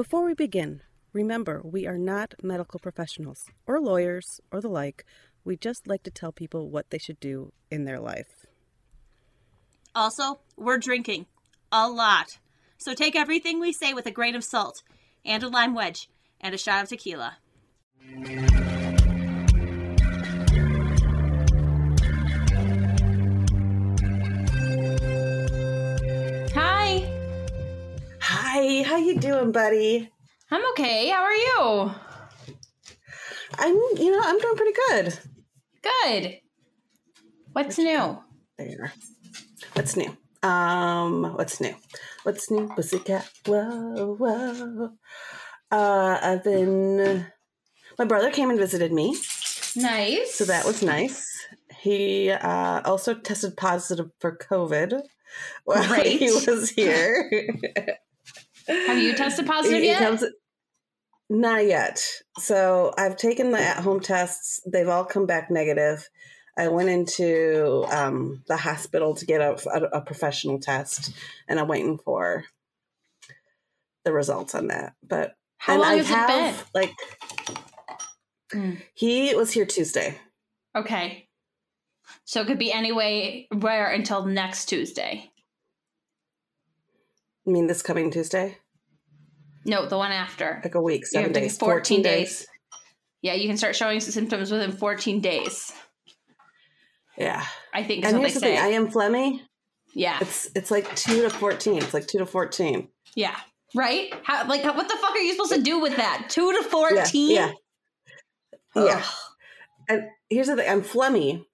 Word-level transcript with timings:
Before 0.00 0.24
we 0.24 0.32
begin, 0.32 0.80
remember 1.12 1.60
we 1.62 1.86
are 1.86 1.98
not 1.98 2.32
medical 2.42 2.80
professionals 2.80 3.44
or 3.66 3.78
lawyers 3.78 4.40
or 4.50 4.62
the 4.62 4.70
like. 4.70 5.04
We 5.44 5.58
just 5.58 5.86
like 5.86 6.04
to 6.04 6.10
tell 6.10 6.32
people 6.32 6.70
what 6.70 6.88
they 6.88 6.96
should 6.96 7.20
do 7.20 7.52
in 7.70 7.84
their 7.84 8.00
life. 8.00 8.46
Also, 9.94 10.40
we're 10.56 10.78
drinking 10.78 11.26
a 11.70 11.86
lot. 11.86 12.38
So 12.78 12.94
take 12.94 13.14
everything 13.14 13.60
we 13.60 13.74
say 13.74 13.92
with 13.92 14.06
a 14.06 14.10
grain 14.10 14.34
of 14.34 14.42
salt 14.42 14.82
and 15.22 15.42
a 15.42 15.48
lime 15.48 15.74
wedge 15.74 16.08
and 16.40 16.54
a 16.54 16.58
shot 16.58 16.82
of 16.82 16.88
tequila. 16.88 17.36
How 28.90 28.96
you 28.96 29.16
doing, 29.20 29.52
buddy? 29.52 30.10
I'm 30.50 30.68
okay. 30.70 31.10
How 31.10 31.22
are 31.22 31.32
you? 31.32 31.92
I'm, 33.56 33.74
you 33.96 34.10
know, 34.10 34.20
I'm 34.20 34.36
doing 34.40 34.56
pretty 34.56 34.72
good. 34.88 35.18
Good. 35.80 36.38
What's 37.52 37.78
new? 37.78 38.18
There. 38.58 38.92
What's 39.74 39.96
new? 39.96 40.16
Um, 40.42 41.34
what's 41.36 41.60
new? 41.60 41.76
What's 42.24 42.50
new, 42.50 42.66
pussycat? 42.66 43.30
Whoa, 43.46 44.16
whoa. 44.18 44.90
Uh, 45.70 46.18
I've 46.20 46.42
been. 46.42 47.26
My 47.96 48.04
brother 48.06 48.32
came 48.32 48.50
and 48.50 48.58
visited 48.58 48.92
me, 48.92 49.16
Nice. 49.76 50.34
so 50.34 50.44
that 50.46 50.64
was 50.66 50.82
nice. 50.82 51.46
He 51.80 52.32
uh, 52.32 52.80
also 52.84 53.14
tested 53.14 53.56
positive 53.56 54.10
for 54.18 54.36
COVID 54.36 55.00
while 55.64 55.86
Great. 55.86 56.18
he 56.18 56.32
was 56.32 56.70
here. 56.70 57.30
Have 58.86 58.98
you 58.98 59.14
tested 59.14 59.46
positive 59.46 59.82
yet? 59.82 59.98
comes- 59.98 60.24
not 61.28 61.64
yet. 61.66 62.04
So 62.38 62.92
I've 62.98 63.16
taken 63.16 63.52
the 63.52 63.60
at-home 63.60 64.00
tests. 64.00 64.60
They've 64.66 64.88
all 64.88 65.04
come 65.04 65.26
back 65.26 65.50
negative. 65.50 66.08
I 66.58 66.68
went 66.68 66.88
into 66.88 67.86
um, 67.90 68.42
the 68.48 68.56
hospital 68.56 69.14
to 69.14 69.24
get 69.26 69.40
a, 69.40 69.52
a, 69.70 69.98
a 69.98 70.00
professional 70.00 70.58
test, 70.58 71.12
and 71.48 71.60
I'm 71.60 71.68
waiting 71.68 71.98
for 71.98 72.44
the 74.04 74.12
results 74.12 74.54
on 74.56 74.66
that. 74.68 74.94
But 75.06 75.34
How 75.58 75.78
long 75.78 75.84
I 75.86 75.94
has 75.96 76.08
have, 76.08 76.30
it 76.30 76.54
been? 76.56 76.64
Like 76.82 76.92
Mm. 78.52 78.82
he 78.94 79.32
was 79.36 79.52
here 79.52 79.64
Tuesday. 79.64 80.18
Okay. 80.76 81.28
So 82.24 82.40
it 82.40 82.48
could 82.48 82.58
be 82.58 82.72
anyway 82.72 83.46
where 83.56 83.88
until 83.92 84.26
next 84.26 84.66
Tuesday. 84.66 85.30
I 87.46 87.50
mean, 87.50 87.66
this 87.66 87.82
coming 87.82 88.10
Tuesday, 88.10 88.58
No, 89.64 89.86
the 89.86 89.96
one 89.96 90.12
after. 90.12 90.60
like 90.62 90.74
a 90.74 90.80
week, 90.80 91.06
seven 91.06 91.32
days, 91.32 91.56
14 91.56 92.02
days. 92.02 92.46
Yeah, 93.22 93.34
you 93.34 93.48
can 93.48 93.56
start 93.56 93.76
showing 93.76 94.00
symptoms 94.00 94.50
within 94.50 94.72
14 94.72 95.20
days. 95.20 95.72
Yeah, 97.18 97.44
I 97.74 97.82
think 97.84 98.04
and 98.04 98.18
here's 98.18 98.34
the 98.34 98.40
say. 98.40 98.54
thing: 98.56 98.58
I 98.64 98.68
am 98.68 98.88
phlegmy. 98.90 99.40
yeah. 99.94 100.18
It's 100.22 100.48
it's 100.54 100.70
like 100.70 100.94
two 100.96 101.22
to 101.22 101.28
fourteen. 101.30 101.76
It's 101.78 101.92
like 101.92 102.06
two 102.06 102.18
to 102.18 102.24
fourteen. 102.26 102.88
Yeah. 103.14 103.36
Right? 103.74 104.12
How, 104.24 104.48
like, 104.48 104.64
what 104.64 104.88
the 104.88 104.96
fuck 104.96 105.10
are 105.10 105.18
you 105.18 105.32
supposed 105.32 105.52
to 105.52 105.60
do 105.62 105.78
with 105.80 105.96
that? 105.96 106.26
Two 106.28 106.50
to 106.52 106.62
14? 106.68 107.30
Yeah, 107.30 107.52
yeah. 108.74 108.84
Yeah. 108.84 109.02
And 109.88 110.02
here's 110.30 110.46
the 110.48 110.56
thing: 110.56 110.68
I'm 110.70 110.82
phlegmy, 110.82 111.44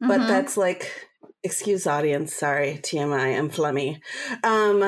but 0.00 0.20
Mhm. 0.20 0.28
that's 0.28 0.56
like, 0.56 1.08
excuse 1.42 1.86
audience, 1.86 2.34
sorry, 2.34 2.78
TMI, 2.82 3.36
I'm 3.38 3.50
phlegmy. 3.50 4.00
Um, 4.44 4.82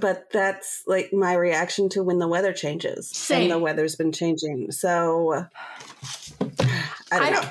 but 0.00 0.30
that's 0.30 0.82
like 0.86 1.12
my 1.12 1.34
reaction 1.34 1.88
to 1.90 2.02
when 2.02 2.18
the 2.18 2.28
weather 2.28 2.52
changes, 2.52 3.08
Same. 3.08 3.42
and 3.42 3.50
the 3.50 3.58
weather's 3.58 3.96
been 3.96 4.12
changing. 4.12 4.70
So 4.72 5.46
I 7.10 7.18
don't 7.18 7.22
I 7.22 7.30
know. 7.30 7.48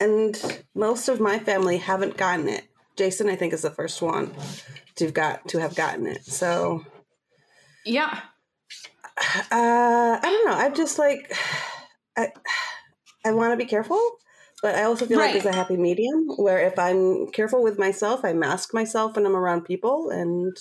And 0.00 0.62
most 0.74 1.08
of 1.08 1.20
my 1.20 1.38
family 1.38 1.78
haven't 1.78 2.16
gotten 2.16 2.48
it. 2.48 2.64
Jason, 2.96 3.28
I 3.28 3.36
think, 3.36 3.52
is 3.52 3.62
the 3.62 3.70
first 3.70 4.02
one 4.02 4.32
to 4.96 5.10
got 5.10 5.48
to 5.48 5.58
have 5.58 5.74
gotten 5.74 6.06
it. 6.06 6.24
So 6.24 6.84
Yeah. 7.84 8.20
uh, 9.16 9.38
I 9.50 10.20
don't 10.22 10.46
know. 10.46 10.52
I'm 10.56 10.74
just 10.74 10.98
like, 10.98 11.32
I, 12.16 12.28
I 13.26 13.32
want 13.32 13.52
to 13.52 13.56
be 13.56 13.64
careful, 13.68 14.00
but 14.62 14.74
I 14.74 14.84
also 14.84 15.06
feel 15.06 15.18
like 15.18 15.26
Right. 15.26 15.42
there's 15.42 15.46
a 15.46 15.56
happy 15.56 15.76
medium 15.76 16.28
where 16.36 16.58
if 16.58 16.78
I'm 16.78 17.28
careful 17.28 17.62
with 17.62 17.78
myself, 17.78 18.24
I 18.24 18.32
mask 18.34 18.74
myself 18.74 19.16
when 19.16 19.24
I'm 19.26 19.36
around 19.36 19.62
people, 19.62 20.10
and 20.10 20.54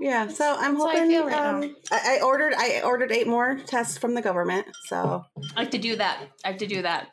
yeah. 0.00 0.28
So 0.28 0.56
I'm 0.58 0.74
That's 0.78 0.84
how 0.84 0.88
I 0.88 0.94
hoping. 0.94 1.10
feel 1.10 1.26
right 1.26 1.34
um, 1.36 1.76
I, 1.92 2.18
I 2.18 2.24
ordered. 2.24 2.54
I 2.56 2.80
ordered 2.82 3.12
eight 3.12 3.26
more 3.28 3.56
tests 3.66 3.98
from 3.98 4.14
the 4.14 4.22
government. 4.22 4.66
So 4.86 5.24
I 5.56 5.62
have 5.62 5.70
to 5.70 5.78
do 5.78 5.96
that. 5.96 6.22
I 6.44 6.48
have 6.48 6.58
to 6.58 6.66
do 6.66 6.82
that. 6.82 7.08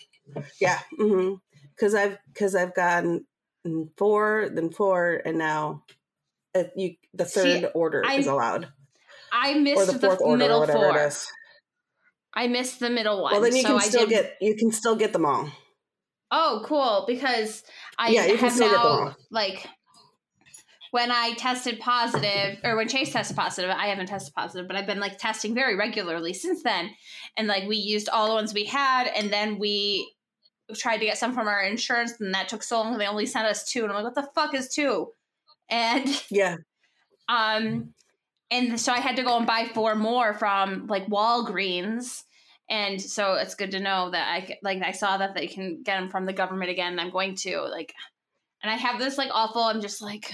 yeah, 0.59 0.80
because 1.75 1.94
I've 1.96 2.18
because 2.34 2.56
I've 2.56 2.74
gotten 2.75 3.25
four, 3.98 4.50
then 4.53 4.72
four, 4.72 5.22
and 5.25 5.38
now. 5.38 5.84
uh 6.56 6.64
you, 6.75 6.96
the 7.14 7.25
See, 7.25 7.62
third 7.62 7.72
order 7.75 8.03
I- 8.06 8.16
is 8.16 8.28
allowed, 8.28 8.68
I 9.31 9.54
missed 9.56 9.88
the 9.88 9.94
the, 9.94 10.00
fourth 10.08 10.22
order, 10.22 10.38
middle 10.38 10.59
whatever 10.62 10.80
four. 10.92 10.98
it 10.98 11.08
is. 11.08 11.28
I 12.34 12.48
missed 12.48 12.80
the 12.80 12.90
middle 12.90 13.24
one. 13.24 13.34
Well, 13.34 13.42
then 13.42 13.56
you 13.56 13.62
so 13.64 13.69
can 13.80 13.81
still 13.81 14.08
did, 14.08 14.09
get 14.09 14.38
you 14.42 14.56
can 14.56 14.72
still 14.72 14.96
get 14.96 15.12
them 15.14 15.25
all. 15.25 15.50
Oh, 16.30 16.62
cool! 16.66 17.06
Because 17.08 17.64
I 17.98 18.09
Yeah, 18.09 18.25
you 18.25 18.38
can 18.38 18.50
have 18.50 18.54
still 18.54 18.69
get 18.69 18.74
them 18.75 18.84
now 18.84 18.90
all. 19.08 19.16
like 19.31 19.66
when 20.92 21.12
I 21.12 21.34
tested 21.34 21.80
positive, 21.80 22.59
or 22.64 22.75
when 22.75 22.88
Chase 22.88 23.12
tested 23.12 23.38
positive. 23.38 23.72
I 23.72 23.88
haven't 23.88 24.08
tested 24.08 24.34
positive, 24.34 24.68
but 24.68 24.78
I've 24.78 24.88
been 24.88 25.00
like 25.00 25.18
testing 25.18 25.53
very 25.53 25.75
regularly 25.75 26.34
since 26.34 26.64
then. 26.64 26.92
And 27.36 27.48
like 27.48 27.68
we 27.68 27.78
used 27.78 28.09
all 28.09 28.28
the 28.28 28.34
ones 28.34 28.53
we 28.53 28.66
had, 28.66 29.08
and 29.08 29.31
then 29.31 29.59
we 29.59 30.14
tried 30.75 30.98
to 30.98 31.06
get 31.06 31.18
some 31.18 31.34
from 31.34 31.48
our 31.48 31.64
insurance, 31.64 32.14
and 32.20 32.34
that 32.34 32.50
took 32.50 32.64
so 32.64 32.80
long. 32.80 32.98
They 32.98 33.08
only 33.08 33.25
sent 33.25 33.48
us 33.48 33.70
two, 33.70 33.84
and 33.84 33.92
I'm 33.92 34.03
like, 34.03 34.16
what 34.16 34.16
the 34.16 34.31
fuck 34.34 34.53
is 34.53 34.70
two? 34.70 35.08
And 35.70 36.08
Yeah, 36.30 36.58
um, 37.30 37.94
and 38.50 38.80
so 38.80 38.94
I 38.94 39.00
had 39.00 39.18
to 39.18 39.24
go 39.24 39.38
and 39.38 39.46
buy 39.46 39.69
four 39.74 39.96
more 39.96 40.34
from 40.34 40.88
like 40.88 41.08
Walgreens. 41.08 42.24
And 42.69 43.02
so 43.02 43.36
it's 43.36 43.56
good 43.56 43.72
to 43.72 43.80
know 43.80 44.12
that 44.12 44.28
I 44.28 44.58
like 44.62 44.81
I 44.81 44.92
saw 44.92 45.18
that 45.18 45.36
they 45.36 45.48
can 45.48 45.84
get 45.84 46.00
them 46.00 46.09
from 46.09 46.25
the 46.25 46.34
government 46.34 46.69
again. 46.69 46.94
And 46.94 47.02
I'm 47.02 47.12
going 47.12 47.36
to 47.38 47.62
like, 47.62 47.94
and 48.62 48.72
I 48.72 48.75
have 48.75 49.00
this 49.00 49.18
like 49.18 49.30
awful. 49.34 49.62
I'm 49.62 49.81
just 49.81 50.02
like, 50.02 50.31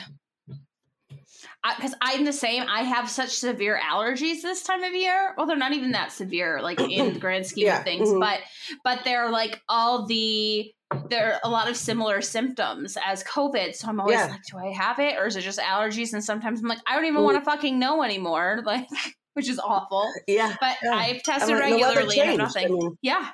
because 1.78 1.96
I'm 2.02 2.26
the 2.26 2.34
same. 2.34 2.66
I 2.70 2.82
have 2.84 3.10
such 3.10 3.30
severe 3.38 3.80
allergies 3.82 4.42
this 4.42 4.64
time 4.64 4.84
of 4.84 4.94
year. 4.94 5.34
Well, 5.38 5.46
they're 5.48 5.56
not 5.58 5.74
even 5.74 5.92
that 5.92 6.12
severe, 6.12 6.62
like 6.62 6.80
in 6.82 7.14
the 7.14 7.20
grand 7.22 7.46
scheme 7.46 7.68
Yeah, 7.68 7.80
of 7.80 7.84
things, 7.86 8.10
mhm. 8.10 8.20
but 8.20 8.40
but 8.84 9.04
they're 9.06 9.30
like 9.30 9.62
all 9.70 10.06
the 10.06 10.74
there 11.10 11.34
are 11.34 11.40
a 11.44 11.50
lot 11.50 11.70
of 11.70 11.76
similar 11.76 12.22
symptoms 12.22 12.98
as 13.04 13.24
COVID. 13.24 13.74
So 13.76 13.88
I'm 13.88 14.00
always 14.00 14.16
Yeah. 14.18 14.28
like, 14.28 14.42
do 14.52 14.58
I 14.58 14.72
have 14.74 15.00
it 15.00 15.18
or 15.18 15.26
is 15.26 15.36
it 15.36 15.42
just 15.42 15.58
allergies? 15.60 16.14
And 16.14 16.24
sometimes 16.24 16.60
I'm 16.62 16.68
like, 16.68 16.80
I 16.88 16.96
don't 16.96 17.06
even 17.06 17.24
want 17.24 17.38
to 17.38 17.44
fucking 17.44 17.80
know 17.80 18.04
anymore. 18.04 18.62
Like, 18.66 18.88
which 19.34 19.50
is 19.50 19.58
awful. 19.58 20.12
yeah. 20.28 20.56
But 20.62 20.76
Yeah. 20.84 20.94
I've 20.94 21.24
tested 21.24 21.58
regularly 21.58 22.20
and 22.20 22.40
changed. 22.40 22.42
I 22.42 22.44
nothing. 22.62 22.74
mean, 22.78 22.98
yeah. 23.02 23.30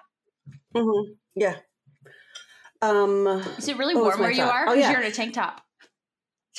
mhm, 0.73 1.03
Yeah. 1.35 1.55
Um. 2.81 3.27
Is 3.57 3.67
it 3.67 3.77
really 3.77 3.95
warm 3.95 4.19
where 4.21 4.31
you 4.31 4.37
thought? 4.43 4.53
are? 4.53 4.63
Oh, 4.67 4.71
Because 4.71 4.79
yeah. 4.83 4.91
you're 4.91 5.01
in 5.01 5.07
a 5.07 5.11
tank 5.11 5.33
top. 5.33 5.61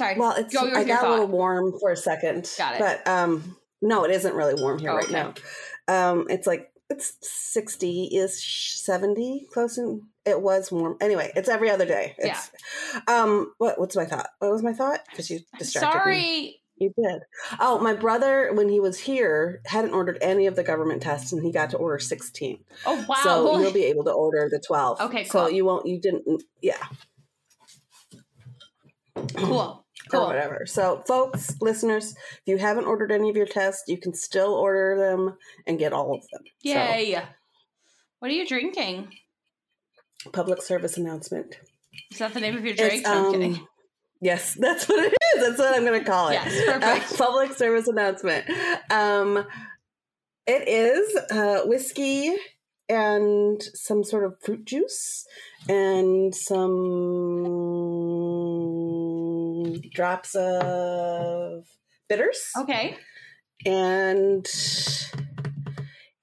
Sorry. 0.01 0.17
Well, 0.17 0.35
it's 0.39 0.55
Go 0.55 0.71
I 0.75 0.85
got 0.85 1.05
a 1.05 1.11
little 1.11 1.27
warm 1.29 1.79
for 1.79 1.91
a 1.91 1.97
second. 1.97 2.51
Got 2.57 2.77
it. 2.77 2.79
But 2.79 3.07
um, 3.07 3.55
no, 3.83 4.05
it 4.05 4.11
isn't 4.13 4.35
really 4.35 4.55
warm 4.55 4.79
here 4.79 4.93
Oh, 4.93 4.97
right 4.97 5.05
okay. 5.05 5.13
now. 5.13 5.35
Um, 5.89 6.27
it's 6.31 6.47
like 6.47 6.73
it's 6.89 7.19
sixty 7.21 8.09
ish, 8.17 8.79
seventy 8.81 9.47
close, 9.53 9.77
and 9.77 10.01
it 10.25 10.41
was 10.41 10.73
warm. 10.73 10.97
Anyway, 11.03 11.31
it's 11.37 11.51
every 11.51 11.69
other 11.69 11.85
day. 11.85 12.15
It's, 12.17 12.51
Um. 13.09 13.53
What? 13.59 13.79
What's 13.79 13.95
my 13.95 14.07
thought? 14.07 14.29
What 14.39 14.51
was 14.51 14.63
my 14.63 14.73
thought? 14.73 15.01
Because 15.11 15.29
you 15.29 15.41
distracted 15.59 15.89
me. 15.89 15.93
Sorry. 15.93 16.57
You 16.79 16.95
did. 16.97 17.21
Oh, 17.61 17.79
my 17.79 17.93
brother, 17.93 18.53
when 18.55 18.71
he 18.71 18.81
was 18.81 18.99
here, 18.99 19.61
hadn't 19.67 19.93
ordered 19.93 20.17
any 20.23 20.47
of 20.47 20.57
the 20.57 20.65
government 20.65 21.03
tests, 21.03 21.31
and 21.31 21.45
he 21.45 21.53
got 21.53 21.69
to 21.71 21.77
order 21.77 21.99
sixteen. 21.99 22.65
Oh 22.87 23.05
wow. 23.07 23.17
So 23.23 23.59
you'll 23.61 23.71
be 23.71 23.85
able 23.85 24.05
to 24.05 24.13
order 24.13 24.49
the 24.51 24.63
twelve. 24.67 24.99
Okay, 24.99 25.25
So 25.25 25.47
you 25.49 25.67
won't. 25.67 25.85
You 25.87 26.01
didn't. 26.01 26.43
Yeah. 26.63 26.83
cool. 29.37 29.80
Or 30.19 30.27
whatever. 30.27 30.67
So, 30.67 31.03
folks, 31.07 31.57
listeners, 31.61 32.13
if 32.13 32.43
you 32.47 32.59
haven't 32.59 32.87
ordered 32.87 33.13
any 33.13 33.31
of 33.31 33.37
your 33.37 33.47
tests, 33.47 33.85
you 33.89 33.99
can 33.99 34.15
still 34.15 34.55
order 34.55 34.97
them 34.99 35.37
and 35.67 35.79
get 35.79 35.93
all 35.93 36.15
of 36.15 36.23
them. 36.33 36.43
Yay. 36.63 37.21
What 38.19 38.31
are 38.31 38.35
you 38.35 38.47
drinking? 38.47 39.09
Public 40.33 40.63
service 40.63 40.97
announcement. 40.97 41.57
Is 42.11 42.19
that 42.19 42.35
the 42.35 42.41
name 42.41 42.57
of 42.57 42.65
your 42.65 42.75
drink? 42.75 43.05
No, 43.05 43.13
I'm 43.13 43.25
um, 43.27 43.33
kidding. 43.33 43.67
Yes, 44.21 44.55
that's 44.61 44.89
what 44.89 45.05
it 45.05 45.15
is. 45.37 45.47
That's 45.47 45.59
what 45.59 45.75
I'm 45.75 45.85
going 45.85 46.01
to 46.01 46.09
call 46.09 46.29
it. 46.29 46.35
Yes, 46.35 46.65
perfect. 46.65 47.13
Uh, 47.13 47.17
public 47.25 47.57
service 47.57 47.89
announcement. 47.89 48.45
Um, 48.91 49.47
it 50.47 50.69
is 50.69 51.17
uh, 51.31 51.61
whiskey 51.65 52.35
and 52.89 53.63
some 53.75 54.03
sort 54.03 54.25
of 54.25 54.35
fruit 54.41 54.65
juice 54.65 55.25
and 55.69 56.35
some 56.35 57.45
drops 59.79 60.35
of 60.35 61.65
bitters 62.09 62.41
Okay. 62.59 62.97
and 63.67 64.47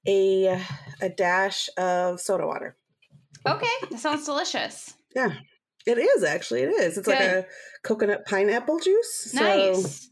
a 0.07 0.61
a 1.01 1.09
dash 1.09 1.69
of 1.77 2.19
soda 2.19 2.45
water. 2.47 2.75
Okay, 3.45 3.67
that 3.91 3.99
sounds 3.99 4.25
delicious. 4.25 4.93
Yeah, 5.15 5.33
it 5.85 5.97
is 5.97 6.23
actually. 6.23 6.61
It 6.63 6.69
is. 6.71 6.97
It's 6.97 7.07
like 7.07 7.19
a 7.19 7.45
coconut 7.83 8.25
pineapple 8.25 8.79
juice. 8.79 9.31
So, 9.31 9.41
Nice. 9.41 10.09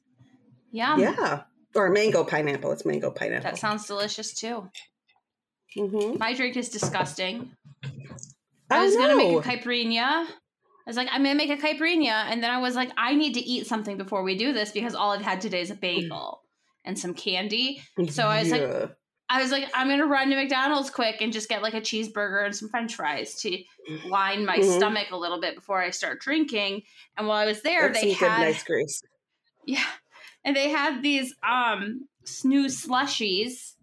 Yum. 0.72 1.00
Yeah, 1.00 1.44
or 1.76 1.90
mango 1.90 2.24
pineapple. 2.24 2.72
It's 2.72 2.86
mango 2.86 3.12
pineapple. 3.12 3.50
That 3.52 3.58
sounds 3.60 3.86
delicious 3.86 4.34
too. 4.34 4.70
mm-hmm. 5.78 6.18
My 6.18 6.34
drink 6.34 6.56
is 6.58 6.70
disgusting. 6.70 7.52
I 8.70 8.84
was 8.86 8.96
gonna 8.96 9.16
make 9.16 9.34
a 9.38 9.42
caipirinha. 9.42 10.28
I 10.86 10.90
was 10.90 10.98
like, 10.98 11.08
I'm 11.12 11.24
gonna 11.24 11.36
make 11.36 11.50
a 11.50 11.58
caipirinha, 11.58 12.26
and 12.30 12.44
then 12.44 12.52
I 12.52 12.60
was 12.60 12.76
like, 12.76 12.92
I 12.96 13.16
need 13.16 13.34
to 13.34 13.40
eat 13.42 13.66
something 13.66 13.98
before 13.98 14.22
we 14.24 14.38
do 14.38 14.54
this 14.54 14.72
because 14.72 14.94
all 14.94 15.12
I've 15.12 15.22
had 15.22 15.42
today 15.42 15.62
is 15.62 15.72
a 15.72 15.76
bagel 15.76 16.42
and 16.84 16.98
some 16.98 17.14
candy. 17.16 17.82
So 18.10 18.28
I 18.28 18.42
was 18.42 18.52
like- 18.52 18.92
I 19.28 19.42
was 19.42 19.52
like, 19.52 19.68
I'm 19.74 19.88
gonna 19.90 20.06
run 20.06 20.30
to 20.30 20.36
McDonald's 20.36 20.92
quick 20.92 21.20
and 21.22 21.34
just 21.34 21.50
get 21.50 21.64
like 21.64 21.74
a 21.74 21.82
cheeseburger 21.82 22.46
and 22.46 22.56
some 22.56 22.70
French 22.70 22.94
fries 22.94 23.34
to 23.42 23.58
line 24.08 24.46
my 24.46 24.60
Mhm. 24.60 24.78
stomach 24.78 25.08
a 25.10 25.18
little 25.18 25.42
bit 25.42 25.56
before 25.56 25.82
I 25.82 25.90
start 25.90 26.22
drinking. 26.22 26.84
And 27.18 27.26
while 27.28 27.40
I 27.40 27.48
was 27.48 27.64
there, 27.64 27.88
That's 27.90 28.02
they 28.02 28.12
had 28.12 28.42
nice 28.42 28.64
grease. 28.64 29.02
yeah, 29.66 29.84
and 30.44 30.56
they 30.56 30.70
had 30.70 31.02
these 31.02 31.34
um 31.42 32.08
snooze 32.24 32.86
slushies. 32.86 33.74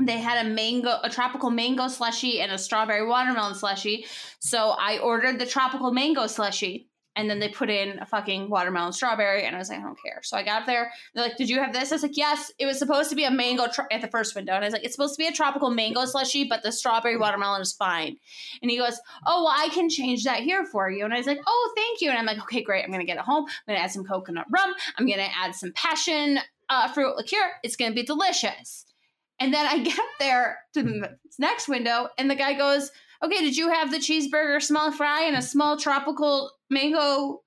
They 0.00 0.18
had 0.18 0.46
a 0.46 0.48
mango, 0.48 0.98
a 1.02 1.10
tropical 1.10 1.50
mango 1.50 1.88
slushy, 1.88 2.40
and 2.40 2.52
a 2.52 2.58
strawberry 2.58 3.06
watermelon 3.06 3.54
slushy. 3.54 4.06
So 4.38 4.70
I 4.78 4.98
ordered 4.98 5.40
the 5.40 5.46
tropical 5.46 5.92
mango 5.92 6.26
slushy, 6.28 6.88
and 7.16 7.28
then 7.28 7.40
they 7.40 7.48
put 7.48 7.68
in 7.68 7.98
a 7.98 8.06
fucking 8.06 8.48
watermelon 8.48 8.92
strawberry, 8.92 9.44
and 9.44 9.56
I 9.56 9.58
was 9.58 9.70
like, 9.70 9.80
I 9.80 9.82
don't 9.82 10.00
care. 10.00 10.20
So 10.22 10.36
I 10.36 10.44
got 10.44 10.66
there. 10.66 10.92
They're 11.12 11.24
like, 11.24 11.36
Did 11.36 11.50
you 11.50 11.58
have 11.58 11.72
this? 11.72 11.90
I 11.90 11.96
was 11.96 12.04
like, 12.04 12.16
Yes. 12.16 12.52
It 12.60 12.66
was 12.66 12.78
supposed 12.78 13.10
to 13.10 13.16
be 13.16 13.24
a 13.24 13.30
mango 13.30 13.66
at 13.90 14.00
the 14.00 14.06
first 14.06 14.36
window, 14.36 14.52
and 14.52 14.62
I 14.64 14.68
was 14.68 14.72
like, 14.72 14.84
It's 14.84 14.94
supposed 14.94 15.16
to 15.16 15.18
be 15.18 15.26
a 15.26 15.32
tropical 15.32 15.70
mango 15.70 16.04
slushy, 16.04 16.44
but 16.44 16.62
the 16.62 16.70
strawberry 16.70 17.16
watermelon 17.16 17.60
is 17.60 17.72
fine. 17.72 18.16
And 18.62 18.70
he 18.70 18.78
goes, 18.78 19.00
Oh, 19.26 19.42
well, 19.42 19.54
I 19.56 19.68
can 19.70 19.90
change 19.90 20.22
that 20.24 20.40
here 20.44 20.64
for 20.64 20.88
you. 20.88 21.04
And 21.04 21.12
I 21.12 21.18
was 21.18 21.26
like, 21.26 21.40
Oh, 21.44 21.72
thank 21.76 22.00
you. 22.00 22.08
And 22.10 22.18
I'm 22.18 22.26
like, 22.26 22.40
Okay, 22.42 22.62
great. 22.62 22.84
I'm 22.84 22.92
gonna 22.92 23.04
get 23.04 23.18
it 23.18 23.24
home. 23.24 23.46
I'm 23.46 23.74
gonna 23.74 23.80
add 23.80 23.90
some 23.90 24.04
coconut 24.04 24.46
rum. 24.50 24.72
I'm 24.96 25.08
gonna 25.08 25.28
add 25.36 25.56
some 25.56 25.72
passion 25.72 26.38
uh, 26.68 26.86
fruit 26.86 27.16
liqueur. 27.16 27.50
It's 27.64 27.74
gonna 27.74 27.94
be 27.94 28.04
delicious. 28.04 28.84
And 29.40 29.52
then 29.52 29.66
I 29.66 29.78
get 29.82 29.98
up 29.98 30.06
there 30.18 30.58
to 30.74 30.82
the 30.82 31.18
next 31.38 31.68
window, 31.68 32.08
and 32.18 32.30
the 32.30 32.34
guy 32.34 32.54
goes, 32.54 32.90
"Okay, 33.22 33.40
did 33.40 33.56
you 33.56 33.70
have 33.70 33.90
the 33.90 33.98
cheeseburger, 33.98 34.62
small 34.62 34.92
fry, 34.92 35.22
and 35.22 35.36
a 35.36 35.42
small 35.42 35.76
tropical 35.78 36.52
mango 36.70 37.42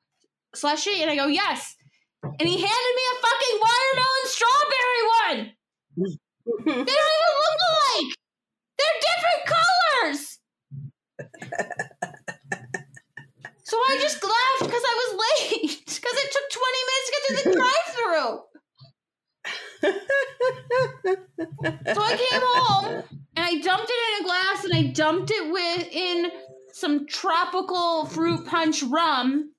slushy?" 0.55 1.01
And 1.01 1.09
I 1.09 1.15
go, 1.15 1.27
"Yes." 1.27 1.75
And 2.23 2.47
he 2.47 2.55
handed 2.55 2.95
me 2.95 3.03
a 3.11 3.21
fucking 3.21 3.59
watermelon 3.59 4.25
strawberry 4.25 5.03
one. 5.25 5.51
They 6.43 6.73
don't 6.73 6.75
even 6.75 6.85
look 6.85 7.59
alike. 7.69 8.11
They're 8.77 8.99
different 9.07 9.41
colors. 9.53 10.39
So 13.71 13.77
I 13.77 13.97
just 14.01 14.21
laughed 14.21 14.59
because 14.59 14.83
I 14.85 14.95
was 14.99 15.11
late 15.23 15.79
because 15.85 16.17
it 16.17 16.31
took 16.31 16.47
20 16.51 16.81
minutes 16.89 17.05
to 17.05 17.11
get 17.13 17.21
to 17.27 17.33
the 17.35 17.55
drive-through. 17.55 18.50
So 21.93 22.01
I 22.01 22.15
came 22.17 22.41
home 22.43 23.03
and 23.35 23.45
I 23.45 23.59
dumped 23.59 23.89
it 23.89 24.19
in 24.19 24.23
a 24.23 24.27
glass 24.27 24.63
and 24.63 24.73
I 24.73 24.83
dumped 24.91 25.31
it 25.31 25.51
with 25.51 25.87
in 25.91 26.31
some 26.73 27.07
tropical 27.07 28.05
fruit 28.05 28.45
punch 28.45 28.83
rum. 28.83 29.53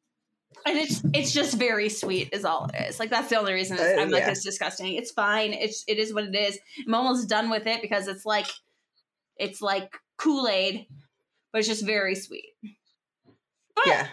And 0.65 0.79
it's 0.79 1.03
it's 1.13 1.33
just 1.33 1.57
very 1.57 1.89
sweet 1.89 2.29
is 2.33 2.45
all 2.45 2.71
it 2.73 2.89
is. 2.89 3.01
Like 3.01 3.11
that's 3.11 3.29
the 3.29 3.37
only 3.37 3.53
reason 3.53 3.79
Uh, 3.79 3.97
I'm 3.99 4.11
like 4.11 4.23
yeah. 4.23 4.31
it's 4.31 4.45
disgusting. 4.45 4.95
It's 4.95 5.11
fine. 5.11 5.53
It's 5.53 5.83
it 5.89 5.99
is 5.99 6.15
what 6.15 6.25
it 6.25 6.37
is. 6.37 6.59
I'm 6.87 6.95
almost 6.95 7.29
done 7.29 7.51
with 7.51 7.67
it 7.67 7.83
because 7.83 8.07
it's 8.07 8.25
like 8.25 8.47
it's 9.37 9.61
like 9.61 9.91
Kool-Aid, 10.19 10.87
but 11.53 11.59
it's 11.59 11.69
just 11.69 11.85
very 11.85 12.15
sweet. 12.15 12.51
But 13.75 13.87
yeah. 13.87 14.07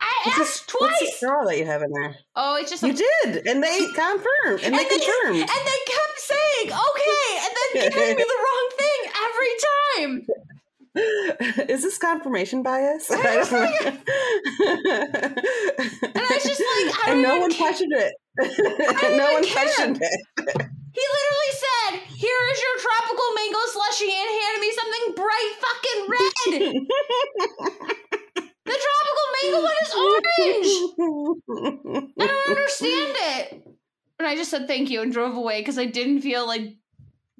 I 0.00 0.12
What's 0.24 0.38
asked 0.40 0.66
the, 0.68 0.72
what's 0.80 0.98
the 1.00 1.06
twice. 1.06 1.16
straw 1.16 1.44
that 1.46 1.58
you 1.58 1.64
have 1.66 1.82
in 1.82 1.90
there? 1.92 2.16
Oh, 2.36 2.56
it's 2.56 2.70
just 2.70 2.82
a 2.82 2.86
You 2.88 2.92
did, 2.94 3.46
and 3.46 3.62
they 3.62 3.78
confirmed, 3.94 4.26
and, 4.46 4.60
they 4.60 4.66
And 4.66 4.74
they- 4.74 4.88
confirmed. 4.88 5.40
And 5.40 5.48
they 5.48 5.80
kept 5.86 6.18
saying, 6.18 6.72
okay, 6.72 7.38
and 7.42 7.52
then 7.56 7.68
giving 7.92 8.16
me 8.16 8.24
the 8.24 8.38
wrong 8.44 8.68
thing 8.78 9.00
every 9.26 9.54
time. 9.66 10.12
Is 11.68 11.82
this 11.82 11.98
confirmation 11.98 12.62
bias? 12.62 13.10
I 13.10 13.36
was 13.38 13.52
like- 13.52 13.80
And 13.80 13.98
I 16.16 16.18
was 16.34 16.42
just 16.42 16.60
like, 16.60 16.94
I 16.94 16.96
don't 17.06 17.14
and 17.14 17.22
no 17.22 17.38
one 17.40 17.50
care. 17.50 17.66
questioned 17.68 17.92
it. 17.94 18.14
no 19.18 19.32
one 19.32 19.44
care. 19.44 19.52
questioned 19.52 19.98
it. 20.00 20.20
He 20.90 21.02
literally 21.06 21.52
said, 21.54 22.00
here 22.16 22.42
is 22.52 22.60
your 22.60 22.76
tropical 22.82 23.32
mango 23.36 23.58
slushy 23.70 24.10
and 24.10 24.28
handed 24.28 24.60
me 24.60 24.70
something 24.74 25.14
bright 25.14 25.52
fucking 25.62 26.00
red. 26.10 26.26
The 29.58 29.64
one 29.64 29.76
is 29.82 29.94
orange. 31.54 32.12
I 32.20 32.26
don't 32.26 32.48
understand 32.48 33.12
it. 33.16 33.66
And 34.18 34.26
I 34.28 34.34
just 34.34 34.50
said 34.50 34.66
thank 34.66 34.90
you 34.90 35.02
and 35.02 35.12
drove 35.12 35.36
away 35.36 35.60
because 35.60 35.78
I 35.78 35.84
didn't 35.86 36.22
feel 36.22 36.46
like 36.46 36.76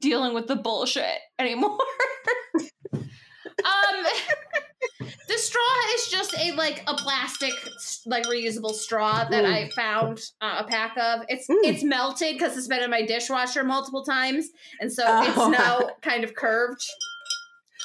dealing 0.01 0.35
with 0.35 0.47
the 0.47 0.57
bullshit 0.57 1.19
anymore. 1.39 1.79
um 2.95 4.05
the 5.27 5.37
straw 5.37 5.61
is 5.97 6.09
just 6.09 6.35
a 6.39 6.53
like 6.53 6.83
a 6.87 6.95
plastic 6.95 7.53
like 8.07 8.25
reusable 8.25 8.73
straw 8.73 9.25
that 9.29 9.45
Mm. 9.45 9.53
I 9.53 9.69
found 9.71 10.21
uh, 10.41 10.63
a 10.65 10.65
pack 10.65 10.97
of. 10.97 11.21
It's 11.29 11.49
Mm. 11.49 11.57
it's 11.65 11.83
melted 11.83 12.35
because 12.39 12.57
it's 12.57 12.69
been 12.69 12.83
in 12.83 12.91
my 12.91 13.03
dishwasher 13.05 13.65
multiple 13.65 14.05
times, 14.05 14.49
and 14.81 14.93
so 14.93 15.03
Oh. 15.07 15.23
it's 15.27 15.59
now 15.59 15.91
kind 16.03 16.25
of 16.25 16.35
curved. 16.35 16.83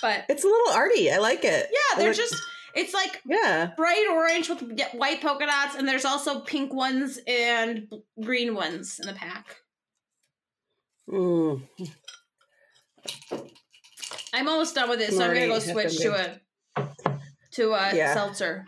But 0.01 0.25
It's 0.29 0.43
a 0.43 0.47
little 0.47 0.73
arty. 0.73 1.11
I 1.11 1.17
like 1.17 1.43
it. 1.43 1.69
yeah, 1.71 1.97
they're 1.97 2.09
like- 2.09 2.17
just 2.17 2.35
it's 2.75 2.93
like 2.93 3.21
yeah. 3.25 3.71
bright 3.77 4.05
orange 4.11 4.49
with 4.49 4.61
white 4.93 5.21
polka 5.21 5.45
dots, 5.45 5.75
and 5.75 5.87
there's 5.87 6.05
also 6.05 6.39
pink 6.39 6.73
ones 6.73 7.19
and 7.27 7.87
green 8.21 8.55
ones 8.55 8.99
in 8.99 9.07
the 9.07 9.13
pack. 9.13 9.57
Mm. 11.09 11.61
I'm 14.33 14.47
almost 14.47 14.75
done 14.75 14.89
with 14.89 15.01
it, 15.01 15.13
so 15.13 15.23
I'm 15.23 15.33
gonna 15.33 15.47
go 15.47 15.59
switch 15.59 15.97
to 15.99 16.13
a 16.13 16.39
to 17.53 17.73
a 17.73 17.95
Yeah. 17.95 18.13
seltzer. 18.13 18.65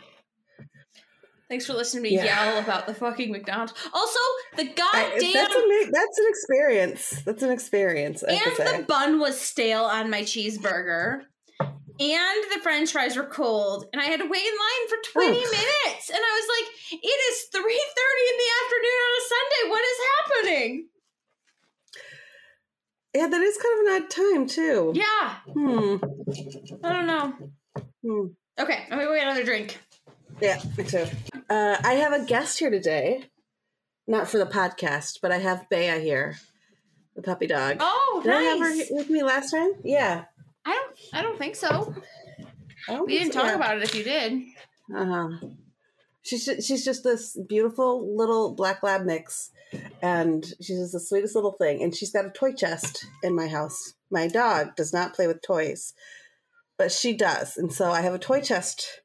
Thanks 1.47 1.67
for 1.67 1.73
listening 1.73 2.03
to 2.03 2.09
me 2.09 2.15
Yeah. 2.15 2.53
yell 2.53 2.57
about 2.57 2.87
the 2.87 2.93
fucking 2.93 3.31
McDonald's. 3.31 3.73
Also, 3.93 4.19
the 4.55 4.63
I, 4.63 4.73
goddamn 4.73 5.33
that's, 5.33 5.55
ama- 5.55 5.91
that's 5.91 6.17
an 6.17 6.25
experience. 6.27 7.09
That's 7.23 7.43
an 7.43 7.51
experience. 7.51 8.23
I 8.23 8.33
and 8.33 8.79
the 8.79 8.85
bun 8.87 9.19
was 9.19 9.39
stale 9.39 9.83
on 9.83 10.09
my 10.09 10.21
cheeseburger. 10.21 11.21
And 11.59 12.43
the 12.53 12.59
french 12.61 12.91
fries 12.91 13.15
were 13.15 13.23
cold, 13.25 13.85
and 13.93 14.01
I 14.01 14.05
had 14.05 14.19
to 14.19 14.27
wait 14.27 14.43
in 14.45 14.53
line 14.53 14.89
for 14.89 14.97
20 15.13 15.27
Oof. 15.37 15.51
minutes. 15.51 16.09
And 16.09 16.19
I 16.19 16.41
was 16.41 16.47
like, 16.51 17.01
it 17.01 17.07
is 17.07 17.47
3.30 17.53 17.61
in 17.61 18.37
the 18.37 18.51
afternoon 18.61 18.99
on 19.05 19.13
a 19.15 19.25
Sunday. 19.31 19.69
What 19.69 19.83
is 19.85 19.97
happening? 20.17 20.87
yeah, 23.15 23.27
that 23.27 23.41
is 23.41 23.57
kind 23.57 23.79
of 23.79 23.85
an 23.85 24.03
odd 24.03 24.09
time 24.09 24.47
too. 24.47 24.91
Yeah, 24.93 25.35
Hmm. 25.53 26.83
I 26.83 26.93
don't 26.93 27.07
know. 27.07 27.33
Hmm. 28.03 28.27
Okay, 28.59 28.83
I'm 28.91 28.99
gonna 28.99 29.15
get 29.15 29.23
another 29.23 29.45
drink. 29.45 29.79
Yeah, 30.41 30.61
me 30.77 30.83
too. 30.83 31.05
Uh, 31.49 31.77
I 31.81 31.93
have 31.93 32.11
a 32.11 32.25
guest 32.25 32.59
here 32.59 32.69
today, 32.69 33.23
not 34.05 34.27
for 34.27 34.37
the 34.37 34.45
podcast, 34.45 35.19
but 35.21 35.31
I 35.31 35.37
have 35.37 35.69
Bea 35.69 35.99
here, 36.01 36.35
the 37.15 37.21
puppy 37.21 37.47
dog. 37.47 37.77
Oh, 37.79 38.19
Did 38.21 38.33
I 38.33 38.41
have 38.41 38.59
her 38.59 38.73
with 38.89 39.09
me 39.09 39.23
last 39.23 39.51
time? 39.51 39.71
Yeah. 39.85 40.25
I 40.65 40.71
don't. 40.71 40.97
I 41.13 41.21
don't 41.21 41.37
think 41.37 41.55
so. 41.55 41.93
I 42.87 42.93
don't 42.93 43.07
We 43.07 43.17
didn't 43.17 43.33
so, 43.33 43.41
talk 43.41 43.55
about 43.55 43.77
it. 43.77 43.83
If 43.83 43.95
you 43.95 44.03
did, 44.03 44.41
Uh-huh. 44.95 45.29
She's 46.23 46.49
she's 46.65 46.83
just 46.83 47.03
this 47.03 47.37
beautiful 47.47 48.15
little 48.17 48.55
black 48.55 48.81
lab 48.81 49.05
mix, 49.05 49.51
and 50.01 50.43
she's 50.59 50.79
just 50.79 50.93
the 50.93 50.99
sweetest 50.99 51.35
little 51.35 51.51
thing. 51.51 51.83
And 51.83 51.95
she's 51.95 52.11
got 52.11 52.25
a 52.25 52.31
toy 52.31 52.51
chest 52.53 53.05
in 53.21 53.35
my 53.35 53.47
house. 53.47 53.93
My 54.09 54.27
dog 54.27 54.75
does 54.75 54.91
not 54.91 55.13
play 55.13 55.27
with 55.27 55.43
toys, 55.43 55.93
but 56.79 56.91
she 56.91 57.15
does, 57.15 57.57
and 57.57 57.71
so 57.71 57.91
I 57.91 58.01
have 58.01 58.15
a 58.15 58.19
toy 58.19 58.41
chest. 58.41 59.01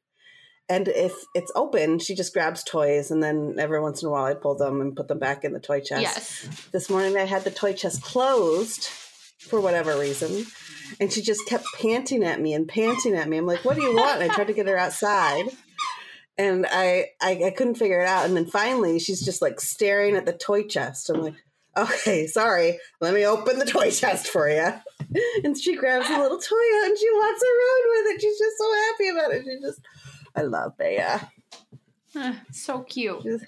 And 0.67 0.87
if 0.87 1.13
it's 1.35 1.51
open, 1.53 1.99
she 1.99 2.15
just 2.15 2.33
grabs 2.33 2.63
toys, 2.63 3.11
and 3.11 3.21
then 3.21 3.57
every 3.59 3.79
once 3.81 4.01
in 4.01 4.07
a 4.07 4.11
while 4.11 4.23
I 4.25 4.33
pull 4.33 4.55
them 4.55 4.81
and 4.81 4.95
put 4.95 5.07
them 5.07 5.19
back 5.19 5.43
in 5.43 5.53
the 5.53 5.59
toy 5.59 5.81
chest. 5.81 6.01
yes. 6.01 6.47
This 6.71 6.89
morning 6.89 7.17
I 7.17 7.25
had 7.25 7.43
the 7.43 7.51
toy 7.51 7.73
chest 7.73 8.01
closed 8.01 8.87
for 9.41 9.59
whatever 9.59 9.99
reason. 9.99 10.45
And 10.99 11.11
she 11.11 11.21
just 11.21 11.45
kept 11.47 11.65
panting 11.79 12.23
at 12.23 12.41
me 12.41 12.53
and 12.53 12.67
panting 12.67 13.15
at 13.15 13.27
me. 13.27 13.37
I'm 13.37 13.45
like, 13.45 13.63
what 13.63 13.75
do 13.75 13.83
you 13.83 13.95
want? 13.95 14.21
And 14.21 14.31
I 14.31 14.33
tried 14.33 14.47
to 14.47 14.53
get 14.53 14.67
her 14.67 14.77
outside. 14.77 15.45
And 16.37 16.65
I, 16.69 17.07
I 17.21 17.41
I 17.45 17.51
couldn't 17.51 17.75
figure 17.75 18.01
it 18.01 18.07
out. 18.07 18.25
And 18.25 18.35
then 18.35 18.45
finally 18.45 18.99
she's 18.99 19.23
just 19.23 19.41
like 19.41 19.59
staring 19.59 20.15
at 20.15 20.25
the 20.25 20.33
toy 20.33 20.63
chest. 20.63 21.09
I'm 21.09 21.21
like, 21.21 21.35
okay, 21.77 22.27
sorry. 22.27 22.79
Let 22.99 23.13
me 23.13 23.25
open 23.25 23.59
the 23.59 23.65
toy 23.65 23.91
chest 23.91 24.27
for 24.27 24.49
you. 24.49 24.73
And 25.43 25.59
she 25.59 25.75
grabs 25.75 26.09
a 26.09 26.17
little 26.17 26.37
toy 26.37 26.55
out 26.55 26.87
and 26.87 26.97
she 26.97 27.09
walks 27.11 27.41
around 27.43 27.83
with 27.89 28.15
it. 28.15 28.21
She's 28.21 28.39
just 28.39 28.57
so 28.57 28.73
happy 28.73 29.09
about 29.09 29.33
it. 29.33 29.43
She 29.43 29.59
just 29.59 29.81
I 30.33 30.43
love 30.43 30.77
Bea. 30.77 31.01
Huh, 32.13 32.33
so 32.51 32.83
cute. 32.83 33.41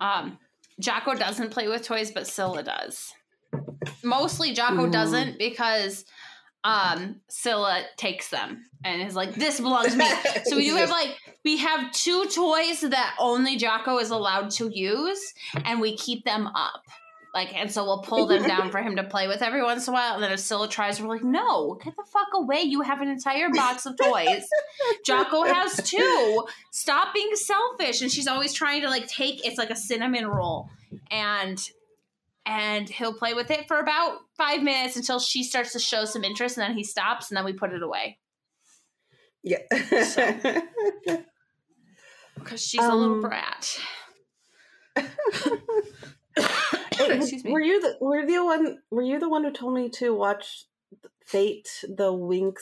Um, 0.00 0.38
Jocko 0.80 1.14
doesn't 1.14 1.50
play 1.50 1.68
with 1.68 1.82
toys, 1.82 2.10
but 2.10 2.26
Scylla 2.26 2.64
does. 2.64 3.12
Mostly 4.02 4.52
Jocko 4.52 4.86
Mhm. 4.86 4.92
doesn't 4.92 5.38
because 5.38 6.04
um 6.64 7.16
Scylla 7.28 7.82
takes 7.96 8.28
them 8.28 8.66
and 8.84 9.00
is 9.02 9.14
like, 9.16 9.34
this 9.34 9.60
belongs 9.60 9.92
to 9.92 9.98
me. 9.98 10.10
So 10.44 10.56
we 10.56 10.64
do 10.68 10.76
have 10.76 10.90
like 10.90 11.16
we 11.44 11.56
have 11.58 11.90
two 11.92 12.26
toys 12.26 12.80
that 12.80 13.14
only 13.18 13.56
Jocko 13.56 13.98
is 13.98 14.10
allowed 14.10 14.50
to 14.52 14.68
use, 14.68 15.20
and 15.64 15.80
we 15.80 15.96
keep 15.96 16.24
them 16.24 16.46
up. 16.48 16.82
Like, 17.32 17.54
and 17.54 17.70
so 17.70 17.84
we'll 17.84 18.02
pull 18.02 18.26
them 18.26 18.42
down 18.42 18.72
for 18.72 18.82
him 18.82 18.96
to 18.96 19.04
play 19.04 19.28
with 19.28 19.40
every 19.40 19.62
once 19.62 19.86
in 19.86 19.92
a 19.92 19.94
while. 19.94 20.14
And 20.14 20.22
then 20.22 20.32
if 20.32 20.40
Scylla 20.40 20.68
tries, 20.68 21.00
we're 21.00 21.06
like, 21.08 21.22
no, 21.22 21.78
get 21.84 21.94
the 21.94 22.02
fuck 22.02 22.26
away. 22.34 22.62
You 22.62 22.80
have 22.80 23.00
an 23.00 23.08
entire 23.08 23.48
box 23.50 23.86
of 23.86 23.96
toys. 23.96 24.42
Jocko 25.06 25.44
has 25.44 25.76
two. 25.88 26.44
Stop 26.72 27.14
being 27.14 27.30
selfish. 27.36 28.02
And 28.02 28.10
she's 28.10 28.26
always 28.26 28.52
trying 28.52 28.80
to 28.82 28.88
like 28.88 29.06
take 29.06 29.46
it's 29.46 29.58
like 29.58 29.70
a 29.70 29.76
cinnamon 29.76 30.26
roll. 30.26 30.70
And 31.12 31.56
and 32.46 32.88
he'll 32.88 33.14
play 33.14 33.34
with 33.34 33.50
it 33.50 33.68
for 33.68 33.78
about 33.78 34.18
five 34.36 34.62
minutes 34.62 34.96
until 34.96 35.18
she 35.18 35.44
starts 35.44 35.72
to 35.72 35.78
show 35.78 36.04
some 36.04 36.24
interest, 36.24 36.56
and 36.56 36.68
then 36.68 36.76
he 36.76 36.84
stops, 36.84 37.30
and 37.30 37.36
then 37.36 37.44
we 37.44 37.52
put 37.52 37.72
it 37.72 37.82
away 37.82 38.18
yeah. 39.42 39.58
because 42.34 42.60
she's 42.66 42.84
a 42.84 42.94
little 42.94 43.14
Um, 43.14 43.20
brat. 43.20 43.78
Excuse 47.00 47.44
me. 47.44 47.52
Were 47.52 47.60
you 47.60 47.80
the 47.80 47.96
were 48.00 48.20
you 48.20 48.26
the 48.26 48.44
one 48.44 48.78
were 48.90 49.02
you 49.02 49.18
the 49.18 49.28
one 49.28 49.44
who 49.44 49.52
told 49.52 49.74
me 49.74 49.88
to 49.90 50.14
watch 50.14 50.64
Fate 51.24 51.68
the 51.82 52.12
Winx 52.12 52.56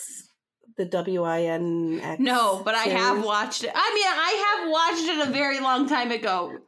the 0.77 0.85
W 0.85 1.23
I 1.23 1.43
N 1.43 2.01
X? 2.03 2.21
No, 2.21 2.63
but 2.65 2.75
I 2.75 2.85
have 2.85 3.25
watched 3.25 3.65
it. 3.65 3.73
I 3.75 3.95
mean, 3.95 4.07
I 4.07 4.59
have 4.61 4.71
watched 4.71 5.09
it 5.09 5.29
a 5.29 5.33
very 5.33 5.61
long 5.61 5.89
time 5.89 6.13
ago 6.13 6.59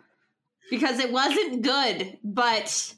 because 0.71 0.99
it 0.99 1.13
wasn't 1.13 1.63
good, 1.63 2.19
but 2.25 2.95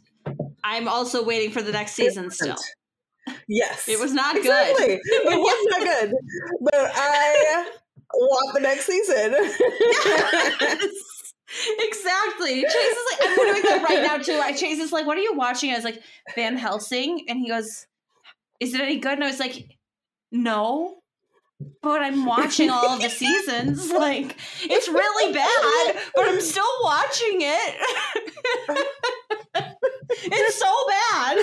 I'm 0.65 0.89
also 0.89 1.25
waiting 1.25 1.51
for 1.51 1.63
the 1.63 1.73
next 1.73 1.93
season 1.93 2.31
still. 2.31 2.57
Yes. 3.49 3.89
It 3.89 3.99
was 4.01 4.13
not 4.13 4.37
exactly. 4.37 4.87
good. 4.87 5.01
It 5.05 5.39
was 5.39 5.67
not 5.71 5.81
good. 5.81 6.13
But 6.61 6.75
I 6.95 7.69
want 8.15 8.55
the 8.55 8.61
next 8.61 8.87
season. 8.87 9.33
yes. 9.33 10.93
exactly. 11.81 12.63
Chase 12.63 12.75
is 12.75 12.99
like, 13.11 13.21
I'm 13.29 13.37
doing 13.37 13.63
that 13.63 13.87
right 13.89 14.03
now 14.03 14.19
too. 14.19 14.41
I 14.43 14.53
Chase 14.53 14.79
is 14.79 14.93
like, 14.93 15.07
what 15.07 15.19
are 15.19 15.23
you 15.23 15.35
watching? 15.35 15.71
I 15.71 15.75
was 15.77 15.85
like, 15.85 16.03
Van 16.35 16.57
Helsing, 16.57 17.25
and 17.29 17.39
he 17.39 17.49
goes, 17.49 17.87
"Is 18.61 18.75
it 18.75 18.81
any 18.81 18.99
good?" 18.99 19.13
And 19.15 19.25
I 19.25 19.29
was 19.29 19.41
like, 19.41 19.77
"No." 20.31 20.99
But 21.81 22.03
I'm 22.03 22.27
watching 22.27 22.71
all 22.71 22.89
of 22.89 23.01
the 23.01 23.09
seasons. 23.09 23.91
Like, 23.93 24.37
it's 24.63 24.89
really 24.89 25.33
bad, 25.33 25.97
but 26.15 26.29
I'm 26.29 26.41
still 26.41 26.65
watching 26.83 27.39
it. 27.41 27.77
it's 30.11 30.59
so 30.59 30.75
bad. 30.89 31.39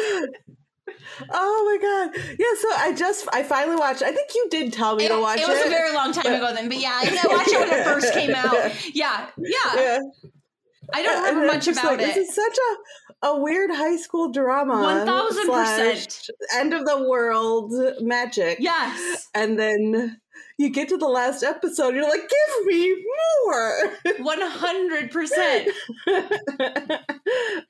oh 1.32 1.66
my 1.66 1.78
god. 1.82 2.36
Yeah, 2.40 2.46
so 2.60 2.68
I 2.78 2.94
just 2.94 3.28
I 3.34 3.44
finally 3.44 3.76
watched 3.76 4.02
I 4.02 4.12
think 4.12 4.30
you 4.36 4.48
did 4.50 4.74
tell 4.74 4.96
me 4.96 5.06
It, 5.06 5.10
to 5.10 5.20
watch 5.20 5.40
it. 5.40 5.44
it 5.44 5.50
was 5.50 5.66
a 5.66 5.70
very 5.70 5.94
long 5.94 6.12
time 6.12 6.34
ago 6.34 6.54
then, 6.54 6.70
but 6.70 6.80
yeah, 6.80 6.92
I 6.94 7.20
I 7.24 7.36
watched 7.36 7.52
it 7.52 7.60
when 7.60 7.80
it 7.80 7.84
first 7.84 8.14
came 8.14 8.34
out. 8.36 8.54
Yeah, 8.94 9.28
yeah. 9.38 9.76
yeah. 9.76 10.00
I 10.94 11.04
don't 11.04 11.24
remember 11.24 11.48
much 11.48 11.68
about 11.68 11.98
like, 11.98 12.00
it. 12.00 12.16
This 12.16 12.30
is 12.30 12.36
such 12.36 12.58
a, 13.22 13.28
a 13.28 13.40
weird 13.40 13.70
high 13.72 13.98
school 13.98 14.32
drama. 14.32 14.74
1000%. 15.06 16.30
End 16.56 16.74
of 16.74 16.86
the 16.86 17.08
world 17.08 17.74
magic. 18.02 18.58
Yes. 18.60 19.28
And 19.36 19.60
then 19.60 20.18
you 20.60 20.70
get 20.70 20.90
to 20.90 20.98
the 20.98 21.08
last 21.08 21.42
episode, 21.42 21.96
you're 21.96 22.04
like, 22.08 22.30
give 22.30 22.66
me 22.68 22.96
more. 23.46 23.94
One 24.20 24.42
hundred 24.42 25.10
percent. 25.12 25.70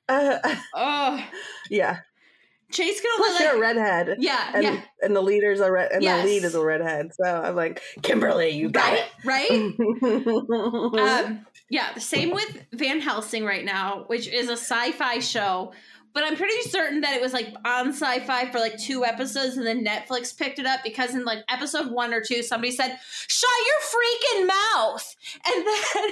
uh, 0.10 0.56
Oh, 0.76 1.24
yeah. 1.70 2.00
Chase 2.72 3.02
can 3.02 3.10
Plus, 3.18 3.40
you're 3.40 3.56
a 3.56 3.60
redhead. 3.60 4.18
yeah, 4.20 4.52
And, 4.54 4.64
yeah, 4.64 4.82
and 5.02 5.16
the 5.16 5.22
leader's 5.22 5.60
a 5.60 5.72
red, 5.72 5.92
and 5.92 6.04
Yes. 6.04 6.22
the 6.24 6.28
lead 6.32 6.44
is 6.44 6.54
a 6.54 6.64
redhead. 6.64 7.12
So 7.16 7.24
I'm 7.24 7.56
like, 7.56 7.82
Kimberly, 8.04 8.50
you 8.52 8.70
got 8.70 9.00
right, 9.26 9.50
right. 9.50 9.50
um, 11.30 11.46
yeah, 11.72 11.94
the 11.94 12.00
same 12.00 12.30
with 12.32 12.66
Van 12.74 13.00
Helsing 13.00 13.44
right 13.44 13.66
now, 13.66 14.04
which 14.08 14.28
is 14.28 14.50
a 14.50 14.54
sci-fi 14.54 15.18
show. 15.20 15.74
But 16.20 16.28
I'm 16.28 16.36
pretty 16.36 16.62
certain 16.70 17.00
that 17.02 17.14
it 17.16 17.22
was 17.22 17.32
like 17.32 17.48
on 17.64 17.94
Syfy 17.94 18.52
for 18.52 18.60
like 18.60 18.78
two 18.78 19.06
episodes, 19.06 19.56
and 19.56 19.66
then 19.66 19.86
Netflix 19.86 20.38
picked 20.38 20.60
it 20.60 20.66
up 20.66 20.82
because 20.84 21.16
in 21.16 21.24
like 21.24 21.46
episode 21.48 21.92
one 21.94 22.14
or 22.14 22.20
two, 22.20 22.44
somebody 22.44 22.72
said, 22.74 22.98
"Shut 23.28 23.50
your 23.68 24.44
freaking 24.44 24.48
mouth!" 24.48 25.16
And 25.48 25.66
then, 25.66 26.12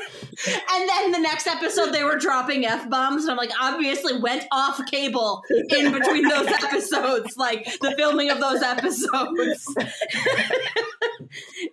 and 0.72 0.90
then 0.90 1.12
the 1.12 1.20
next 1.20 1.46
episode, 1.46 1.92
they 1.94 2.06
were 2.06 2.16
dropping 2.18 2.66
f 2.66 2.90
bombs, 2.90 3.24
and 3.24 3.32
I'm 3.32 3.38
like, 3.38 3.52
obviously 3.62 4.18
went 4.18 4.46
off 4.54 4.80
cable 4.90 5.42
in 5.50 5.92
between 5.92 6.26
those 6.30 6.48
episodes, 6.64 7.36
like 7.36 7.66
the 7.82 7.94
filming 7.98 8.30
of 8.30 8.40
those 8.40 8.62
episodes. 8.62 9.76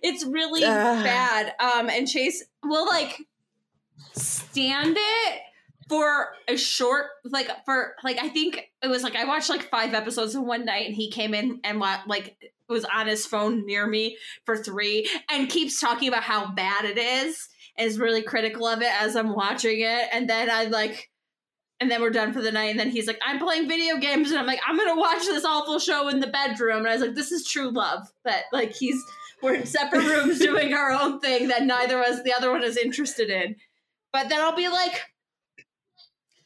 it's 0.03 0.25
really 0.25 0.65
Ah. 0.65 1.01
bad. 1.03 1.53
Um, 1.59 1.89
and 1.89 2.05
Chase 2.05 2.43
will 2.65 2.85
like 2.85 3.21
stand 4.13 4.97
it 4.99 5.41
for 5.87 6.29
a 6.47 6.57
short, 6.57 7.07
like 7.23 7.49
for 7.65 7.95
like 8.03 8.17
I 8.21 8.29
think 8.29 8.71
it 8.81 8.87
was 8.87 9.03
like 9.03 9.15
I 9.15 9.25
watched 9.25 9.49
like 9.49 9.69
five 9.69 9.93
episodes 9.93 10.35
in 10.35 10.45
one 10.45 10.65
night, 10.65 10.87
and 10.87 10.95
he 10.95 11.11
came 11.11 11.33
in 11.33 11.59
and 11.63 11.79
like 11.79 12.37
was 12.67 12.85
on 12.85 13.07
his 13.07 13.25
phone 13.25 13.65
near 13.65 13.85
me 13.85 14.17
for 14.45 14.57
three, 14.57 15.09
and 15.29 15.49
keeps 15.49 15.79
talking 15.79 16.07
about 16.07 16.23
how 16.23 16.53
bad 16.53 16.85
it 16.85 16.97
is, 16.97 17.47
and 17.77 17.87
is 17.87 17.99
really 17.99 18.23
critical 18.23 18.67
of 18.67 18.81
it 18.81 18.91
as 18.99 19.15
I'm 19.15 19.35
watching 19.35 19.81
it, 19.81 20.09
and 20.11 20.29
then 20.29 20.49
I 20.49 20.65
like. 20.65 21.09
And 21.81 21.91
then 21.91 22.01
we're 22.01 22.09
done 22.09 22.31
for 22.31 22.41
the 22.41 22.53
night. 22.53 22.69
And 22.69 22.79
then 22.79 22.89
he's 22.89 23.05
like, 23.05 23.19
I'm 23.21 23.37
playing 23.37 23.67
video 23.67 23.97
games. 23.97 24.31
And 24.31 24.39
I'm 24.39 24.45
like, 24.45 24.61
I'm 24.65 24.77
to 24.77 24.95
watch 24.95 25.25
this 25.25 25.43
awful 25.43 25.77
show 25.77 26.07
in 26.07 26.21
the 26.21 26.27
bedroom. 26.27 26.77
And 26.77 26.87
I 26.87 26.93
was 26.93 27.01
like, 27.01 27.15
this 27.15 27.33
is 27.33 27.45
true 27.45 27.69
love. 27.69 28.07
That, 28.23 28.43
like, 28.53 28.73
he's, 28.73 28.95
we're 29.43 29.55
in 29.55 29.65
separate 29.65 30.05
rooms 30.05 30.39
doing 30.39 30.73
our 30.73 30.91
own 30.91 31.19
thing 31.19 31.49
that 31.49 31.65
neither 31.65 31.99
of 31.99 32.05
us, 32.05 32.23
the 32.23 32.31
other 32.31 32.49
one 32.49 32.63
is 32.63 32.77
interested 32.77 33.29
in. 33.29 33.57
But 34.13 34.29
then 34.29 34.39
I'll 34.39 34.55
be 34.55 34.69
like, 34.69 35.01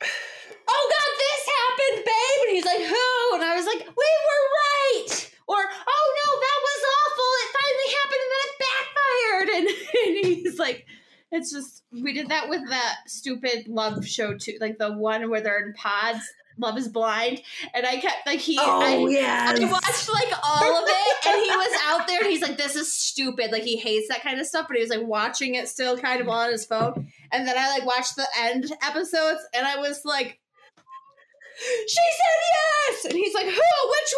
oh 0.02 0.84
God, 0.92 1.12
this 1.18 1.44
happened, 1.50 2.06
babe. 2.06 2.40
And 2.48 2.56
he's 2.56 2.66
like, 2.66 2.84
who? 2.84 3.36
And 3.36 3.44
I 3.44 3.56
was 3.56 3.66
like, 3.66 3.80
we 3.80 4.10
were 4.28 4.44
right. 4.64 5.32
Or, 5.48 5.58
oh 5.58 6.08
no, 6.20 6.30
that 6.40 6.60
was 6.68 6.82
awful. 7.00 7.30
It 7.42 7.50
finally 7.58 7.90
happened 8.00 8.22
and 8.26 8.32
then 8.34 8.44
it 8.46 8.56
backfired. 8.66 9.50
And, 9.56 9.68
and 10.06 10.26
he's 10.26 10.60
like, 10.60 10.86
it's 11.32 11.52
just, 11.52 11.84
we 11.92 12.14
did 12.14 12.30
that 12.30 12.50
with 12.50 12.68
that 12.70 12.98
stupid 13.08 13.68
love 13.68 14.06
show 14.08 14.38
too. 14.38 14.58
Like 14.60 14.78
the 14.78 14.94
one 14.94 15.30
where 15.30 15.42
they're 15.42 15.66
in 15.66 15.74
pods. 15.74 16.22
Love 16.60 16.78
is 16.78 16.88
blind, 16.88 17.42
and 17.74 17.86
I 17.86 17.98
kept 17.98 18.28
like 18.28 18.40
he. 18.40 18.58
oh, 18.60 18.82
I, 18.82 18.98
yes. 19.10 19.60
I 19.60 19.66
watched 19.66 20.10
like 20.12 20.32
all 20.44 20.78
of 20.78 20.84
it, 20.88 21.26
and 21.28 21.42
he 21.42 21.50
was 21.50 21.82
out 21.88 22.06
there, 22.08 22.20
and 22.20 22.30
he's 22.30 22.42
like, 22.42 22.58
"This 22.58 22.76
is 22.76 22.92
stupid." 22.92 23.52
Like 23.52 23.64
he 23.64 23.78
hates 23.78 24.10
that 24.10 24.22
kind 24.22 24.40
of 24.40 24.46
stuff, 24.46 24.68
but 24.68 24.76
he 24.76 24.84
was 24.84 24.90
like 24.90 25.06
watching 25.06 25.56
it 25.56 25.70
still, 25.70 25.98
kind 25.98 26.20
of 26.20 26.28
on 26.28 26.52
his 26.52 26.66
phone. 26.66 27.12
And 27.32 27.48
then 27.48 27.58
I 27.58 27.70
like 27.70 27.86
watched 27.86 28.16
the 28.18 28.28
end 28.38 28.72
episodes, 28.84 29.40
and 29.54 29.66
I 29.66 29.78
was 29.78 30.04
like, 30.04 30.40
"She 31.88 32.04
said 32.20 32.40
yes," 32.54 33.06
and 33.06 33.14
he's 33.14 33.34
like, 33.34 33.48
"Who? 33.48 33.62
Which 33.90 34.14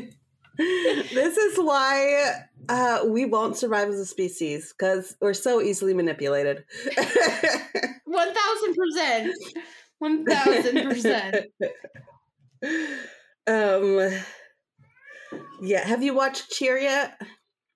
one?" 0.00 0.10
this 0.58 1.36
is 1.36 1.58
why 1.58 2.32
uh, 2.68 3.00
we 3.06 3.24
won't 3.24 3.56
survive 3.56 3.88
as 3.88 3.98
a 3.98 4.06
species 4.06 4.72
because 4.76 5.16
we're 5.20 5.34
so 5.34 5.60
easily 5.60 5.94
manipulated. 5.94 6.64
One 8.04 8.32
thousand 8.34 8.74
percent. 8.76 9.34
One 9.98 10.24
thousand 10.24 10.82
percent. 10.88 11.36
um, 13.46 14.10
yeah. 15.60 15.86
Have 15.86 16.02
you 16.02 16.14
watched 16.14 16.50
Cheer 16.50 16.78
yet? 16.78 17.20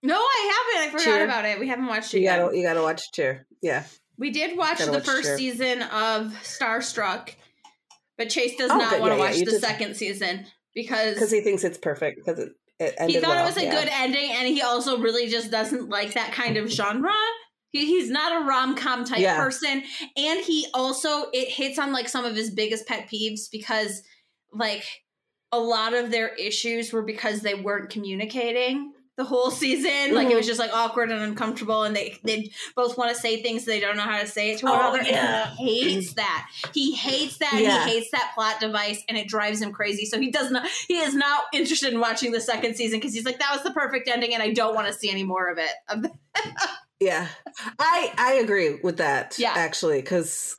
No, 0.02 0.14
I 0.16 0.52
haven't. 0.76 0.88
I 0.88 0.90
forgot 0.92 1.04
Cheer. 1.04 1.25
about 1.25 1.44
it. 1.44 1.58
We 1.58 1.68
haven't 1.68 1.87
watched 1.87 2.14
it 2.14 2.18
You 2.18 2.25
yet. 2.25 2.38
gotta, 2.38 2.56
you 2.56 2.62
gotta 2.62 2.82
watch 2.82 3.11
Cheer. 3.12 3.47
Yeah. 3.62 3.85
We 4.16 4.30
did 4.30 4.56
watch 4.56 4.78
Gotta 4.78 4.90
the 4.92 4.99
watch 4.99 5.06
first 5.06 5.25
Cheer. 5.28 5.37
season 5.38 5.82
of 5.82 6.32
Starstruck, 6.42 7.30
but 8.16 8.28
Chase 8.28 8.56
does 8.56 8.70
Oh, 8.70 8.76
not 8.78 9.00
want 9.00 9.12
to 9.12 9.16
Yeah, 9.18 9.25
yeah, 9.25 9.28
watch 9.30 9.37
you 9.38 9.44
the 9.44 9.50
just- 9.52 9.62
second 9.64 9.97
season 9.97 10.47
because 10.75 11.14
Because 11.14 11.30
he 11.32 11.40
thinks 11.40 11.64
it's 11.64 11.78
perfect 11.78 12.18
because 12.25 12.38
it, 12.40 12.49
it 12.49 12.50
ended 12.50 12.67
he 12.78 13.20
thought 13.20 13.30
well. 13.30 13.44
it 13.44 13.47
was 13.47 13.56
a 13.56 13.64
yeah. 13.64 13.70
good 13.70 13.88
ending, 13.92 14.30
and 14.32 14.47
he 14.47 14.62
also 14.62 14.99
really 14.99 15.28
just 15.28 15.50
doesn't 15.50 15.88
like 15.88 16.14
that 16.14 16.32
kind 16.32 16.56
of 16.56 16.70
genre. 16.70 17.12
He, 17.70 17.87
he's 17.87 18.11
not 18.11 18.42
a 18.42 18.44
rom 18.47 18.76
com 18.76 19.04
type 19.04 19.18
Yeah. 19.20 19.37
person, 19.37 19.82
and 20.16 20.40
he 20.40 20.66
also 20.75 21.30
it 21.32 21.49
hits 21.49 21.78
on 21.78 21.92
like 21.92 22.08
some 22.08 22.25
of 22.25 22.35
his 22.35 22.50
biggest 22.50 22.87
pet 22.87 23.08
peeves 23.12 23.50
because 23.50 24.02
like 24.52 24.85
a 25.52 25.58
lot 25.58 25.94
of 25.94 26.11
their 26.11 26.28
issues 26.37 26.92
were 26.92 27.02
because 27.02 27.40
they 27.40 27.54
weren't 27.54 27.90
communicating 27.90 28.92
the 29.18 29.25
whole 29.25 29.50
season. 29.50 30.14
Like 30.14 30.26
it 30.26 30.28
Mm-hmm. 30.30 30.37
was 30.38 30.46
just 30.46 30.58
like 30.58 30.72
awkward 30.72 31.10
and 31.10 31.20
uncomfortable, 31.22 31.82
and 31.82 31.94
they 31.94 32.18
they 32.25 32.50
both 32.75 32.96
want 32.96 33.14
to 33.14 33.20
say 33.20 33.42
things 33.42 33.66
they 33.66 33.80
don't 33.80 33.96
know 33.96 34.02
how 34.04 34.18
to 34.20 34.26
say 34.26 34.52
it 34.52 34.58
to 34.60 34.64
one 34.66 34.78
Oh, 34.80 34.94
another. 34.94 35.10
yeah. 35.10 35.50
And 35.50 35.58
he 35.58 35.82
hates 35.94 36.14
that. 36.14 36.48
He 36.72 36.94
hates 36.94 37.37
that. 37.38 37.58
Yeah. 37.60 37.84
He 37.84 37.90
hates 37.90 38.10
that 38.12 38.30
plot 38.34 38.60
device, 38.60 39.02
and 39.08 39.18
it 39.18 39.28
drives 39.28 39.60
him 39.60 39.72
crazy. 39.72 40.06
So 40.06 40.18
he 40.18 40.30
does 40.30 40.50
not. 40.50 40.66
He 40.87 40.98
is 41.00 41.14
not 41.14 41.42
interested 41.52 41.92
in 41.92 42.00
watching 42.00 42.32
the 42.32 42.40
second 42.40 42.76
season 42.76 42.98
because 43.00 43.12
he's 43.12 43.26
like, 43.26 43.38
that 43.40 43.50
was 43.52 43.62
the 43.62 43.72
perfect 43.72 44.08
ending, 44.08 44.32
and 44.32 44.42
I 44.42 44.52
don't 44.54 44.75
want 44.75 44.87
to 44.87 44.92
see 44.94 45.10
any 45.10 45.25
more 45.25 45.48
of 45.50 45.58
it. 45.58 46.10
Yeah, 47.00 47.28
I 47.78 48.12
I 48.18 48.32
agree 48.34 48.80
with 48.82 48.96
that. 48.96 49.37
Yeah. 49.38 49.52
actually, 49.56 50.00
because 50.00 50.57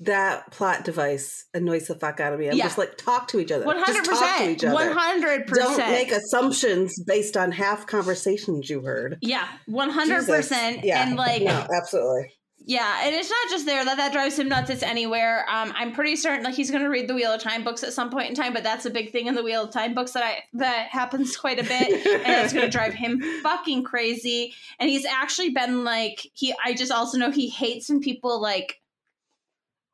that 0.00 0.50
plot 0.50 0.84
device 0.84 1.46
annoys 1.54 1.86
the 1.86 1.94
fuck 1.94 2.20
out 2.20 2.32
of 2.32 2.40
me. 2.40 2.48
I'm 2.48 2.56
Yeah. 2.56 2.64
just 2.64 2.78
like, 2.78 2.96
talk 2.98 3.28
to 3.28 3.38
each 3.40 3.52
other. 3.52 3.64
One 3.64 3.78
hundred 3.78 4.04
Just 4.04 4.20
talk 4.20 4.38
to 4.38 4.50
each 4.50 4.64
other. 4.64 4.74
One 4.74 4.90
hundred 4.92 5.46
Don't 5.46 5.78
make 5.78 6.10
assumptions 6.10 7.00
based 7.06 7.36
on 7.36 7.52
half 7.52 7.86
conversations 7.86 8.68
you 8.68 8.82
heard. 8.82 9.18
Yeah, 9.22 9.46
one 9.66 9.90
hundred 9.90 10.20
Jesus. 10.20 10.36
percent. 10.48 10.84
Yeah. 10.84 11.06
And 11.06 11.16
like, 11.16 11.42
no, 11.42 11.66
absolutely. 11.76 12.32
Yeah, 12.62 13.00
and 13.06 13.14
it's 13.14 13.30
not 13.30 13.48
just 13.48 13.64
there 13.64 13.84
that 13.84 13.96
that 13.96 14.12
drives 14.12 14.38
him 14.38 14.48
nuts. 14.48 14.68
It's 14.68 14.82
anywhere. 14.82 15.46
Um, 15.48 15.72
I'm 15.74 15.92
pretty 15.92 16.14
certain 16.14 16.44
like 16.44 16.54
he's 16.54 16.70
going 16.70 16.82
to 16.82 16.90
read 16.90 17.08
the 17.08 17.14
Wheel 17.14 17.32
of 17.32 17.40
Time 17.40 17.64
books 17.64 17.82
at 17.82 17.92
some 17.94 18.10
point 18.10 18.28
in 18.28 18.34
time, 18.34 18.52
but 18.52 18.62
that's 18.62 18.84
a 18.84 18.90
big 18.90 19.12
thing 19.12 19.28
in 19.28 19.34
the 19.34 19.42
Wheel 19.42 19.64
of 19.64 19.72
Time 19.72 19.94
books 19.94 20.12
that 20.12 20.22
I 20.22 20.42
that 20.54 20.88
happens 20.90 21.36
quite 21.36 21.58
a 21.58 21.62
bit, 21.62 22.06
and 22.06 22.44
it's 22.44 22.52
going 22.52 22.64
to 22.70 22.70
drive 22.70 22.92
him 22.92 23.20
fucking 23.42 23.82
crazy. 23.84 24.52
And 24.78 24.90
he's 24.90 25.06
actually 25.06 25.50
been 25.50 25.84
like 25.84 26.26
he. 26.34 26.54
I 26.62 26.74
just 26.74 26.92
also 26.92 27.16
know 27.18 27.30
he 27.30 27.48
hates 27.48 27.88
when 27.88 28.00
people 28.00 28.40
like. 28.40 28.76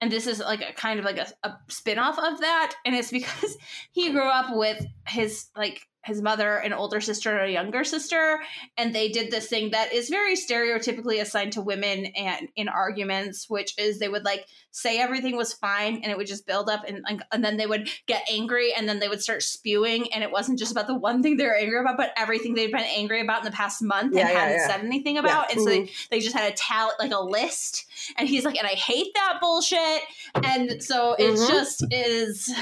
And 0.07 0.13
this 0.13 0.29
is 0.29 0.39
like 0.39 0.63
a 0.63 0.73
kind 0.73 1.01
of 1.01 1.05
like 1.05 1.17
a, 1.17 1.27
a 1.43 1.59
spin-off 1.67 2.17
of 2.17 2.39
that. 2.39 2.77
And 2.85 2.95
it's 2.95 3.11
because 3.11 3.57
he 3.91 4.13
grew 4.13 4.29
up 4.29 4.57
with 4.57 4.87
his 5.09 5.47
like 5.57 5.81
his 6.07 6.23
mother, 6.23 6.57
an 6.57 6.73
older 6.73 7.01
sister, 7.01 7.37
and 7.37 7.49
a 7.49 7.53
younger 7.53 7.85
sister 7.85 8.39
and 8.79 8.95
they 8.95 9.09
did 9.09 9.31
this 9.31 9.49
thing 9.49 9.71
that 9.73 9.93
is 9.93 10.09
very 10.09 10.35
stereotypically 10.37 11.21
assigned 11.21 11.53
to 11.53 11.61
women 11.61 12.07
and 12.17 12.49
in 12.57 12.69
arguments 12.69 13.51
which 13.51 13.75
is 13.79 13.99
they 13.99 14.09
would 14.09 14.25
like 14.25 14.47
say 14.71 14.99
everything 14.99 15.37
was 15.37 15.53
fine 15.53 15.97
and 15.97 16.07
it 16.07 16.17
would 16.17 16.27
just 16.27 16.47
build 16.47 16.69
up 16.71 16.85
and 16.87 17.03
like, 17.09 17.21
and 17.33 17.45
then 17.45 17.57
they 17.57 17.67
would 17.67 17.89
get 18.07 18.23
angry 18.31 18.73
and 18.77 18.89
then 18.89 18.99
they 18.99 19.09
would 19.09 19.23
start 19.23 19.43
spewing 19.43 20.13
and 20.13 20.23
it 20.23 20.31
wasn't 20.31 20.59
just 20.59 20.71
about 20.73 20.87
the 20.87 20.95
one 20.95 21.23
thing 21.23 21.37
they 21.37 21.45
were 21.47 21.55
angry 21.57 21.81
about 21.81 21.97
but 21.97 22.13
everything 22.17 22.55
they'd 22.55 22.71
been 22.71 22.81
angry 22.81 23.21
about 23.21 23.41
in 23.41 23.45
the 23.45 23.51
past 23.57 23.83
month 23.83 24.15
Yeah, 24.15 24.21
and 24.23 24.31
yeah, 24.31 24.39
hadn't 24.39 24.57
yeah. 24.59 24.67
said 24.69 24.81
anything 24.85 25.19
about 25.19 25.51
and 25.53 25.61
so 25.61 25.67
Mm-hmm. 25.71 25.85
they, 26.11 26.19
they 26.19 26.21
just 26.21 26.37
had 26.37 26.53
a 26.53 26.55
tally 26.55 26.93
like 27.01 27.13
a 27.13 27.21
list 27.21 27.87
and 28.17 28.29
he's 28.29 28.45
like 28.45 28.57
and 28.57 28.67
i 28.67 28.71
hate 28.71 29.13
that 29.15 29.39
bullshit 29.41 30.03
and 30.45 30.83
so 30.83 31.15
it 31.19 31.33
Mhm. 31.33 31.49
just 31.49 31.85
is 31.91 32.55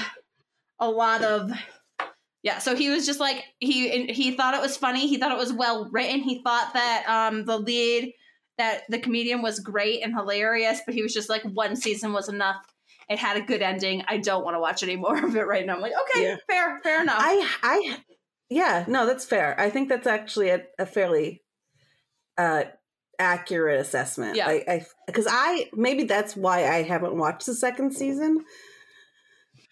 a 0.79 0.89
lot 0.89 1.23
of 1.23 1.51
yeah, 2.45 2.59
so 2.59 2.77
he 2.77 2.91
was 2.91 3.07
just 3.07 3.21
like 3.21 3.43
he 3.59 4.05
he 4.13 4.33
thought 4.33 4.53
it 4.55 4.61
was 4.61 4.77
funny. 4.77 5.09
He 5.09 5.17
thought 5.17 5.33
it 5.33 5.39
was 5.39 5.53
well 5.53 5.89
written. 5.91 6.21
He 6.21 6.43
thought 6.43 6.75
that 6.75 7.05
um 7.09 7.47
the 7.47 7.59
lead 7.59 8.13
that 8.59 8.83
the 8.91 8.99
comedian 8.99 9.41
was 9.41 9.61
great 9.61 10.03
and 10.05 10.15
hilarious, 10.15 10.81
but 10.85 10.95
he 10.95 11.03
was 11.03 11.15
just 11.15 11.31
like 11.31 11.43
one 11.43 11.75
season 11.75 12.13
was 12.13 12.29
enough. 12.29 12.57
It 13.09 13.19
had 13.19 13.39
a 13.39 13.41
good 13.41 13.63
ending. 13.63 14.05
I 14.09 14.19
don't 14.19 14.45
want 14.45 14.57
to 14.57 14.61
watch 14.61 14.83
any 14.83 14.97
more 15.05 15.25
of 15.25 15.35
it 15.35 15.47
right 15.47 15.65
now. 15.65 15.77
I'm 15.77 15.81
like, 15.81 15.95
okay, 16.11 16.25
Yeah. 16.25 16.37
fair, 16.47 16.81
fair 16.83 17.01
enough. 17.03 17.17
I, 17.19 17.49
I, 17.63 17.99
yeah, 18.51 18.85
no, 18.87 19.07
that's 19.07 19.25
fair. 19.25 19.59
I 19.59 19.71
think 19.71 19.89
that's 19.89 20.07
actually 20.07 20.51
a, 20.51 20.65
a 20.79 20.85
fairly 20.87 21.43
uh, 22.37 22.65
accurate 23.19 23.81
assessment. 23.81 24.37
Yeah. 24.37 24.49
I, 24.49 24.65
I, 24.69 24.87
because 25.07 25.27
I 25.29 25.71
maybe 25.73 26.05
that's 26.05 26.37
why 26.37 26.69
I 26.69 26.83
haven't 26.83 27.17
watched 27.17 27.47
the 27.47 27.55
second 27.55 27.93
season 27.97 28.45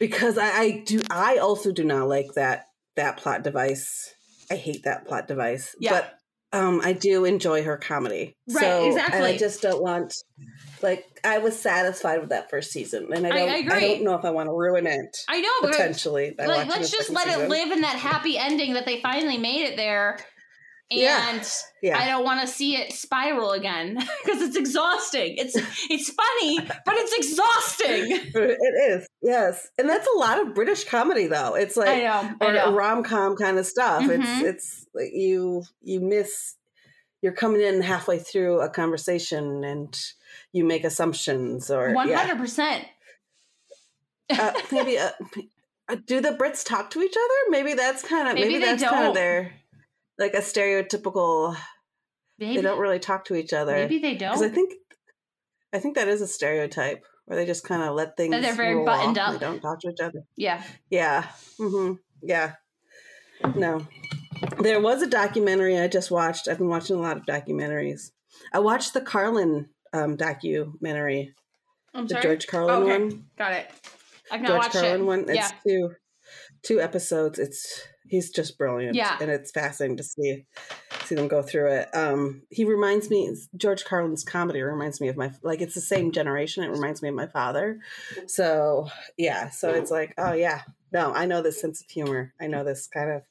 because 0.02 0.36
I, 0.36 0.48
I 0.50 0.82
do. 0.84 1.00
I 1.12 1.36
also 1.36 1.70
do 1.70 1.84
not 1.84 2.08
like 2.08 2.32
that 2.34 2.66
that 2.96 3.18
plot 3.18 3.44
device. 3.44 4.12
I 4.50 4.56
hate 4.56 4.82
that 4.82 5.06
plot 5.06 5.28
device. 5.28 5.76
Yeah. 5.78 5.92
But 5.92 6.58
um, 6.58 6.80
I 6.82 6.92
do 6.92 7.24
enjoy 7.24 7.62
her 7.62 7.76
comedy. 7.76 8.34
Right, 8.50 8.60
so, 8.62 8.78
And 8.82 8.86
exactly. 8.88 9.20
I 9.22 9.36
just 9.38 9.62
don't 9.62 9.80
want. 9.80 10.12
Like 10.82 11.04
I 11.22 11.38
was 11.38 11.56
satisfied 11.56 12.18
with 12.20 12.30
that 12.30 12.50
first 12.50 12.72
season, 12.72 13.10
and 13.14 13.24
I 13.24 13.30
I- 13.30 13.32
don't. 13.32 13.48
I 13.48 13.52
I, 13.52 13.58
agree. 13.58 13.80
don't 13.94 14.02
know 14.02 14.14
if 14.14 14.24
I 14.24 14.30
want 14.30 14.48
to 14.48 14.52
ruin 14.52 14.88
it 14.88 15.16
I 15.28 15.40
know, 15.40 15.70
potentially. 15.70 16.34
like 16.36 16.68
let's 16.68 16.90
just 16.90 17.10
let 17.10 17.28
it 17.28 17.48
live 17.48 17.70
in 17.70 17.82
that 17.82 17.96
happy 17.96 18.36
ending 18.36 18.74
that 18.74 18.84
they 18.84 19.00
finally 19.00 19.38
made 19.38 19.66
it 19.66 19.76
there. 19.76 20.18
And 20.90 21.00
Yeah. 21.00 21.42
Yeah. 21.82 21.98
I 21.98 22.06
don't 22.06 22.24
want 22.24 22.40
to 22.42 22.46
see 22.46 22.76
it 22.76 22.92
spiral 22.92 23.52
again 23.52 23.94
because 24.24 24.42
it's 24.42 24.56
exhausting. 24.56 25.36
It's 25.38 25.56
it's 25.90 26.10
funny, 26.10 26.58
but 26.84 26.94
it's 26.96 27.12
exhausting. 27.14 28.20
It 28.34 28.92
is, 28.92 29.06
yes, 29.22 29.68
and 29.78 29.88
that's 29.88 30.06
a 30.14 30.18
lot 30.18 30.40
of 30.40 30.54
British 30.54 30.84
comedy, 30.84 31.26
though. 31.26 31.54
It's 31.54 31.76
I 31.78 31.80
like 31.80 32.02
know. 32.02 32.34
I 32.40 32.46
or 32.46 32.52
know. 32.52 32.74
rom 32.74 33.02
com 33.04 33.36
kind 33.36 33.58
of 33.58 33.66
stuff. 33.66 34.02
Mhm. 34.02 34.18
It's 34.20 34.42
it's 34.42 34.86
like 34.94 35.10
you 35.12 35.64
you 35.82 36.00
miss. 36.00 36.56
You're 37.22 37.32
coming 37.32 37.60
in 37.62 37.82
halfway 37.82 38.18
through 38.18 38.60
a 38.60 38.68
conversation 38.68 39.62
and 39.64 39.98
you 40.52 40.64
make 40.64 40.84
assumptions, 40.84 41.70
or 41.70 41.94
hundred 41.94 42.38
percent. 42.38 42.84
Uh, 44.30 44.52
maybe 44.70 44.98
uh, 44.98 45.10
do 46.06 46.20
the 46.20 46.30
Brits 46.30 46.64
talk 46.64 46.90
to 46.90 47.02
each 47.02 47.14
other? 47.16 47.50
Maybe 47.50 47.74
that's 47.74 48.02
kind 48.02 48.28
of 48.28 48.34
Maybe 48.34 48.48
maybe, 48.54 48.58
they 48.64 48.70
that's 48.72 48.82
kind 48.82 49.06
of 49.06 49.14
their 49.14 49.52
like 50.22 50.34
a 50.34 50.38
stereotypical. 50.38 51.56
Maybe 52.38 52.56
They 52.56 52.62
don't 52.62 52.78
really 52.80 52.98
talk 52.98 53.26
to 53.26 53.34
each 53.34 53.52
other. 53.52 53.74
maybe 53.74 53.98
they 53.98 54.14
because 54.14 54.40
I 54.42 54.46
don't. 54.46 54.54
think 54.54 54.72
I 55.72 55.78
think 55.78 55.94
that 55.96 56.08
is 56.08 56.20
a 56.22 56.26
stereotype 56.26 57.04
where 57.26 57.36
they 57.36 57.46
just 57.46 57.64
kind 57.64 57.82
of 57.82 57.94
let 57.94 58.16
things. 58.16 58.32
they're 58.40 58.54
very 58.54 58.84
buttoned 58.84 59.18
up. 59.18 59.32
They 59.34 59.38
don't 59.38 59.60
talk 59.60 59.80
to 59.80 59.88
each 59.90 60.00
other. 60.00 60.22
Yeah. 60.36 60.62
Yeah. 60.90 61.26
hmm 61.58 61.94
Yeah. 62.22 62.54
No. 63.54 63.86
There 64.58 64.80
was 64.80 65.02
a 65.02 65.06
documentary 65.06 65.78
I 65.78 65.88
just 65.88 66.10
watched. 66.10 66.48
I've 66.48 66.58
been 66.58 66.68
watching 66.68 66.96
a 66.96 67.00
lot 67.00 67.16
of 67.16 67.24
documentaries. 67.26 68.10
I 68.52 68.58
watched 68.60 68.92
the 68.94 69.00
Carlin 69.00 69.68
um, 69.92 70.16
documentary, 70.16 71.34
I'm 71.94 72.06
the 72.06 72.14
sorry. 72.14 72.22
George 72.22 72.46
Carlin 72.46 72.82
Okay. 72.82 72.98
one. 72.98 73.24
Got 73.36 73.52
it. 73.52 73.70
I've 74.30 74.40
not 74.40 74.48
George 74.48 74.58
watched 74.58 74.72
Carlin 74.72 75.00
it. 75.02 75.04
one. 75.04 75.20
It's 75.28 75.34
yeah. 75.34 75.50
two 75.66 75.90
two 76.62 76.80
episodes. 76.80 77.38
It's 77.38 77.82
he's 78.12 78.30
just 78.30 78.58
brilliant. 78.58 78.94
Yeah. 78.94 79.16
And 79.20 79.30
it's 79.30 79.50
fascinating 79.50 79.96
to 79.96 80.02
see 80.02 80.44
see 81.04 81.14
them 81.14 81.28
go 81.28 81.40
through 81.42 81.72
it. 81.72 81.88
Um 81.94 82.42
he 82.50 82.64
reminds 82.64 83.08
me 83.08 83.34
George 83.56 83.84
Carlin's 83.86 84.22
comedy 84.22 84.60
reminds 84.60 85.00
me 85.00 85.08
of 85.08 85.16
my 85.16 85.32
like 85.42 85.62
it's 85.62 85.74
the 85.74 85.80
same 85.80 86.12
generation. 86.12 86.62
It 86.62 86.70
reminds 86.70 87.00
me 87.02 87.08
of 87.08 87.14
my 87.14 87.26
father. 87.26 87.80
So 88.26 88.88
yeah. 89.16 89.48
So 89.48 89.70
it's 89.70 89.90
like, 89.90 90.12
oh 90.18 90.34
yeah. 90.34 90.60
No, 90.92 91.14
I 91.14 91.24
know 91.24 91.40
this 91.40 91.58
sense 91.58 91.80
of 91.80 91.88
humor. 91.88 92.34
I 92.38 92.48
know 92.48 92.64
this 92.64 92.86
kind 92.86 93.10
of 93.10 93.22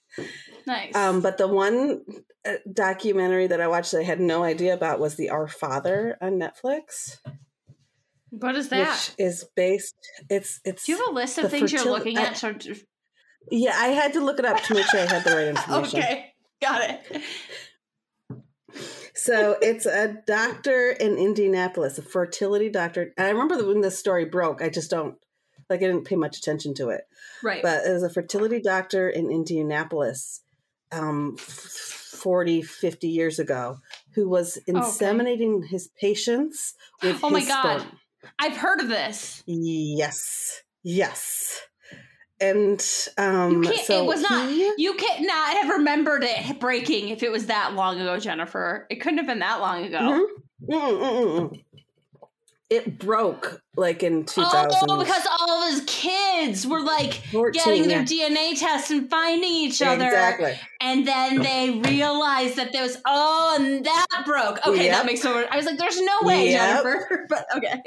Nice. 0.65 0.95
um, 0.95 1.21
but 1.21 1.37
the 1.37 1.47
one 1.47 2.01
uh, 2.43 2.53
documentary 2.73 3.45
that 3.45 3.61
I 3.61 3.67
watched 3.67 3.91
that 3.91 3.99
I 3.99 4.03
had 4.03 4.19
no 4.19 4.43
idea 4.43 4.73
about 4.73 4.99
was 4.99 5.15
the 5.15 5.29
Our 5.29 5.47
Father 5.47 6.17
on 6.19 6.39
Netflix, 6.39 7.19
what 8.31 8.55
is 8.55 8.69
that? 8.69 9.13
which 9.17 9.25
is 9.27 9.45
based. 9.55 9.95
It's 10.27 10.59
it's. 10.65 10.85
Do 10.85 10.93
you 10.93 10.97
have 10.97 11.09
a 11.09 11.13
list 11.13 11.37
of 11.37 11.51
things 11.51 11.71
you're 11.71 11.85
looking 11.85 12.17
I- 12.17 12.23
at? 12.23 12.37
So 12.37 12.53
yeah, 13.49 13.73
I 13.77 13.87
had 13.87 14.13
to 14.13 14.21
look 14.23 14.39
it 14.39 14.45
up 14.45 14.61
to 14.63 14.73
make 14.73 14.85
sure 14.87 14.99
I 14.99 15.05
had 15.11 15.23
the 15.23 15.35
right 15.35 15.47
information. 15.57 15.99
okay. 15.99 16.33
Got 16.61 16.89
it. 16.89 17.23
So 19.13 19.57
it's 19.61 19.85
a 19.85 20.17
doctor 20.25 20.91
in 20.91 21.17
Indianapolis, 21.17 21.97
a 21.97 22.01
fertility 22.01 22.69
doctor. 22.69 23.13
And 23.17 23.27
I 23.27 23.31
remember 23.31 23.63
when 23.67 23.81
this 23.81 23.99
story 23.99 24.25
broke. 24.25 24.61
I 24.61 24.69
just 24.69 24.89
don't 24.89 25.15
like. 25.69 25.79
I 25.81 25.87
didn't 25.87 26.05
pay 26.05 26.15
much 26.15 26.37
attention 26.37 26.73
to 26.75 26.89
it. 26.89 27.01
Right. 27.43 27.61
but 27.61 27.85
it 27.85 27.91
was 27.91 28.03
a 28.03 28.09
fertility 28.09 28.61
doctor 28.61 29.09
in 29.09 29.29
Indianapolis 29.31 30.41
um, 30.91 31.35
40, 31.37 32.61
50 32.61 33.07
years 33.07 33.39
ago 33.39 33.77
who 34.15 34.29
was 34.29 34.57
inseminating 34.67 35.67
his 35.67 35.89
patients 35.99 36.73
with 37.01 37.19
Oh 37.23 37.29
my 37.29 37.43
God. 37.43 37.81
sperm. 37.81 37.97
I've 38.39 38.57
heard 38.57 38.79
of 38.79 38.87
this. 38.89 39.43
Yes. 39.45 40.61
Yes. 40.83 41.61
And 42.41 42.79
um, 43.19 43.63
so 43.63 44.03
it 44.03 44.07
was 44.07 44.21
not. 44.21 44.49
he- 44.49 44.73
You 44.77 44.95
can't 44.95 45.21
not 45.27 45.53
have 45.57 45.69
remembered 45.69 46.23
it 46.25 46.59
breaking 46.59 47.09
if 47.09 47.21
it 47.21 47.31
was 47.31 47.45
that 47.45 47.75
long 47.75 48.01
ago, 48.01 48.17
Jennifer. 48.19 48.87
It 48.89 48.95
couldn't 48.95 49.19
have 49.19 49.27
been 49.27 49.39
that 49.39 49.59
long 49.59 49.85
ago. 49.85 49.99
Mhm. 49.99 50.25
Mm, 50.69 50.79
mm, 50.79 51.01
mm, 51.01 51.49
mm. 51.51 51.63
It 52.71 52.97
broke 52.97 53.61
like 53.75 54.01
in 54.01 54.23
2000. 54.25 54.89
Oh, 54.89 54.97
because 54.99 55.27
all 55.39 55.63
of 55.63 55.69
his 55.73 55.83
kids 55.87 56.65
were 56.65 56.79
like 56.81 57.13
14, 57.31 57.51
getting 57.63 57.87
their 57.89 58.03
yeah. 58.03 58.29
DNA 58.29 58.57
tests 58.57 58.89
and 58.91 59.09
finding 59.09 59.51
each 59.51 59.81
other. 59.81 60.05
Exactly. 60.05 60.57
And 60.79 61.05
then 61.05 61.41
they 61.41 61.81
realized 61.89 62.55
that 62.55 62.71
there 62.71 62.83
was, 62.83 62.97
oh, 63.05 63.57
and 63.59 63.85
that 63.85 64.23
broke. 64.25 64.65
Okay, 64.65 64.85
Yep. 64.85 64.93
that 64.93 65.05
makes 65.05 65.21
so 65.21 65.33
much. 65.33 65.47
I 65.51 65.57
was 65.57 65.65
like, 65.65 65.77
there's 65.77 65.99
no 66.01 66.13
way, 66.23 66.51
Yep. 66.51 66.61
Jennifer. 66.83 67.25
But 67.29 67.45
okay. 67.57 67.81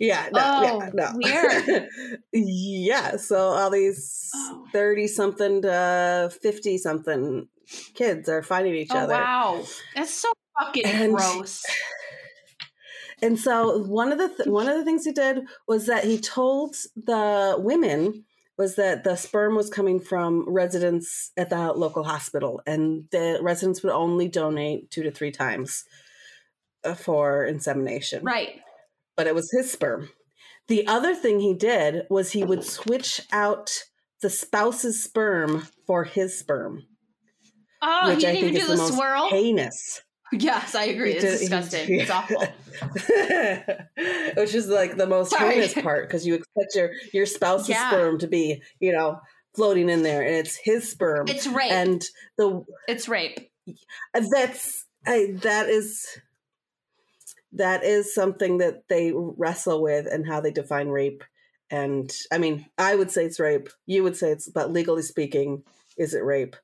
Yeah, 0.00 0.28
no, 0.32 0.40
Oh, 0.42 0.62
yeah, 0.82 0.90
no. 0.94 1.10
weird. 1.14 1.88
yeah, 2.32 3.16
so 3.16 3.36
all 3.38 3.70
these 3.70 4.30
Oh. 4.34 4.66
30 4.72 5.06
something 5.08 5.62
to 5.62 6.30
50 6.42 6.78
something 6.78 7.48
kids 7.94 8.28
are 8.28 8.42
fighting 8.42 8.74
each 8.74 8.90
Oh, 8.92 8.98
other. 8.98 9.14
wow. 9.14 9.64
That's 9.96 10.14
so 10.14 10.32
fucking 10.58 10.86
And- 10.86 11.14
gross. 11.14 11.64
And 13.20 13.36
so 13.36 13.78
one 13.82 14.12
of 14.12 14.18
the 14.18 14.28
th- 14.28 14.48
one 14.48 14.68
of 14.68 14.76
the 14.76 14.84
things 14.84 15.04
he 15.04 15.10
did 15.10 15.40
was 15.66 15.86
that 15.86 16.04
he 16.04 16.20
told 16.20 16.76
the 16.94 17.56
women 17.58 18.24
was 18.56 18.76
that 18.76 19.02
the 19.02 19.16
sperm 19.16 19.56
was 19.56 19.68
coming 19.70 19.98
from 19.98 20.44
residents 20.48 21.32
at 21.36 21.50
the 21.50 21.72
local 21.72 22.04
hospital 22.04 22.62
and 22.64 23.06
the 23.10 23.40
residents 23.42 23.82
would 23.82 23.92
only 23.92 24.28
donate 24.28 24.92
2 24.92 25.02
to 25.02 25.10
3 25.10 25.32
times 25.32 25.84
uh, 26.84 26.94
for 26.94 27.44
insemination. 27.44 28.22
Right. 28.24 28.60
But 29.18 29.26
it 29.26 29.34
was 29.34 29.50
his 29.52 29.70
sperm. 29.70 30.08
The 30.68 30.86
other 30.86 31.14
thing 31.14 31.40
he 31.40 31.52
did 31.54 32.04
was 32.08 32.32
he 32.32 32.44
would 32.44 32.64
switch 32.64 33.20
out 33.32 33.70
the 34.22 34.30
spouse's 34.30 35.02
sperm 35.02 35.66
for 35.86 36.04
his 36.04 36.38
sperm, 36.38 36.84
Oh, 37.82 38.08
which 38.08 38.16
he 38.16 38.20
didn't 38.22 38.40
think 38.42 38.54
even 38.54 38.60
do 38.60 38.66
the, 38.68 38.76
the, 38.76 38.86
swirl? 38.92 39.28
heinous. 39.28 40.02
Yes, 40.32 40.74
I 40.74 40.84
agree. 40.84 41.12
It's 41.14 41.24
did- 41.24 41.38
disgusting. 41.38 42.00
It's 42.00 42.10
awful. 42.10 42.36
Which 44.36 44.54
is 44.54 44.68
like 44.68 44.96
the 44.96 45.06
most 45.06 45.30
Sorry. 45.30 45.54
heinous 45.54 45.72
part 45.82 46.06
because 46.06 46.26
you 46.26 46.34
expect 46.34 46.74
your 46.74 46.90
your 47.14 47.24
spouse's 47.26 47.70
Yeah. 47.70 47.88
sperm 47.90 48.18
to 48.18 48.26
be, 48.28 48.62
you 48.78 48.92
know, 48.92 49.20
floating 49.56 49.88
in 49.88 50.02
there, 50.02 50.20
and 50.22 50.34
it's 50.36 50.56
his 50.62 50.88
sperm, 50.90 51.28
It's 51.28 51.46
rape. 51.46 51.72
and 51.72 52.02
the 52.36 52.62
it's 52.88 53.08
rape. 53.08 53.38
that's 54.12 54.84
I, 55.06 55.32
that 55.42 55.70
is 55.70 56.04
that 57.58 57.84
is 57.84 58.14
something 58.14 58.58
that 58.58 58.88
they 58.88 59.12
wrestle 59.14 59.82
with 59.82 60.06
and 60.06 60.26
how 60.26 60.40
they 60.40 60.50
define 60.50 60.88
rape. 60.88 61.22
And 61.70 62.10
I 62.32 62.38
mean, 62.38 62.66
I 62.78 62.96
would 62.96 63.10
say 63.10 63.26
it's 63.26 63.38
rape. 63.38 63.68
You 63.86 64.02
would 64.02 64.16
say 64.16 64.30
it's, 64.30 64.48
but 64.48 64.72
legally 64.72 65.02
speaking, 65.02 65.64
is 65.98 66.14
it 66.14 66.24
rape? 66.24 66.56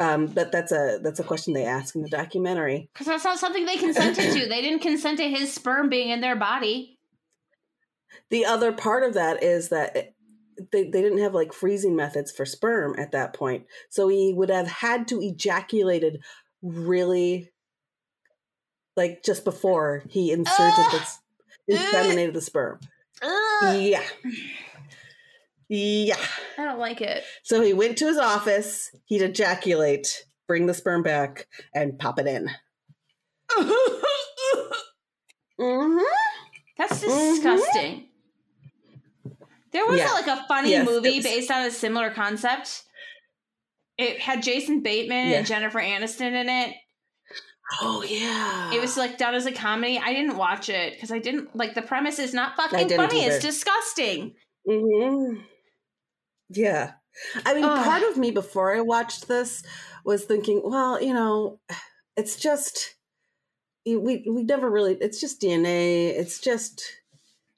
Um, 0.00 0.26
but 0.26 0.52
that's 0.52 0.70
a 0.70 1.00
that's 1.02 1.18
a 1.18 1.24
question 1.24 1.54
they 1.54 1.64
ask 1.64 1.96
in 1.96 2.02
the 2.02 2.08
documentary. 2.08 2.88
Because 2.92 3.08
that's 3.08 3.24
not 3.24 3.40
something 3.40 3.66
they 3.66 3.76
consented 3.76 4.32
to. 4.32 4.48
They 4.48 4.62
didn't 4.62 4.78
consent 4.78 5.18
to 5.18 5.28
his 5.28 5.52
sperm 5.52 5.88
being 5.88 6.10
in 6.10 6.20
their 6.20 6.36
body. 6.36 7.00
The 8.30 8.44
other 8.44 8.70
part 8.70 9.02
of 9.02 9.14
that 9.14 9.42
is 9.42 9.70
that 9.70 9.96
it- 9.96 10.14
they, 10.72 10.82
they 10.82 11.02
didn't 11.02 11.18
have 11.18 11.34
like 11.34 11.52
freezing 11.52 11.94
methods 11.94 12.32
for 12.32 12.44
sperm 12.44 12.96
at 12.98 13.12
that 13.12 13.32
point. 13.32 13.66
So 13.90 14.08
he 14.08 14.34
would 14.34 14.50
have 14.50 14.66
had 14.66 15.06
to 15.06 15.20
ejaculated 15.20 16.20
really 16.62 17.52
like 18.98 19.22
just 19.24 19.44
before 19.44 20.02
he 20.10 20.30
inserted 20.32 20.74
Ugh. 20.78 20.92
this 20.92 21.18
inseminated 21.70 22.34
the 22.34 22.42
sperm. 22.42 22.80
Ugh, 23.22 23.80
Yeah. 23.80 24.02
Yeah. 25.70 26.16
I 26.58 26.64
don't 26.64 26.78
like 26.78 27.00
it. 27.00 27.24
So 27.42 27.60
he 27.62 27.72
went 27.72 27.96
to 27.98 28.06
his 28.06 28.18
office, 28.18 28.90
he'd 29.06 29.22
ejaculate, 29.22 30.24
bring 30.46 30.66
the 30.66 30.74
sperm 30.74 31.02
back, 31.02 31.46
and 31.74 31.98
pop 31.98 32.18
it 32.18 32.26
in. 32.26 32.50
Mm-hmm. 35.60 35.98
That's 36.76 37.02
Mhm. 37.02 37.34
disgusting. 37.34 38.08
There 39.72 39.84
was 39.86 39.98
Yeah. 39.98 40.12
like 40.12 40.28
a 40.28 40.44
funny 40.46 40.70
Yes, 40.70 40.86
movie 40.86 41.16
was- 41.16 41.24
based 41.24 41.50
on 41.50 41.66
a 41.66 41.70
similar 41.72 42.10
concept. 42.10 42.84
It 43.96 44.20
had 44.20 44.42
Jason 44.42 44.80
Bateman 44.82 45.30
Yeah. 45.30 45.38
and 45.38 45.46
Jennifer 45.46 45.80
Aniston 45.80 46.32
in 46.40 46.48
it. 46.48 46.76
Oh 47.82 48.02
yeah. 48.02 48.72
It 48.72 48.80
was 48.80 48.96
like 48.96 49.18
done 49.18 49.34
as 49.34 49.46
a 49.46 49.52
comedy. 49.52 49.98
I 50.02 50.12
didn't 50.14 50.36
watch 50.36 50.68
it 50.68 50.94
because 50.94 51.10
I 51.10 51.18
didn't 51.18 51.54
like 51.54 51.74
the 51.74 51.82
premise 51.82 52.18
is 52.18 52.32
not 52.32 52.56
fucking 52.56 52.88
funny. 52.88 53.24
either. 53.24 53.34
It's 53.36 53.44
disgusting. 53.44 54.34
hmm 54.66 55.34
Yeah. 56.50 56.92
I 57.44 57.54
mean, 57.54 57.64
Ugh. 57.64 57.84
part 57.84 58.02
of 58.04 58.16
me 58.16 58.30
before 58.30 58.74
I 58.74 58.80
watched 58.80 59.28
this 59.28 59.62
was 60.04 60.24
thinking, 60.24 60.62
well, 60.64 61.02
you 61.02 61.12
know, 61.12 61.58
it's 62.16 62.36
just 62.36 62.94
we 63.84 63.96
we 63.96 64.44
never 64.44 64.70
really. 64.70 64.94
It's 65.00 65.20
just 65.20 65.40
DNA. 65.40 66.08
It's 66.16 66.40
just 66.40 66.82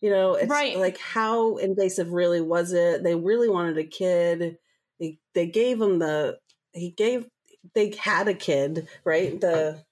you 0.01 0.11
know, 0.11 0.35
it's 0.35 0.49
Right. 0.49 0.79
like 0.79 0.99
how 0.99 1.57
invasive 1.57 2.13
really 2.13 2.41
was 2.41 2.73
it? 2.73 3.03
They 3.03 3.15
really 3.15 3.49
wanted 3.51 3.77
a 3.79 3.85
kid. 3.85 4.57
They 4.99 5.19
they 5.35 5.47
gave 5.47 5.81
him 5.81 5.99
the 5.99 6.39
he 6.73 6.91
gave 6.91 7.27
they 7.75 7.95
had 7.99 8.29
a 8.29 8.35
kid, 8.35 8.89
right? 9.05 9.41
The 9.41 9.85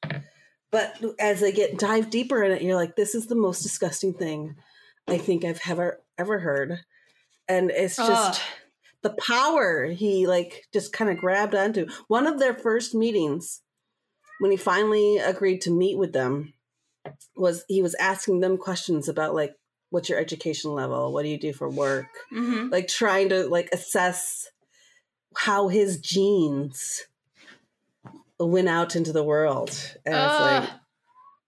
but 0.71 1.03
as 1.19 1.41
they 1.41 1.53
get 1.53 1.79
dive 1.79 2.11
deeper 2.11 2.43
in 2.43 2.53
it, 2.53 2.63
you're 2.63 2.77
like, 2.77 2.97
this 2.97 3.15
is 3.15 3.27
the 3.27 3.35
most 3.35 3.63
disgusting 3.63 4.13
thing 4.13 4.57
I 5.07 5.19
think 5.19 5.45
I've 5.45 5.61
ever 5.69 6.01
ever 6.19 6.39
heard. 6.39 6.81
And 7.49 7.71
it's 7.71 7.97
just 7.97 8.41
Ugh. 8.41 8.47
the 9.03 9.17
power 9.27 9.87
he 9.87 10.27
like 10.27 10.67
just 10.73 10.93
kind 10.93 11.11
of 11.11 11.19
grabbed 11.19 11.55
onto. 11.55 11.87
One 12.09 12.27
of 12.27 12.39
their 12.39 12.55
first 12.55 12.95
meetings 12.95 13.63
when 14.41 14.51
he 14.51 14.57
finally 14.57 15.19
agreed 15.19 15.63
to 15.63 15.71
meet 15.71 15.97
with 15.99 16.13
them 16.13 16.53
was 17.37 17.65
he 17.69 17.81
was 17.81 17.95
asking 17.95 18.41
them 18.41 18.59
questions 18.59 19.09
about 19.09 19.35
like 19.35 19.55
what's 19.91 20.11
your 20.11 20.19
education 20.19 20.75
level? 20.75 21.13
What 21.13 21.23
do 21.23 21.29
you 21.29 21.39
do 21.39 21.55
for 21.55 21.69
work? 21.69 22.09
Mhm. 22.33 22.71
Like 22.71 22.89
trying 22.89 23.31
to 23.31 23.49
like 23.49 23.71
assess 23.73 24.51
how 25.35 25.69
his 25.69 25.99
genes 25.99 27.07
went 28.41 28.69
out 28.69 28.97
into 28.97 29.13
the 29.13 29.23
world. 29.25 29.71
And 30.07 30.15
it's 30.15 30.41
like 30.41 30.71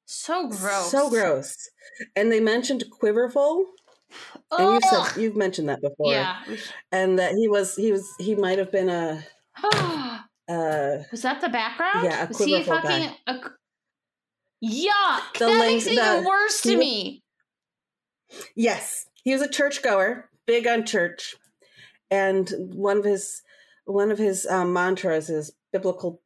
so 0.06 0.48
gross. 0.48 0.90
so 0.90 1.08
gross. 1.10 1.56
And 2.16 2.30
they 2.32 2.40
mentioned 2.40 2.84
Quiverful, 2.90 3.64
and 4.58 4.74
you've 4.74 4.84
said 4.84 5.20
you've 5.20 5.36
mentioned 5.36 5.68
that 5.68 5.80
before. 5.80 6.12
yeah. 6.12 6.42
And 6.90 7.18
that 7.18 7.34
he 7.34 7.48
was 7.48 7.76
he 7.76 7.92
was 7.92 8.08
he 8.18 8.34
might 8.34 8.58
have 8.58 8.72
been 8.72 8.88
a 8.88 9.22
uh 9.62 10.98
Was 11.12 11.22
that 11.22 11.40
the 11.40 11.48
background? 11.48 12.04
Yeah, 12.04 12.24
a 12.24 12.28
Was 12.28 12.38
he 12.38 12.52
quiverful 12.62 12.80
fucking 12.82 13.10
a, 13.26 13.34
yuck? 14.64 15.32
The 15.38 15.46
that 15.46 15.48
link- 15.48 15.60
makes 15.74 15.86
it 15.86 15.92
even 15.92 16.24
worse 16.24 16.60
to 16.62 16.76
me. 16.76 17.22
yes, 18.56 19.06
he 19.22 19.32
was 19.32 19.42
a 19.42 19.48
churchgoer, 19.48 20.28
big 20.46 20.66
on 20.66 20.84
church. 20.84 21.36
And 22.10 22.50
one 22.74 22.98
of 22.98 23.04
his 23.04 23.42
one 23.84 24.10
of 24.10 24.18
his 24.18 24.46
um, 24.46 24.72
mantras 24.72 25.30
is 25.30 25.52
biblical 25.72 26.20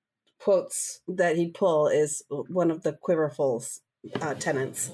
quotes 0.44 1.00
that 1.08 1.36
he'd 1.36 1.54
pull 1.54 1.86
is 1.88 2.22
one 2.28 2.70
of 2.70 2.82
the 2.82 2.92
Quiverful's 2.92 3.80
uh, 4.20 4.34
tenants. 4.34 4.90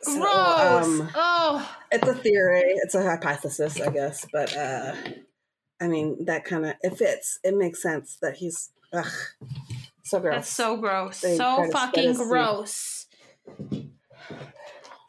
So, 0.00 0.18
Gross. 0.18 0.84
um, 0.84 1.10
oh, 1.14 1.76
it's 1.92 2.08
a 2.08 2.14
theory 2.14 2.62
it's 2.82 2.96
a 2.96 3.02
hypothesis 3.04 3.80
i 3.80 3.88
guess 3.88 4.26
but 4.32 4.56
uh 4.56 4.96
i 5.80 5.86
mean 5.86 6.24
that 6.24 6.44
kind 6.44 6.66
of 6.66 6.74
it 6.82 6.96
fits 6.96 7.38
it 7.44 7.54
makes 7.56 7.80
sense 7.80 8.18
that 8.20 8.34
he's 8.38 8.70
ugh, 8.92 9.06
so 10.02 10.18
gross 10.18 10.34
that's 10.34 10.48
so 10.48 10.76
gross. 10.76 11.20
They 11.20 11.36
So 11.36 11.68
fucking 11.70 12.14
gross. 12.14 13.06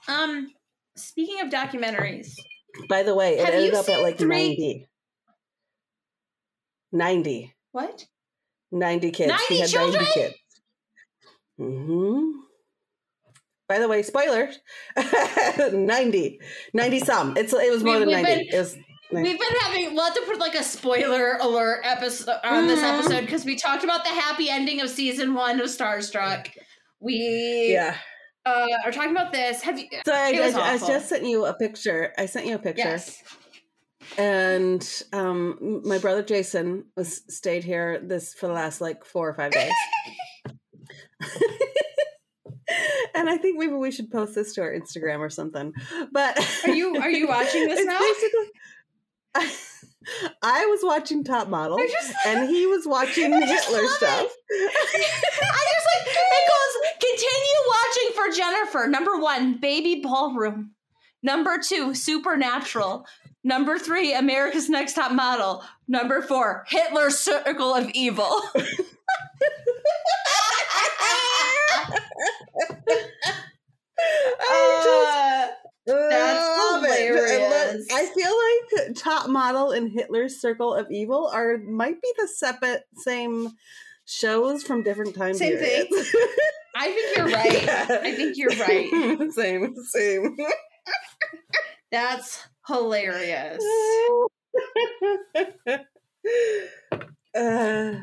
Um, 0.08 0.52
speaking 0.96 1.39
of 1.41 1.50
documentaries, 1.50 2.36
by 2.88 3.02
the 3.02 3.15
way 3.15 3.39
it 3.39 3.46
Have 3.46 3.54
ended 3.56 3.74
up 3.74 3.89
at 3.89 4.02
like 4.04 4.19
three- 4.19 4.28
90 4.28 4.88
90 6.91 7.54
what? 7.72 8.06
90 8.73 9.12
kids 9.12 9.29
90 9.29 9.45
he 9.53 9.59
had 9.62 9.69
children? 9.69 10.03
90 10.03 10.19
kids 10.19 10.36
hmm 11.57 12.31
by 13.69 13.79
the 13.79 13.88
way 13.88 14.01
spoiler 14.03 14.49
90 15.71 16.39
90 16.73 16.99
some 16.99 17.38
it's 17.38 17.53
it 17.53 17.71
was 17.71 17.83
more 17.83 17.93
We- 17.99 18.05
than 18.05 18.23
90 18.23 18.49
been- 18.49 18.59
was 18.59 18.75
We've 19.12 19.38
been 19.39 19.55
having 19.62 19.93
we'll 19.93 20.05
have 20.05 20.15
to 20.15 20.21
put 20.21 20.39
like 20.39 20.55
a 20.55 20.63
spoiler 20.63 21.38
alert 21.39 21.81
episode 21.83 22.33
on 22.43 22.65
this 22.65 22.79
Mhm. 22.79 22.97
episode 22.97 23.21
because 23.21 23.45
we 23.45 23.55
talked 23.55 23.83
about 23.83 24.03
the 24.03 24.09
happy 24.09 24.49
ending 24.49 24.81
of 24.81 24.89
season 24.89 25.36
one 25.36 25.59
of 25.59 25.67
Starstruck. 25.67 26.47
We 26.99 27.69
yeah 27.73 27.95
uh, 28.43 28.65
are 28.83 28.91
talking 28.91 29.12
about 29.12 29.31
this. 29.31 29.62
Have 29.62 29.77
you? 29.77 29.86
so 30.03 30.12
I, 30.12 30.31
I, 30.55 30.73
I 30.73 30.77
just 30.79 31.09
sent 31.09 31.25
you 31.25 31.45
a 31.45 31.53
picture 31.53 32.12
i 32.17 32.25
sent 32.25 32.47
you 32.47 32.55
a 32.55 32.59
picture 32.59 32.81
Yes. 32.89 33.21
And 34.17 35.04
um 35.13 35.82
my 35.86 35.97
brother 35.97 36.21
jason 36.23 36.86
was 36.95 37.21
stayed 37.34 37.63
here 37.63 37.99
this 38.04 38.34
for 38.34 38.47
the 38.47 38.54
last 38.54 38.82
like 38.82 39.04
four 39.06 39.28
or 39.30 39.34
five 39.34 39.52
days 39.52 39.71
and 43.15 43.30
i 43.30 43.38
think 43.38 43.58
maybe 43.58 43.73
we 43.73 43.91
should 43.91 44.10
post 44.12 44.36
this 44.36 44.54
to 44.54 44.62
our 44.62 44.71
instagram 44.73 45.19
or 45.19 45.30
something 45.30 45.73
but 46.12 46.38
Are 46.65 46.71
you 46.73 46.95
are 46.97 47.10
you 47.12 47.28
watching 47.28 47.67
this 47.67 47.86
now? 47.86 47.99
basically- 47.99 48.52
I, 50.43 50.65
was 50.65 50.82
watching 50.84 51.23
top 51.23 51.47
model 51.47 51.78
just 51.80 52.13
and 52.28 52.49
he 52.49 52.67
was 52.67 52.86
watching 52.86 53.32
hitler 53.32 53.88
stuff 53.88 54.30
I 54.52 54.67
just 54.93 55.88
like 55.88 56.08
it 56.08 56.49
goes 56.49 56.73
continue 56.99 57.60
watching 57.69 58.12
for 58.15 58.30
Jennifer. 58.38 58.88
Number 58.88 59.17
one, 59.17 59.58
baby 59.60 60.02
ballroom. 60.02 60.71
Number 61.21 61.58
two, 61.58 61.93
supernatural. 61.93 63.06
Number 63.43 63.77
three, 63.77 64.13
America's 64.13 64.69
Next 64.69 64.93
Top 64.93 65.12
Model. 65.12 65.63
Number 65.88 66.21
four, 66.21 66.63
Hitler's 66.69 67.19
Circle 67.19 67.73
of 67.75 67.89
Evil. 67.93 68.41
I 73.95 74.82
just 74.84 75.53
Uh, 75.86 76.10
That's 76.10 76.60
love 76.60 76.84
it. 76.86 76.89
And 76.89 77.15
look, 77.15 77.29
hilarious. 77.29 77.88
I 77.93 78.06
feel 78.06 78.34
like 78.88 78.95
Top 78.95 79.29
Model 79.29 79.71
and 79.71 79.91
Hitler's 79.91 80.39
Circle 80.39 80.73
of 80.73 80.88
Evil 80.89 81.27
are 81.34 81.58
might 81.58 82.01
be 82.01 82.13
the 82.17 82.27
separate 82.27 82.84
same 83.03 83.49
shows 84.06 84.63
from 84.63 84.84
different 84.84 85.13
time 85.15 85.34
Same 85.34 85.58
thing. 85.58 85.88
periods. 85.88 86.15
I 86.75 86.91
think 86.91 87.17
you're 87.17 87.27
right. 87.27 87.63
Yeah. 87.63 87.86
I 88.01 88.15
think 88.15 88.38
you're 88.38 88.49
right. 88.51 89.32
same, 89.34 89.75
same. 89.84 90.38
That's 91.91 92.41
hilarious. 92.67 93.63
uh, 97.36 97.39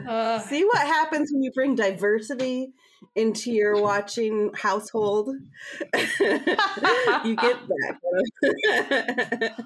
Uh, 0.09 0.39
see 0.41 0.65
what 0.65 0.79
happens 0.87 1.31
when 1.33 1.43
you 1.43 1.53
bring 1.53 1.75
diversity 1.75 2.73
into 3.15 3.51
your 3.53 3.81
watching 3.81 4.51
household. 4.55 5.29
you 5.95 7.37
get 7.37 7.59
that. 7.69 7.97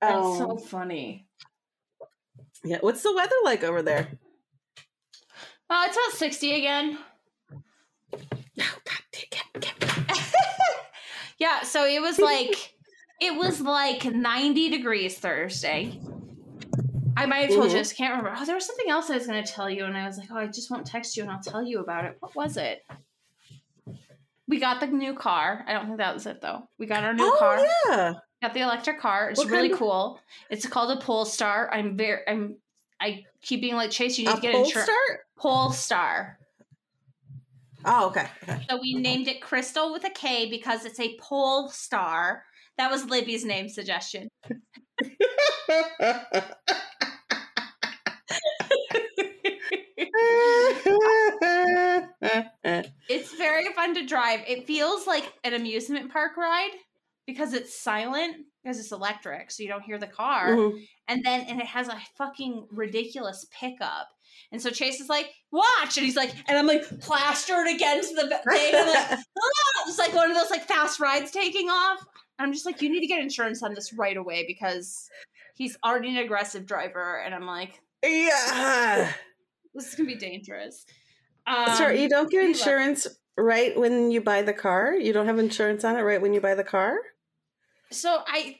that's 0.00 0.38
so 0.38 0.50
Um, 0.52 0.58
funny. 0.58 1.26
yeah. 2.64 2.78
What's 2.80 3.02
the 3.02 3.14
weather 3.14 3.34
like 3.44 3.64
over 3.64 3.82
there? 3.82 4.08
Oh, 5.70 5.84
it's 5.86 5.96
about 5.96 6.18
60 6.18 6.54
again. 6.54 6.98
Oh, 8.12 8.18
God, 8.58 9.02
get, 9.10 9.46
get. 9.60 9.74
Yeah, 11.38 11.62
so 11.62 11.84
it 11.86 12.00
was 12.00 12.18
like 12.20 12.74
it 13.22 13.36
was 13.36 13.60
like 13.60 14.04
90 14.04 14.68
degrees 14.70 15.16
Thursday. 15.18 15.98
I 17.16 17.26
might 17.26 17.42
have 17.46 17.50
told 17.50 17.64
you 17.66 17.70
Mhm. 17.70 17.80
this, 17.80 17.92
I 17.92 17.94
can't 17.94 18.16
remember. 18.16 18.36
Oh, 18.38 18.44
there 18.44 18.54
was 18.54 18.66
something 18.66 18.88
else 18.88 19.10
I 19.10 19.14
was 19.16 19.26
gonna 19.26 19.46
tell 19.46 19.68
you, 19.70 19.84
and 19.84 19.96
I 19.96 20.06
was 20.06 20.18
like, 20.18 20.28
oh, 20.30 20.36
I 20.38 20.46
just 20.46 20.70
won't 20.70 20.86
text 20.86 21.16
you 21.16 21.22
and 21.22 21.30
I'll 21.30 21.42
tell 21.42 21.62
you 21.62 21.78
about 21.80 22.04
it. 22.04 22.16
What 22.20 22.34
was 22.34 22.56
it? 22.56 22.84
We 24.48 24.58
got 24.58 24.80
the 24.80 24.86
new 24.88 25.14
car. 25.14 25.64
I 25.68 25.72
don't 25.72 25.86
think 25.86 25.98
that 25.98 26.14
was 26.14 26.26
it 26.26 26.40
though. 26.40 26.68
We 26.78 26.86
got 26.86 27.04
our 27.04 27.12
new 27.14 27.24
Oh, 27.24 27.36
car. 27.38 27.64
yeah. 27.88 28.14
Got 28.42 28.54
the 28.54 28.60
electric 28.60 28.98
car. 28.98 29.30
It's 29.30 29.38
What 29.38 29.48
really 29.48 29.68
kind 29.68 29.72
of- 29.74 29.78
cool. 29.78 30.20
It's 30.50 30.66
called 30.66 30.90
a 30.90 31.00
Polestar. 31.00 31.70
I'm 31.72 31.96
very 31.96 32.22
I'm 32.26 32.56
I 33.00 33.24
keep 33.40 33.60
being 33.60 33.74
like 33.76 33.90
Chase, 33.90 34.18
you 34.18 34.26
need 34.26 34.32
A 34.32 34.34
to 34.36 34.40
get 34.40 34.50
a 34.50 34.52
pole 34.58 34.64
insurance. 34.64 34.90
start? 34.90 35.20
Polestar. 35.36 36.38
Oh, 37.84 38.06
okay. 38.08 38.28
okay. 38.44 38.64
So 38.70 38.78
we 38.80 38.94
named 38.94 39.26
it 39.28 39.40
Crystal 39.42 39.92
with 39.92 40.04
a 40.04 40.10
K 40.10 40.48
because 40.48 40.84
it's 40.84 41.00
a 41.00 41.16
pole 41.18 41.68
star. 41.68 42.44
That 42.78 42.90
was 42.90 43.04
Libby's 43.04 43.44
name 43.44 43.68
suggestion. 43.68 44.28
It's 53.08 53.34
very 53.34 53.72
fun 53.74 53.94
to 53.94 54.06
drive. 54.06 54.40
It 54.46 54.66
feels 54.66 55.06
like 55.06 55.32
an 55.44 55.54
amusement 55.54 56.12
park 56.12 56.36
ride 56.36 56.70
because 57.26 57.52
it's 57.52 57.78
silent 57.80 58.36
because 58.62 58.78
it's 58.78 58.92
electric, 58.92 59.50
so 59.50 59.62
you 59.62 59.68
don't 59.68 59.82
hear 59.82 59.98
the 59.98 60.06
car. 60.06 60.48
Mhm. 60.50 60.86
And 61.08 61.24
then 61.24 61.42
and 61.42 61.60
it 61.60 61.66
has 61.66 61.88
a 61.88 62.00
fucking 62.16 62.68
ridiculous 62.70 63.46
pickup. 63.58 64.08
And 64.50 64.60
so 64.60 64.70
Chase 64.70 65.00
is 65.00 65.08
like, 65.08 65.30
"Watch!" 65.50 65.96
And 65.96 66.04
he's 66.06 66.16
like, 66.16 66.34
and 66.46 66.58
I'm 66.58 66.66
like 66.66 66.84
plastered 67.00 67.66
against 67.66 68.14
the 68.14 68.28
thing. 68.28 68.74
I'm 68.74 68.86
like, 68.86 69.18
ah! 69.38 69.84
It's 69.86 69.98
like 69.98 70.14
one 70.14 70.30
of 70.30 70.36
those 70.36 70.50
like 70.50 70.66
fast 70.66 71.00
rides 71.00 71.30
taking 71.30 71.68
off. 71.68 72.04
And 72.38 72.46
I'm 72.46 72.52
just 72.52 72.66
like, 72.66 72.82
you 72.82 72.90
need 72.90 73.00
to 73.00 73.06
get 73.06 73.20
insurance 73.20 73.62
on 73.62 73.74
this 73.74 73.92
right 73.92 74.16
away 74.16 74.44
because 74.46 75.08
he's 75.54 75.76
already 75.84 76.08
an 76.10 76.16
aggressive 76.24 76.66
driver, 76.66 77.22
and 77.24 77.34
I'm 77.34 77.46
like, 77.46 77.80
yeah. 78.02 79.12
this 79.74 79.88
is 79.88 79.94
gonna 79.94 80.08
be 80.08 80.14
dangerous. 80.16 80.84
Um, 81.46 81.74
Sorry, 81.76 82.02
you 82.02 82.08
don't 82.08 82.30
get 82.30 82.38
we 82.42 82.48
love- 82.48 82.56
insurance 82.56 83.06
right 83.36 83.76
when 83.78 84.10
you 84.10 84.20
buy 84.20 84.42
the 84.42 84.52
car? 84.52 84.94
You 84.94 85.12
don't 85.12 85.26
have 85.26 85.38
insurance 85.38 85.84
on 85.84 85.96
it 85.96 86.02
right 86.02 86.20
when 86.20 86.32
you 86.32 86.40
buy 86.40 86.54
the 86.54 86.64
car? 86.64 86.96
So 87.90 88.22
I, 88.26 88.58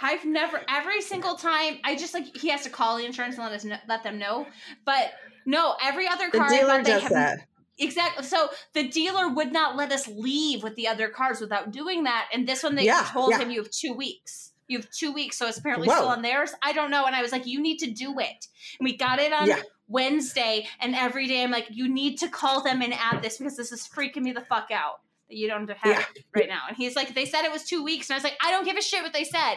I've 0.00 0.24
never 0.24 0.60
every 0.68 1.00
single 1.00 1.34
time 1.36 1.78
I 1.84 1.96
just 1.96 2.14
like 2.14 2.36
he 2.36 2.48
has 2.50 2.62
to 2.62 2.70
call 2.70 2.96
the 2.98 3.04
insurance 3.04 3.36
and 3.36 3.44
let 3.44 3.52
us 3.52 3.64
know, 3.64 3.76
let 3.88 4.02
them 4.04 4.18
know. 4.18 4.46
But 4.84 5.12
no, 5.46 5.74
every 5.82 6.06
other 6.08 6.28
The 6.30 6.38
car 6.38 6.46
I 6.46 6.56
dealer 6.56 6.68
thought 6.68 6.84
they 6.84 6.90
does 6.92 7.02
have- 7.02 7.12
that. 7.12 7.38
Exactly. 7.78 8.24
So 8.24 8.48
the 8.74 8.88
dealer 8.88 9.28
would 9.28 9.52
not 9.52 9.76
let 9.76 9.92
us 9.92 10.06
leave 10.08 10.62
with 10.62 10.76
the 10.76 10.88
other 10.88 11.08
cars 11.08 11.40
without 11.40 11.70
doing 11.72 12.04
that. 12.04 12.28
And 12.32 12.46
this 12.46 12.62
one, 12.62 12.74
they 12.74 12.84
Yeah, 12.84 13.08
told 13.10 13.30
yeah. 13.30 13.38
him 13.38 13.50
you 13.50 13.62
have 13.62 13.70
two 13.70 13.92
weeks. 13.94 14.52
You 14.68 14.78
have 14.78 14.90
two 14.90 15.12
weeks, 15.12 15.36
so 15.36 15.46
it's 15.48 15.58
apparently 15.58 15.88
Whoa. 15.88 15.96
still 15.96 16.08
on 16.08 16.22
theirs. 16.22 16.52
I 16.62 16.72
don't 16.72 16.90
know. 16.90 17.04
And 17.04 17.14
I 17.16 17.22
was 17.22 17.32
like, 17.32 17.46
you 17.46 17.60
need 17.60 17.78
to 17.78 17.90
do 17.90 18.18
it. 18.18 18.46
And 18.78 18.84
we 18.84 18.96
got 18.96 19.18
it 19.18 19.32
on 19.32 19.48
Yeah. 19.48 19.60
Wednesday, 19.88 20.66
and 20.80 20.94
every 20.94 21.26
day 21.26 21.42
I'm 21.42 21.50
like, 21.50 21.66
you 21.70 21.92
need 21.92 22.18
to 22.20 22.28
call 22.28 22.62
them 22.62 22.80
and 22.80 22.94
add 22.94 23.22
this 23.22 23.36
because 23.38 23.56
this 23.56 23.72
is 23.72 23.86
freaking 23.86 24.22
me 24.22 24.32
the 24.32 24.40
fuck 24.40 24.70
out 24.70 25.00
that 25.28 25.36
you 25.36 25.48
don't 25.48 25.68
have 25.68 26.06
it 26.14 26.24
right 26.34 26.48
now. 26.48 26.62
And 26.68 26.76
he's 26.76 26.96
like, 26.96 27.14
they 27.14 27.26
said 27.26 27.44
it 27.44 27.52
was 27.52 27.64
two 27.64 27.84
weeks, 27.84 28.08
and 28.08 28.14
I 28.14 28.16
was 28.16 28.24
like, 28.24 28.38
I 28.42 28.50
don't 28.50 28.64
give 28.64 28.78
a 28.78 28.80
shit 28.82 29.02
what 29.02 29.12
they 29.12 29.24
said. 29.24 29.56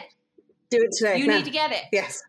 Do 0.70 0.78
it 0.82 0.90
today. 0.92 1.18
You 1.18 1.26
now. 1.28 1.36
need 1.36 1.46
to 1.46 1.50
get 1.50 1.72
it. 1.72 1.84
Yes. 1.92 2.22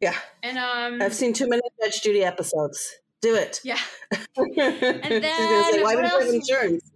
Yeah. 0.00 0.16
And 0.42 0.58
um, 0.58 1.00
I've 1.00 1.14
seen 1.14 1.32
too 1.32 1.48
many 1.48 1.62
Judge 1.80 2.02
Judy 2.02 2.24
episodes. 2.24 2.96
Do 3.22 3.34
it. 3.36 3.60
yeah. 3.64 3.78
and 4.36 4.54
then 5.24 5.82
why 5.82 5.94
what 5.94 6.02
didn't 6.02 6.04
you 6.04 6.04
have 6.04 6.12
else? 6.12 6.32
insurance? 6.34 6.90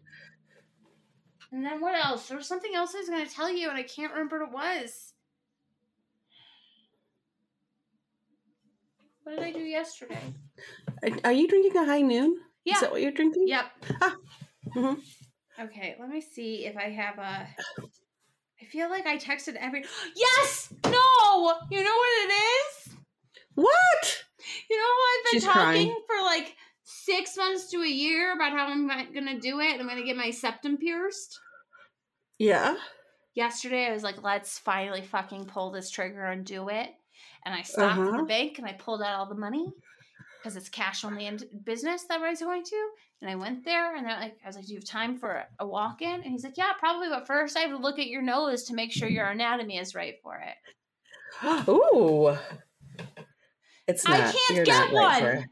And 1.53 1.65
then 1.65 1.81
what 1.81 1.95
else? 1.95 2.29
There 2.29 2.37
was 2.37 2.47
something 2.49 2.75
else 2.75 2.95
I 2.95 2.99
was 2.99 3.09
going 3.09 3.25
to 3.27 3.33
tell 3.33 3.51
you, 3.51 3.69
and 3.71 3.79
I 3.79 3.85
can't 3.85 4.13
remember 4.13 4.45
what 4.45 4.49
it 4.49 4.53
was. 4.85 5.13
What 9.23 9.37
did 9.37 9.45
I 9.45 9.53
do 9.53 9.61
yesterday? 9.61 10.21
Are- 11.03 11.19
Are 11.27 11.33
you 11.33 11.49
drinking 11.49 11.77
a 11.77 11.85
high 11.85 12.01
noon? 12.03 12.37
Yeah. 12.65 12.75
Is 12.75 12.81
that 12.81 12.91
what 12.93 13.01
you're 13.03 13.13
drinking? 13.13 13.47
Yep. 13.49 13.67
Mhm. 14.75 15.01
Okay, 15.59 15.97
let 15.99 16.09
me 16.11 16.21
see 16.21 16.67
if 16.67 16.77
I 16.77 16.91
have 16.91 17.19
a. 17.19 17.49
I 18.61 18.65
feel 18.71 18.91
like 18.91 19.07
I 19.07 19.17
texted 19.17 19.55
every. 19.57 19.85
Yes! 20.17 20.73
No! 20.85 21.55
You 21.71 21.83
know 21.85 21.97
what 21.97 22.31
it 22.31 22.33
is? 22.33 22.86
What? 23.57 24.25
You 24.71 24.77
know 24.77 24.83
I've 24.85 25.25
been 25.33 25.41
She's 25.41 25.45
talking 25.45 25.63
crying. 25.89 25.97
for 26.07 26.25
like 26.25 26.55
six 26.85 27.37
months 27.37 27.71
to 27.71 27.79
a 27.83 27.87
year 27.89 28.33
about 28.35 28.53
how 28.53 28.69
I'm 28.69 28.87
going 28.87 29.27
to 29.27 29.41
do 29.41 29.59
it? 29.61 29.81
I'm 29.81 29.87
going 29.87 29.99
to 29.99 30.05
get 30.05 30.17
my 30.17 30.31
septum 30.31 30.77
pierced. 30.77 31.41
Yeah. 32.39 32.77
yesterday 33.35 33.87
I 33.87 33.93
was 33.93 34.03
like, 34.03 34.23
let's 34.23 34.59
finally 34.59 35.03
fucking 35.03 35.47
pull 35.47 35.71
this 35.71 35.91
trigger 35.91 36.25
and 36.27 36.45
do 36.45 36.69
it. 36.69 36.91
And 37.45 37.55
I 37.55 37.63
stopped 37.63 37.99
at 37.99 38.07
Uh-huh. 38.09 38.17
the 38.19 38.23
bank 38.25 38.59
and 38.59 38.67
I 38.67 38.73
pulled 38.75 39.03
out 39.03 39.15
all 39.19 39.27
the 39.27 39.35
money 39.35 39.73
because 40.39 40.57
it's 40.57 40.69
cash 40.69 41.05
only 41.05 41.27
in 41.27 41.39
business 41.65 42.05
that 42.05 42.21
I 42.21 42.31
was 42.31 42.41
going 42.41 42.63
to. 42.65 42.89
And 43.23 43.31
I 43.31 43.35
went 43.37 43.65
there 43.65 43.97
and 43.97 44.07
they're 44.07 44.21
like, 44.21 44.37
I 44.45 44.47
was 44.47 44.57
like, 44.57 44.67
do 44.67 44.73
you 44.75 44.79
have 44.79 44.85
time 44.85 45.17
for 45.17 45.31
a, 45.33 45.47
a 45.61 45.67
walk 45.67 46.03
in? 46.03 46.13
And 46.23 46.25
he's 46.25 46.45
like, 46.45 46.57
yeah, 46.59 46.73
probably. 46.79 47.09
But 47.09 47.27
first 47.27 47.57
I 47.57 47.61
have 47.61 47.71
to 47.71 47.79
look 47.79 47.99
at 47.99 48.09
your 48.09 48.23
nose 48.23 48.65
to 48.65 48.75
make 48.75 48.93
sure 48.93 49.09
your 49.09 49.27
anatomy 49.27 49.79
is 49.79 49.95
right 49.95 50.17
for 50.23 50.37
it. 50.39 50.57
Ooh. 51.69 52.37
It's 53.87 54.05
I 54.07 54.19
can't 54.19 54.37
You're 54.51 54.65
get 54.65 54.93
not 54.93 55.19
for 55.19 55.27
one. 55.35 55.49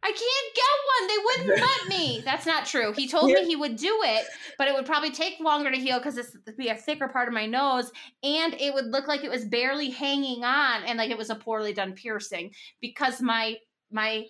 I 0.00 0.12
can't 0.12 0.54
get 0.54 0.64
one. 0.86 1.08
They 1.08 1.24
wouldn't 1.24 1.60
let 1.68 1.88
me. 1.88 2.22
That's 2.24 2.46
not 2.46 2.66
true. 2.66 2.92
He 2.92 3.08
told 3.08 3.32
me 3.32 3.44
he 3.44 3.56
would 3.56 3.76
do 3.76 4.00
it, 4.04 4.26
but 4.56 4.68
it 4.68 4.74
would 4.74 4.86
probably 4.86 5.10
take 5.10 5.40
longer 5.40 5.70
to 5.70 5.76
heal 5.76 5.98
because 5.98 6.16
it's 6.16 6.36
be 6.56 6.68
a 6.68 6.76
thicker 6.76 7.08
part 7.08 7.28
of 7.28 7.34
my 7.34 7.46
nose, 7.46 7.90
and 8.22 8.54
it 8.54 8.72
would 8.72 8.86
look 8.86 9.08
like 9.08 9.24
it 9.24 9.30
was 9.30 9.44
barely 9.44 9.90
hanging 9.90 10.44
on, 10.44 10.84
and 10.84 10.98
like 10.98 11.10
it 11.10 11.18
was 11.18 11.30
a 11.30 11.34
poorly 11.34 11.72
done 11.72 11.92
piercing 11.92 12.52
because 12.80 13.20
my 13.20 13.56
my 13.90 14.26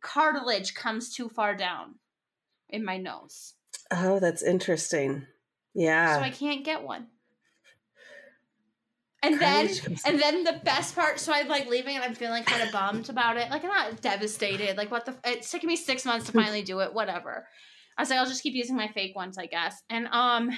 cartilage 0.00 0.74
comes 0.74 1.14
too 1.14 1.28
far 1.28 1.54
down 1.54 1.94
in 2.70 2.84
my 2.84 2.96
nose, 2.96 3.54
Oh, 3.90 4.18
that's 4.18 4.42
interesting. 4.42 5.26
Yeah. 5.74 6.16
so 6.16 6.22
I 6.22 6.30
can't 6.30 6.64
get 6.64 6.82
one. 6.82 7.06
And 9.24 9.38
then 9.40 9.68
and 10.04 10.20
then 10.20 10.42
the 10.42 10.60
best 10.64 10.96
part, 10.96 11.20
so 11.20 11.32
I'm 11.32 11.46
like 11.46 11.68
leaving 11.68 11.94
and 11.94 12.04
I'm 12.04 12.14
feeling 12.14 12.42
kind 12.42 12.62
of 12.62 12.72
bummed 12.72 13.08
about 13.08 13.36
it. 13.36 13.50
Like 13.50 13.62
I'm 13.62 13.70
not 13.70 14.00
devastated. 14.00 14.76
Like 14.76 14.90
what 14.90 15.06
the? 15.06 15.14
It's 15.24 15.50
taken 15.50 15.68
me 15.68 15.76
six 15.76 16.04
months 16.04 16.26
to 16.26 16.32
finally 16.32 16.62
do 16.62 16.80
it. 16.80 16.92
Whatever. 16.92 17.46
I 17.96 18.02
was 18.02 18.10
like, 18.10 18.18
I'll 18.18 18.26
just 18.26 18.42
keep 18.42 18.54
using 18.54 18.74
my 18.76 18.88
fake 18.88 19.14
ones, 19.14 19.38
I 19.38 19.46
guess. 19.46 19.80
And 19.88 20.08
um, 20.08 20.48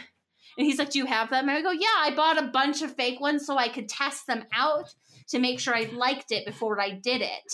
and 0.56 0.66
he's 0.66 0.78
like, 0.78 0.90
Do 0.90 0.98
you 0.98 1.06
have 1.06 1.30
them? 1.30 1.48
And 1.48 1.58
I 1.58 1.62
go, 1.62 1.72
Yeah, 1.72 1.86
I 1.98 2.14
bought 2.14 2.42
a 2.42 2.46
bunch 2.46 2.80
of 2.82 2.94
fake 2.94 3.20
ones 3.20 3.46
so 3.46 3.56
I 3.58 3.68
could 3.68 3.88
test 3.88 4.26
them 4.26 4.44
out 4.54 4.94
to 5.28 5.38
make 5.38 5.60
sure 5.60 5.74
I 5.74 5.90
liked 5.92 6.32
it 6.32 6.46
before 6.46 6.80
I 6.80 6.90
did 6.90 7.22
it. 7.22 7.52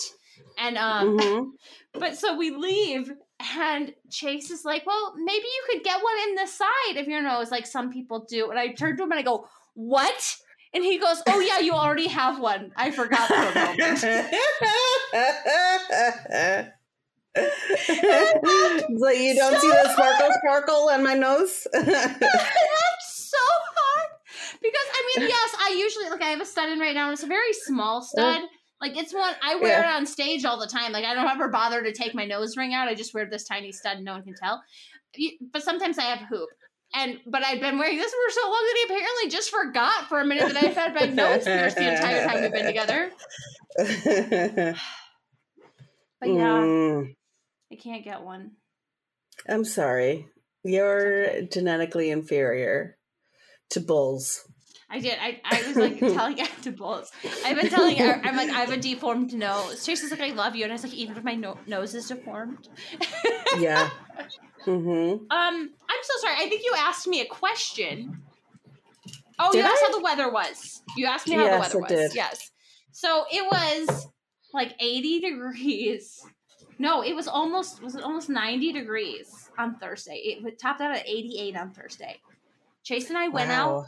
And 0.57 0.77
um, 0.77 1.17
Mhm. 1.17 1.45
but 1.93 2.17
so 2.17 2.37
we 2.37 2.51
leave, 2.51 3.11
and 3.57 3.93
Chase 4.09 4.49
is 4.51 4.63
like, 4.63 4.85
Well, 4.85 5.13
maybe 5.17 5.45
you 5.45 5.63
could 5.71 5.83
get 5.83 6.01
one 6.01 6.29
in 6.29 6.35
the 6.35 6.47
side 6.47 6.97
of 6.97 7.07
your 7.07 7.21
nose, 7.21 7.51
like 7.51 7.65
some 7.65 7.91
people 7.91 8.25
do. 8.29 8.49
And 8.49 8.59
I 8.59 8.69
turn 8.69 8.95
to 8.97 9.03
him 9.03 9.11
and 9.11 9.19
I 9.19 9.23
go, 9.23 9.47
What? 9.73 10.37
And 10.73 10.83
he 10.83 10.97
goes, 10.97 11.21
Oh, 11.27 11.39
yeah, 11.39 11.59
you 11.59 11.73
already 11.73 12.07
have 12.07 12.39
one. 12.39 12.71
I 12.75 12.89
forgot 12.91 13.27
for 13.27 13.35
a 13.35 13.53
moment. 13.53 14.01
like 17.35 19.17
you 19.17 19.35
don't 19.35 19.59
see 19.59 19.69
the 19.69 19.89
sparkle 19.93 20.29
sparkle 20.41 20.89
on 20.91 21.03
my 21.03 21.13
nose. 21.13 21.67
Laughed 21.73 23.03
so 23.03 23.37
hard 23.37 24.07
because 24.61 24.87
I 24.93 25.13
mean, 25.17 25.29
yes, 25.29 25.55
I 25.59 25.75
usually 25.77 26.09
like 26.09 26.21
I 26.21 26.29
have 26.29 26.41
a 26.41 26.45
stud 26.45 26.69
in 26.69 26.79
right 26.79 26.95
now, 26.95 27.05
and 27.05 27.13
it's 27.13 27.23
a 27.23 27.27
very 27.27 27.53
small 27.53 28.01
stud. 28.01 28.41
Like 28.81 28.97
it's 28.97 29.13
one 29.13 29.33
I 29.41 29.55
wear 29.55 29.79
Yeah. 29.79 29.93
it 29.93 29.95
on 29.95 30.05
stage 30.05 30.43
all 30.43 30.59
the 30.59 30.67
time. 30.67 30.91
Like 30.91 31.05
I 31.05 31.13
don't 31.13 31.27
ever 31.29 31.47
bother 31.49 31.81
to 31.83 31.93
take 31.93 32.13
my 32.15 32.25
nose 32.25 32.57
ring 32.57 32.73
out. 32.73 32.87
I 32.87 32.95
just 32.95 33.13
wear 33.13 33.27
this 33.29 33.43
tiny 33.45 33.71
stud, 33.71 33.97
and 33.97 34.05
no 34.05 34.13
one 34.13 34.23
can 34.23 34.35
tell. 34.35 34.61
But 35.53 35.63
sometimes 35.63 35.97
I 35.97 36.03
have 36.03 36.19
hoop. 36.27 36.49
And 36.93 37.19
but 37.25 37.43
I've 37.43 37.61
been 37.61 37.79
wearing 37.79 37.97
this 37.97 38.11
for 38.11 38.31
so 38.31 38.49
long 38.49 38.63
that 38.67 38.77
he 38.77 38.83
apparently 38.93 39.29
just 39.29 39.49
forgot 39.49 40.09
for 40.09 40.19
a 40.19 40.25
minute 40.25 40.53
that 40.53 40.63
I've 40.63 40.75
had 40.75 40.93
my 40.93 41.05
nose 41.05 41.45
pierced 41.45 41.77
the 41.77 41.93
entire 41.93 42.27
time 42.27 42.41
we've 42.41 42.51
been 42.51 42.65
together. 42.65 43.11
But 46.19 46.29
yeah, 46.29 46.59
Mm, 46.61 47.15
I 47.71 47.75
can't 47.77 48.03
get 48.03 48.21
one. 48.21 48.51
I'm 49.49 49.65
sorry. 49.65 50.27
You're 50.63 51.41
genetically 51.51 52.11
inferior 52.11 52.97
to 53.71 53.79
bulls. 53.79 54.47
I 54.93 54.99
did. 54.99 55.17
I, 55.21 55.39
I 55.45 55.67
was 55.67 55.77
like 55.77 55.99
telling 55.99 56.37
it 56.37 56.49
to. 56.63 57.03
I've 57.45 57.55
been 57.55 57.69
telling 57.69 57.95
her, 57.97 58.19
I'm 58.23 58.35
like, 58.35 58.49
I 58.49 58.59
have 58.59 58.71
a 58.71 58.77
deformed 58.77 59.33
nose. 59.33 59.85
Chase's 59.85 60.11
like, 60.11 60.19
I 60.19 60.31
love 60.33 60.55
you. 60.55 60.63
And 60.65 60.71
I 60.71 60.75
was 60.75 60.83
like, 60.83 60.93
even 60.93 61.15
if 61.15 61.23
my 61.23 61.35
no- 61.35 61.57
nose 61.65 61.95
is 61.95 62.07
deformed. 62.07 62.67
Yeah. 63.57 63.89
Mm-hmm. 64.65 65.23
Um, 65.31 65.69
I'm 65.89 66.03
so 66.03 66.19
sorry. 66.21 66.35
I 66.37 66.47
think 66.47 66.61
you 66.63 66.71
asked 66.77 67.07
me 67.07 67.21
a 67.21 67.25
question. 67.25 68.21
Oh, 69.39 69.51
Did 69.51 69.57
you 69.57 69.63
asked 69.63 69.81
I? 69.83 69.87
how 69.91 69.97
the 69.97 70.03
weather 70.03 70.31
was. 70.31 70.83
You 70.95 71.07
asked 71.07 71.27
me 71.27 71.33
how 71.33 71.45
Yes, 71.45 71.71
the 71.71 71.79
weather 71.79 71.95
was. 71.95 72.11
did. 72.11 72.15
Yes. 72.15 72.51
So 72.91 73.25
it 73.31 73.43
was 73.43 74.07
like 74.53 74.75
80 74.79 75.21
degrees 75.21 76.21
No, 76.77 77.01
it 77.03 77.15
was 77.15 77.27
almost 77.27 77.81
was 77.81 77.95
it 77.95 78.03
almost 78.03 78.29
90 78.29 78.71
degrees 78.73 79.49
on 79.57 79.79
Thursday. 79.79 80.37
It 80.45 80.59
topped 80.59 80.79
out 80.81 80.95
at 80.95 81.07
88 81.07 81.55
on 81.57 81.71
Thursday. 81.71 82.19
Chase 82.83 83.09
and 83.09 83.17
I 83.17 83.29
went 83.29 83.49
Wow. 83.49 83.79
out. 83.79 83.85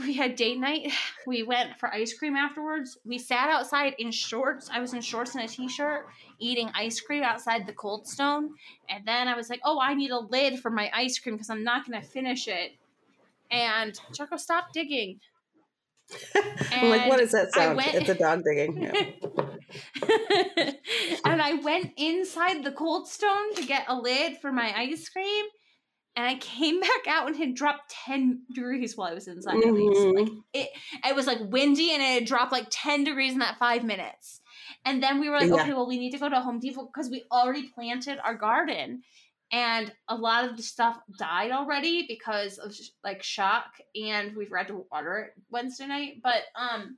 We 0.00 0.14
had 0.14 0.36
date 0.36 0.58
night. 0.58 0.92
We 1.26 1.44
went 1.44 1.78
for 1.78 1.88
ice 1.92 2.12
cream 2.14 2.34
afterwards. 2.34 2.98
We 3.04 3.18
sat 3.18 3.48
outside 3.48 3.94
in 3.98 4.10
shorts. 4.10 4.68
I 4.72 4.80
was 4.80 4.92
in 4.92 5.00
shorts 5.00 5.34
and 5.36 5.44
a 5.44 5.48
t-shirt 5.48 6.06
eating 6.40 6.68
ice 6.74 7.00
cream 7.00 7.22
outside 7.22 7.64
the 7.66 7.72
Cold 7.72 8.08
Stone. 8.08 8.50
And 8.88 9.06
then 9.06 9.28
I 9.28 9.36
was 9.36 9.48
like, 9.48 9.60
"Oh, 9.64 9.78
I 9.80 9.94
need 9.94 10.10
a 10.10 10.18
lid 10.18 10.58
for 10.58 10.70
my 10.70 10.90
ice 10.92 11.18
cream 11.20 11.36
because 11.36 11.48
I'm 11.50 11.62
not 11.62 11.86
going 11.86 12.00
to 12.00 12.06
finish 12.06 12.48
it." 12.48 12.72
And 13.52 13.96
Jocko, 14.12 14.36
stopped 14.36 14.72
digging. 14.74 15.20
I'm 16.72 16.90
like, 16.90 17.08
what 17.08 17.20
is 17.20 17.30
that 17.32 17.52
sound? 17.52 17.76
went- 17.76 17.94
It's 17.94 18.08
a 18.08 18.14
dog 18.14 18.42
digging. 18.44 18.82
Yeah. 20.02 20.72
and 21.24 21.40
I 21.40 21.54
went 21.54 21.92
inside 21.96 22.62
the 22.62 22.72
cold 22.72 23.08
stone 23.08 23.54
to 23.54 23.64
get 23.64 23.84
a 23.88 23.96
lid 23.98 24.36
for 24.38 24.52
my 24.52 24.72
ice 24.76 25.08
cream. 25.08 25.44
And 26.16 26.26
I 26.26 26.34
came 26.36 26.80
back 26.80 27.06
out 27.08 27.26
and 27.26 27.34
it 27.36 27.38
had 27.38 27.54
dropped 27.54 27.90
10 28.06 28.42
degrees 28.54 28.96
while 28.96 29.10
I 29.10 29.14
was 29.14 29.28
inside. 29.28 29.56
at 29.56 29.72
least. 29.72 30.00
Like, 30.00 30.26
Mhm. 30.28 30.42
it 31.06 31.16
was 31.16 31.26
like 31.26 31.38
windy 31.40 31.92
and 31.92 32.02
it 32.02 32.06
had 32.20 32.24
dropped 32.26 32.52
like 32.52 32.66
10 32.70 33.04
degrees 33.04 33.32
in 33.32 33.38
that 33.38 33.58
five 33.58 33.84
minutes. 33.84 34.40
And 34.84 35.02
then 35.02 35.20
we 35.20 35.28
were 35.28 35.36
like, 35.38 35.48
Yeah. 35.48 35.62
okay, 35.62 35.72
well, 35.72 35.86
we 35.86 35.98
need 35.98 36.10
to 36.12 36.18
go 36.18 36.28
to 36.28 36.40
Home 36.40 36.58
Depot 36.60 36.86
because 36.86 37.10
we 37.10 37.24
already 37.32 37.68
planted 37.68 38.18
our 38.22 38.34
garden. 38.34 39.02
And 39.54 39.92
a 40.08 40.14
lot 40.16 40.46
of 40.46 40.56
the 40.56 40.62
stuff 40.62 40.98
died 41.18 41.50
already 41.50 42.06
because 42.08 42.56
of 42.58 42.74
like 43.04 43.22
shock, 43.22 43.66
and 43.94 44.34
we've 44.34 44.50
had 44.50 44.68
to 44.68 44.86
water 44.90 45.18
it 45.18 45.32
Wednesday 45.50 45.86
night. 45.86 46.20
But 46.22 46.44
um, 46.56 46.96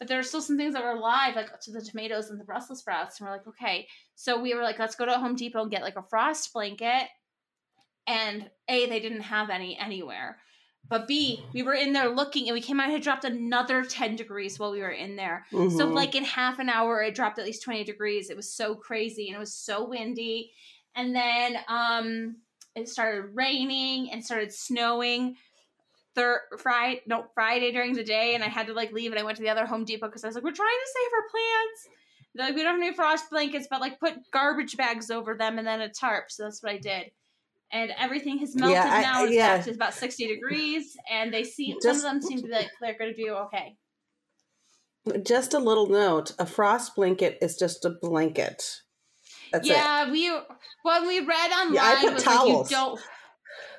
but 0.00 0.08
there 0.08 0.18
are 0.18 0.24
still 0.24 0.42
some 0.42 0.56
things 0.56 0.74
that 0.74 0.82
were 0.82 0.90
alive, 0.98 1.36
like 1.36 1.58
to 1.60 1.70
the 1.70 1.80
tomatoes 1.80 2.28
and 2.30 2.40
the 2.40 2.44
Brussels 2.44 2.80
sprouts. 2.80 3.20
And 3.20 3.26
we're 3.28 3.36
like, 3.36 3.46
okay. 3.46 3.86
So 4.16 4.40
we 4.40 4.52
were 4.54 4.62
like, 4.64 4.80
let's 4.80 4.96
go 4.96 5.06
to 5.06 5.12
Home 5.16 5.36
Depot 5.36 5.62
and 5.62 5.70
get 5.70 5.82
like 5.82 5.96
a 5.96 6.02
frost 6.02 6.52
blanket. 6.52 7.06
And 8.06 8.50
A, 8.68 8.86
they 8.88 9.00
didn't 9.00 9.22
have 9.22 9.50
any 9.50 9.78
anywhere. 9.78 10.38
But 10.88 11.08
B, 11.08 11.42
we 11.52 11.62
were 11.62 11.74
in 11.74 11.92
there 11.92 12.08
looking 12.10 12.46
and 12.46 12.54
we 12.54 12.60
came 12.60 12.78
out 12.78 12.86
and 12.88 12.96
it 12.96 13.02
dropped 13.02 13.24
another 13.24 13.84
10 13.84 14.14
degrees 14.14 14.58
while 14.58 14.70
we 14.70 14.80
were 14.80 14.90
in 14.90 15.16
there. 15.16 15.44
So 15.50 15.58
Mhm. 15.58 15.94
like 15.94 16.14
in 16.14 16.22
half 16.24 16.60
an 16.60 16.68
hour 16.68 17.02
it 17.02 17.14
dropped 17.16 17.38
at 17.40 17.44
least 17.44 17.62
20 17.64 17.82
degrees. 17.82 18.30
It 18.30 18.36
was 18.36 18.52
so 18.52 18.76
crazy 18.76 19.26
and 19.26 19.36
it 19.36 19.40
was 19.40 19.52
so 19.54 19.84
windy. 19.88 20.52
And 20.94 21.14
then 21.14 21.58
um 21.68 22.36
it 22.76 22.88
started 22.88 23.34
raining 23.34 24.12
and 24.12 24.24
started 24.24 24.52
snowing. 24.52 25.36
Thir- 26.14 26.44
Friday, 26.58 27.02
no, 27.06 27.26
Friday 27.34 27.72
during 27.72 27.92
the 27.92 28.02
day, 28.04 28.34
and 28.34 28.42
I 28.42 28.48
had 28.48 28.66
to 28.68 28.72
like 28.72 28.90
leave, 28.92 29.10
and 29.12 29.20
I 29.20 29.22
went 29.22 29.36
to 29.36 29.42
the 29.42 29.50
other 29.50 29.66
Home 29.66 29.84
Depot 29.84 30.06
because 30.06 30.24
I 30.24 30.28
was 30.28 30.34
like, 30.34 30.44
"We're 30.44 30.52
trying 30.52 30.68
to 30.68 30.92
save 30.94 31.12
our 31.12 31.28
plants." 31.28 31.88
They're 32.34 32.46
like, 32.46 32.54
we 32.56 32.62
don't 32.62 32.74
have 32.74 32.82
any 32.82 32.94
frost 32.94 33.28
blankets, 33.30 33.66
but 33.70 33.80
like 33.82 33.98
put 34.00 34.30
garbage 34.30 34.76
bags 34.78 35.10
over 35.10 35.34
them 35.34 35.58
and 35.58 35.66
then 35.66 35.80
a 35.82 35.88
tarp. 35.90 36.30
So 36.30 36.44
that's 36.44 36.62
what 36.62 36.72
I 36.72 36.78
did. 36.78 37.10
And 37.72 37.90
everything 37.98 38.38
has 38.38 38.54
melted 38.54 38.76
Yeah, 38.76 38.88
I- 38.90 39.02
now. 39.02 39.24
It's 39.24 39.34
yeah. 39.34 39.56
back 39.56 39.64
to 39.66 39.70
about 39.72 39.94
sixty 39.94 40.26
degrees, 40.28 40.96
and 41.10 41.32
they 41.34 41.42
seem 41.44 41.76
Just- 41.82 42.02
some 42.02 42.16
of 42.16 42.22
them 42.22 42.22
seem 42.22 42.38
to 42.38 42.44
be 42.44 42.52
like 42.52 42.70
they're 42.80 42.96
going 42.98 43.14
to 43.14 43.22
do 43.22 43.32
okay. 43.34 43.76
Just 45.24 45.54
a 45.54 45.58
little 45.58 45.88
note: 45.88 46.32
a 46.38 46.46
frost 46.46 46.94
blanket 46.96 47.38
is 47.40 47.56
just 47.56 47.84
a 47.84 47.90
blanket. 47.90 48.62
That's 49.52 49.68
it. 49.68 49.72
yeah, 49.72 50.10
we 50.10 50.28
when 50.82 51.06
we 51.06 51.20
read 51.20 51.50
online 51.52 51.74
Yeah, 51.74 51.82
I 51.98 52.02
put 52.12 52.18
towels. 52.18 52.62
like 52.62 52.70
you 52.70 52.76
don't. 52.76 53.00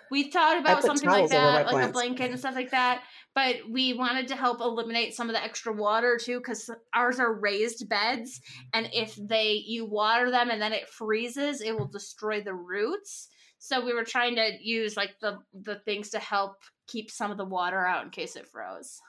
We 0.10 0.32
thought 0.32 0.58
about 0.60 0.84
something 0.84 1.08
like 1.10 1.30
towels 1.30 1.34
over 1.34 1.42
my 1.52 1.64
that, 1.64 1.74
like 1.74 1.90
a 1.90 1.92
blanket 1.92 2.32
and 2.32 2.40
stuff 2.40 2.56
like 2.56 2.72
that. 2.72 3.04
But 3.36 3.58
we 3.70 3.94
wanted 3.94 4.30
to 4.30 4.36
help 4.38 4.62
eliminate 4.62 5.14
some 5.16 5.30
of 5.30 5.36
the 5.36 5.44
extra 5.44 5.74
water 5.74 6.18
too, 6.22 6.40
because 6.40 6.70
ours 6.96 7.20
are 7.20 7.34
raised 7.34 7.88
beds, 7.90 8.40
and 8.74 8.90
if 8.94 9.16
they 9.16 9.62
you 9.66 9.86
water 9.86 10.32
them 10.32 10.50
and 10.50 10.62
then 10.62 10.72
it 10.72 10.88
freezes, 10.90 11.62
it 11.62 11.78
will 11.78 11.88
destroy 11.90 12.42
the 12.42 12.54
roots. 12.54 13.28
So 13.60 13.84
we 13.84 13.94
were 13.94 14.04
trying 14.04 14.36
to 14.36 14.52
use 14.62 14.96
like 14.96 15.20
the 15.20 15.40
the 15.54 15.76
things 15.76 16.10
to 16.12 16.20
help 16.20 16.58
keep 16.88 17.12
some 17.12 17.32
of 17.32 17.38
the 17.38 17.46
water 17.46 17.86
out 17.86 18.04
in 18.04 18.12
case 18.12 18.36
it 18.36 18.48
froze. 18.48 19.00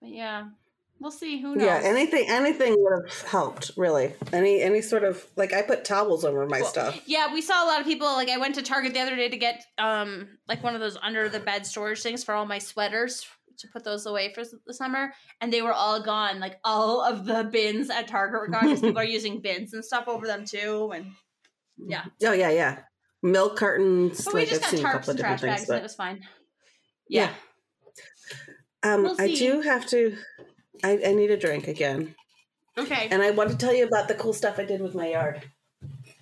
But 0.00 0.10
yeah, 0.10 0.48
we'll 1.00 1.10
see. 1.10 1.40
Who 1.40 1.56
knows? 1.56 1.66
Yeah, 1.66 1.80
anything 1.82 2.26
anything 2.28 2.76
would 2.78 3.02
have 3.04 3.22
helped, 3.22 3.70
really. 3.76 4.14
Any 4.32 4.60
any 4.60 4.82
sort 4.82 5.04
of 5.04 5.24
like 5.36 5.52
I 5.52 5.62
put 5.62 5.84
towels 5.84 6.24
over 6.24 6.46
my 6.46 6.60
Well, 6.60 6.70
stuff. 6.70 7.00
Yeah, 7.06 7.32
we 7.32 7.40
saw 7.40 7.64
a 7.64 7.66
lot 7.66 7.80
of 7.80 7.86
people. 7.86 8.06
Like, 8.06 8.28
I 8.28 8.38
went 8.38 8.54
to 8.56 8.62
Target 8.62 8.94
the 8.94 9.00
other 9.00 9.16
day 9.16 9.28
to 9.28 9.36
get 9.36 9.64
um 9.78 10.38
like 10.48 10.62
one 10.62 10.74
of 10.74 10.80
those 10.80 10.98
under 11.00 11.28
the 11.28 11.40
bed 11.40 11.66
storage 11.66 12.02
things 12.02 12.24
for 12.24 12.34
all 12.34 12.46
my 12.46 12.58
sweaters 12.58 13.26
to 13.58 13.68
put 13.68 13.84
those 13.84 14.06
away 14.06 14.32
for 14.34 14.42
the 14.66 14.74
summer, 14.74 15.12
and 15.40 15.52
they 15.52 15.62
were 15.62 15.72
all 15.72 16.02
gone. 16.02 16.40
Like 16.40 16.58
all 16.64 17.02
of 17.02 17.24
the 17.24 17.44
bins 17.44 17.90
at 17.90 18.08
Target 18.08 18.40
were 18.40 18.48
gone 18.48 18.64
because 18.64 18.80
people 18.80 18.98
are 18.98 19.04
using 19.18 19.40
bins 19.40 19.74
and 19.74 19.84
stuff 19.84 20.08
over 20.08 20.26
them 20.26 20.44
too. 20.44 20.92
And 20.94 21.12
Yeah. 21.78 22.04
Oh 22.24 22.32
yeah, 22.32 22.50
yeah. 22.50 22.80
Milk 23.24 23.56
cartons. 23.56 24.24
but 24.24 24.34
we 24.34 24.40
like 24.40 24.50
just 24.50 24.64
I've 24.72 24.82
got 24.82 25.02
tarps 25.02 25.08
and 25.08 25.18
trash 25.18 25.40
bags, 25.40 25.60
things, 25.62 25.70
and 25.70 25.78
it 25.80 25.82
was 25.82 25.94
fine. 25.96 26.20
yeah. 27.08 27.30
Um, 28.82 29.02
We'll 29.04 29.16
I 29.20 29.34
do 29.34 29.62
have 29.62 29.86
to. 29.88 30.16
I, 30.82 31.00
I 31.06 31.12
need 31.14 31.30
a 31.30 31.36
drink 31.38 31.66
again, 31.68 32.14
Okay. 32.76 33.08
and 33.10 33.22
I 33.22 33.30
want 33.30 33.50
to 33.50 33.56
tell 33.56 33.72
you 33.74 33.86
about 33.86 34.08
the 34.08 34.14
cool 34.14 34.34
stuff 34.34 34.58
I 34.58 34.64
did 34.64 34.82
with 34.82 34.94
my 34.94 35.08
yard. 35.08 35.42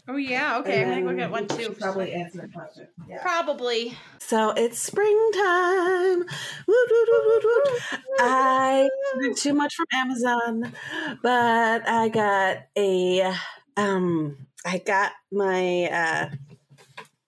oh 0.09 0.17
yeah. 0.17 0.59
Okay. 0.59 0.83
And 0.83 0.93
I'm 0.93 1.03
gonna 1.05 1.15
go 1.17 1.23
get 1.23 1.31
one 1.33 1.49
too. 1.49 1.71
Probably 1.81 2.12
answer 2.12 2.38
that 2.43 2.53
question. 2.53 2.87
Yeah. 3.09 3.21
Probably. 3.21 3.97
So 4.19 4.51
it's 4.51 4.79
springtime. 4.79 6.19
Woot, 6.21 6.29
woot, 6.69 7.09
woot, 7.09 7.25
woot, 7.27 7.45
woot. 7.45 7.83
I 8.21 8.88
ordered 9.17 9.37
too 9.37 9.55
much 9.55 9.75
from 9.75 9.87
Amazon, 9.93 10.73
but 11.23 11.88
I 11.88 12.09
got 12.11 12.59
a 12.79 13.35
um 13.77 14.47
I 14.65 14.79
got 14.79 15.12
my 15.33 15.85
uh 15.87 16.31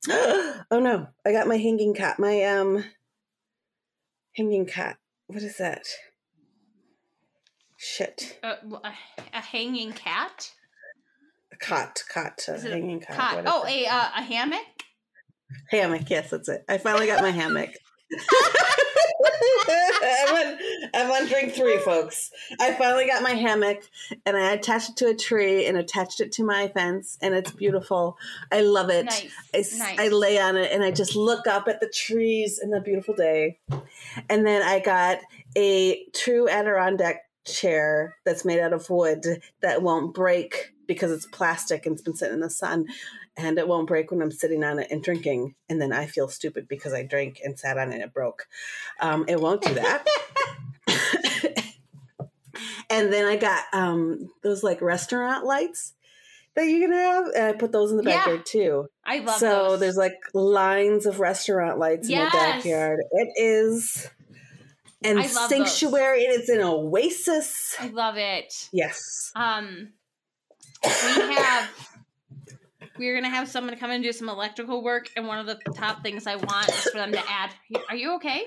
oh 0.11 0.81
no, 0.81 1.09
I 1.25 1.33
got 1.33 1.47
my 1.47 1.57
hanging 1.57 1.95
cat. 1.95 2.19
My 2.19 2.43
um 2.45 2.85
hanging 4.37 4.67
cat. 4.67 4.99
What 5.27 5.43
is 5.43 5.57
that? 5.59 5.85
Shit. 7.77 8.39
Uh, 8.43 8.57
a, 8.83 8.93
a 9.33 9.41
hanging 9.41 9.93
cat. 9.93 10.51
A 11.53 11.57
cot, 11.57 12.03
cot, 12.13 12.41
a 12.49 12.61
hanging 12.61 13.01
cot. 13.01 13.17
Cot. 13.17 13.45
Oh, 13.47 13.65
a 13.67 13.87
uh, 13.87 14.09
a 14.17 14.23
hammock. 14.23 14.61
Hammock, 15.71 16.11
yes, 16.11 16.31
that's 16.31 16.49
it. 16.49 16.65
I 16.69 16.79
finally 16.79 17.07
got 17.07 17.23
my 17.23 17.31
hammock. 17.31 17.71
I'm, 19.69 20.35
on, 20.35 20.59
I'm 20.95 21.11
on 21.11 21.27
drink 21.27 21.55
three, 21.55 21.79
folks. 21.79 22.31
I 22.61 22.75
finally 22.75 23.07
got 23.07 23.23
my 23.23 23.31
hammock 23.31 23.83
and 24.27 24.37
I 24.37 24.53
attached 24.53 24.91
it 24.91 24.97
to 24.97 25.09
a 25.09 25.15
tree 25.15 25.67
and 25.67 25.77
attached 25.77 26.21
it 26.21 26.33
to 26.33 26.45
my 26.45 26.69
fence, 26.69 27.19
and 27.23 27.35
it's 27.35 27.51
beautiful. 27.51 28.17
I 28.53 28.61
love 28.63 28.91
it. 28.91 29.07
Nice. 29.07 29.27
I, 29.55 29.59
nice. 29.79 29.99
I 29.99 30.09
lay 30.09 30.39
on 30.39 30.57
it 30.57 30.73
and 30.73 30.83
I 30.83 30.91
just 30.91 31.17
look 31.17 31.47
up 31.47 31.69
at 31.69 31.81
the 31.81 31.89
trees 31.89 32.61
in 32.63 32.73
a 32.75 32.81
beautiful 32.81 33.15
day. 33.15 33.59
And 34.29 34.47
then 34.47 34.63
I 34.63 34.81
got 34.81 35.19
a 35.57 36.05
true 36.15 36.49
Adirondack 36.49 37.23
chair 37.47 38.17
that's 38.25 38.45
made 38.45 38.61
out 38.61 38.73
of 38.73 38.89
wood 38.89 39.25
that 39.61 39.83
won't 39.83 40.15
break 40.15 40.73
because 40.87 41.11
it's 41.11 41.27
plastic 41.27 41.87
and 41.87 41.95
it's 41.95 42.03
been 42.03 42.15
sitting 42.15 42.35
in 42.35 42.41
the 42.41 42.51
sun 42.51 42.87
and 43.37 43.59
it 43.59 43.67
won't 43.69 43.87
break 43.89 44.11
when 44.11 44.23
I'm 44.23 44.31
sitting 44.31 44.63
on 44.65 44.79
it 44.79 44.89
and 44.91 45.03
drinking. 45.03 45.55
And 45.69 45.81
then 45.81 45.93
I 45.93 46.07
feel 46.07 46.29
stupid 46.29 46.69
because 46.69 46.93
I 46.93 47.03
drank 47.03 47.41
and 47.45 47.59
sat 47.59 47.79
on 47.79 47.91
it 47.91 47.95
and 47.95 48.03
it 48.05 48.13
broke. 48.15 48.47
Um, 49.01 49.25
it 49.29 49.41
won't 49.41 49.63
do 49.63 49.75
that. 49.75 50.05
and 52.91 53.13
then 53.13 53.27
I 53.27 53.37
got 53.37 53.65
um, 53.73 54.31
those 54.43 54.63
like 54.63 54.81
restaurant 54.81 55.45
lights 55.45 55.95
that 56.55 56.67
you 56.67 56.81
can 56.81 56.93
have, 56.93 57.25
and 57.35 57.45
I 57.47 57.53
put 57.53 57.73
those 57.73 57.91
in 57.91 57.97
the 57.97 58.05
Yeah. 58.05 58.19
backyard 58.19 58.47
too. 58.47 58.87
I 59.05 59.19
love 59.19 59.39
so 59.39 59.71
those. 59.71 59.81
there's 59.81 59.97
like 59.97 60.15
lines 60.33 61.05
of 61.07 61.19
restaurant 61.19 61.79
lights 61.79 62.09
Yes. 62.09 62.33
in 62.33 62.39
the 62.39 62.45
backyard. 62.45 63.01
It 63.13 63.29
is 63.37 64.09
and 65.03 65.19
I 65.19 65.23
love 65.23 65.33
those. 65.35 65.49
sanctuary. 65.49 66.21
It 66.23 66.41
is 66.43 66.49
an 66.49 66.61
oasis. 66.61 67.75
I 67.81 67.89
love 67.89 68.17
it. 68.17 68.69
Yes. 68.73 69.33
Um, 69.35 69.89
we 70.85 70.91
have. 71.35 71.69
We're 72.99 73.15
gonna 73.15 73.35
have 73.35 73.49
someone 73.49 73.77
come 73.77 73.91
and 73.91 74.03
do 74.03 74.13
some 74.13 74.29
electrical 74.29 74.83
work, 74.83 75.11
and 75.17 75.27
one 75.27 75.39
of 75.39 75.47
the 75.47 75.59
top 75.75 76.03
things 76.03 76.27
I 76.27 76.37
want 76.37 76.69
is 76.69 76.85
for 76.85 76.99
them 76.99 77.13
to 77.13 77.23
add. 77.29 77.51
Are 77.89 77.97
you 77.97 78.15
okay? 78.17 78.45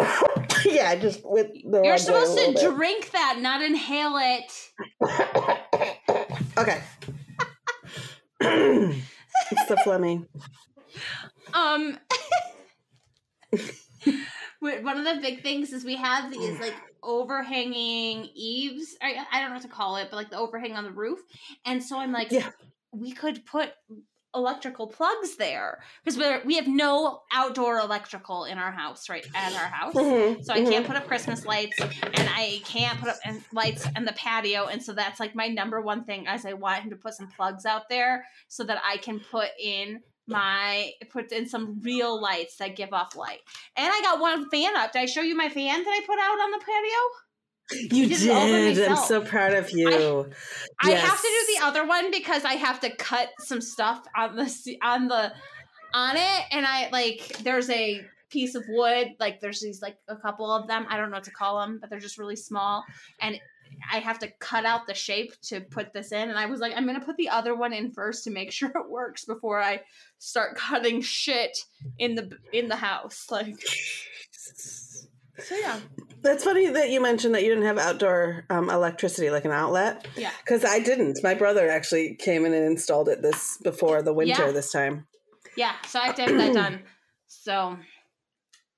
yeah, 0.64 0.94
just 0.94 1.20
with 1.24 1.48
the 1.64 1.82
You're 1.84 1.98
supposed 1.98 2.38
to 2.38 2.50
little 2.50 2.74
drink 2.74 3.10
that, 3.10 3.38
not 3.40 3.62
inhale 3.62 4.16
it. 4.18 4.52
Okay. 6.58 6.82
it's 8.40 9.66
the 9.68 9.76
Fleming. 9.82 10.26
Um, 11.54 11.98
one 14.60 14.98
of 14.98 15.04
the 15.04 15.20
big 15.22 15.42
things 15.42 15.72
is 15.72 15.84
we 15.84 15.96
have 15.96 16.30
these 16.30 16.58
like 16.60 16.74
overhanging 17.02 18.28
eaves. 18.34 18.96
I, 19.00 19.24
I 19.32 19.40
don't 19.40 19.50
know 19.50 19.54
what 19.54 19.62
to 19.62 19.68
call 19.68 19.96
it, 19.96 20.08
but 20.10 20.16
like 20.16 20.30
the 20.30 20.38
overhang 20.38 20.76
on 20.76 20.84
the 20.84 20.90
roof. 20.90 21.20
And 21.64 21.82
so 21.82 21.98
I'm 21.98 22.12
like, 22.12 22.30
Yeah. 22.30 22.50
We 22.92 23.12
could 23.12 23.44
put 23.46 23.72
electrical 24.34 24.86
plugs 24.86 25.36
there 25.36 25.80
because 26.04 26.16
we 26.16 26.24
we 26.44 26.54
have 26.56 26.68
no 26.68 27.20
outdoor 27.32 27.78
electrical 27.80 28.44
in 28.44 28.58
our 28.58 28.70
house 28.70 29.08
right 29.08 29.26
at 29.34 29.52
our 29.54 29.68
house 29.68 29.94
Mhm, 30.00 30.44
so 30.44 30.52
I 30.52 30.62
can't 30.62 30.84
mhm. 30.84 30.86
put 30.86 30.96
up 30.96 31.06
Christmas 31.06 31.44
lights 31.44 31.78
and 31.80 32.28
I 32.28 32.60
can't 32.64 32.98
put 33.00 33.08
up 33.08 33.16
lights 33.52 33.86
in 33.96 34.04
the 34.04 34.12
patio. 34.12 34.66
And 34.66 34.82
so 34.82 34.92
that's 34.92 35.18
like 35.18 35.34
my 35.34 35.48
number 35.48 35.80
one 35.80 36.04
thing 36.04 36.26
as 36.28 36.46
I 36.46 36.52
want 36.52 36.84
him 36.84 36.90
to 36.90 36.96
put 36.96 37.14
some 37.14 37.28
plugs 37.28 37.66
out 37.66 37.88
there 37.88 38.24
so 38.48 38.62
that 38.64 38.80
I 38.84 38.98
can 38.98 39.20
put 39.20 39.48
in 39.60 40.00
my 40.26 40.92
put 41.10 41.32
in 41.32 41.48
some 41.48 41.80
real 41.82 42.20
lights 42.20 42.56
that 42.58 42.76
give 42.76 42.92
off 42.92 43.16
light. 43.16 43.40
And 43.76 43.90
I 43.92 44.00
got 44.00 44.20
one 44.20 44.48
fan 44.48 44.76
up. 44.76 44.92
Did 44.92 45.02
I 45.02 45.06
show 45.06 45.22
you 45.22 45.36
my 45.36 45.48
fan 45.48 45.82
that 45.82 45.90
I 45.90 46.06
put 46.06 46.18
out 46.18 46.38
on 46.40 46.50
the 46.52 46.58
patio? 46.58 47.29
You 47.92 48.08
did 48.08 48.22
it 48.22 48.30
all 48.30 48.40
by 48.40 48.74
did. 48.74 48.88
I'm 48.88 48.96
so 48.96 49.20
proud 49.20 49.54
of 49.54 49.70
you. 49.70 50.30
I 50.82 50.90
have 50.90 51.20
to 51.20 51.28
do 51.28 51.54
the 51.54 51.64
other 51.64 51.86
one 51.86 52.10
because 52.10 52.44
I 52.44 52.54
have 52.54 52.80
to 52.80 52.90
cut 52.90 53.28
some 53.38 53.60
stuff 53.60 54.04
on 54.16 54.36
the 54.36 54.78
on 54.82 55.08
the 55.08 55.32
on 55.94 56.16
it, 56.16 56.42
and 56.50 56.66
I 56.66 56.88
like 56.90 57.38
there's 57.38 57.70
a 57.70 58.04
piece 58.28 58.54
of 58.54 58.64
wood 58.68 59.08
like 59.18 59.40
there's 59.40 59.60
these 59.60 59.82
like 59.82 59.96
a 60.08 60.14
couple 60.16 60.52
of 60.52 60.68
them 60.68 60.86
I 60.88 60.96
don't 60.96 61.10
know 61.10 61.16
what 61.16 61.24
to 61.24 61.30
call 61.30 61.60
them, 61.60 61.78
but 61.80 61.90
they're 61.90 62.00
just 62.00 62.18
really 62.18 62.36
small, 62.36 62.84
and 63.20 63.38
I 63.92 63.98
have 63.98 64.18
to 64.20 64.28
cut 64.38 64.64
out 64.64 64.86
the 64.86 64.94
shape 64.94 65.32
to 65.42 65.60
put 65.60 65.92
this 65.92 66.12
in. 66.12 66.28
And 66.28 66.38
I 66.38 66.46
was 66.46 66.60
like, 66.60 66.72
I'm 66.76 66.86
gonna 66.86 67.04
put 67.04 67.16
the 67.16 67.28
other 67.28 67.54
one 67.54 67.72
in 67.72 67.90
first 67.90 68.24
to 68.24 68.30
make 68.30 68.52
sure 68.52 68.70
it 68.70 68.90
works 68.90 69.24
before 69.24 69.60
I 69.60 69.80
start 70.18 70.56
cutting 70.56 71.00
shit 71.02 71.64
in 71.98 72.14
the 72.14 72.30
in 72.52 72.68
the 72.68 72.76
house. 72.76 73.26
Like, 73.30 73.56
so 75.42 75.56
yeah, 75.56 75.80
That's 76.22 76.44
funny 76.44 76.66
that 76.68 76.90
you 76.90 77.00
mentioned 77.00 77.34
that 77.34 77.42
you 77.42 77.48
didn't 77.48 77.64
have 77.64 77.78
outdoor 77.78 78.44
um, 78.50 78.70
electricity, 78.70 79.30
like 79.30 79.44
an 79.44 79.50
outlet, 79.52 80.06
yeah. 80.16 80.30
because 80.44 80.64
I 80.64 80.78
didn't. 80.80 81.18
My 81.22 81.34
brother 81.34 81.68
actually 81.68 82.14
came 82.16 82.44
in 82.44 82.52
and 82.54 82.64
installed 82.64 83.08
it 83.08 83.22
this 83.22 83.58
before 83.62 84.02
the 84.02 84.12
winter 84.12 84.46
Yeah. 84.46 84.52
this 84.52 84.70
time. 84.72 85.06
Yeah, 85.56 85.72
so 85.86 85.98
I 85.98 86.06
have 86.06 86.14
to 86.16 86.22
have 86.22 86.36
that 86.36 86.54
done. 86.54 86.80
So, 87.26 87.76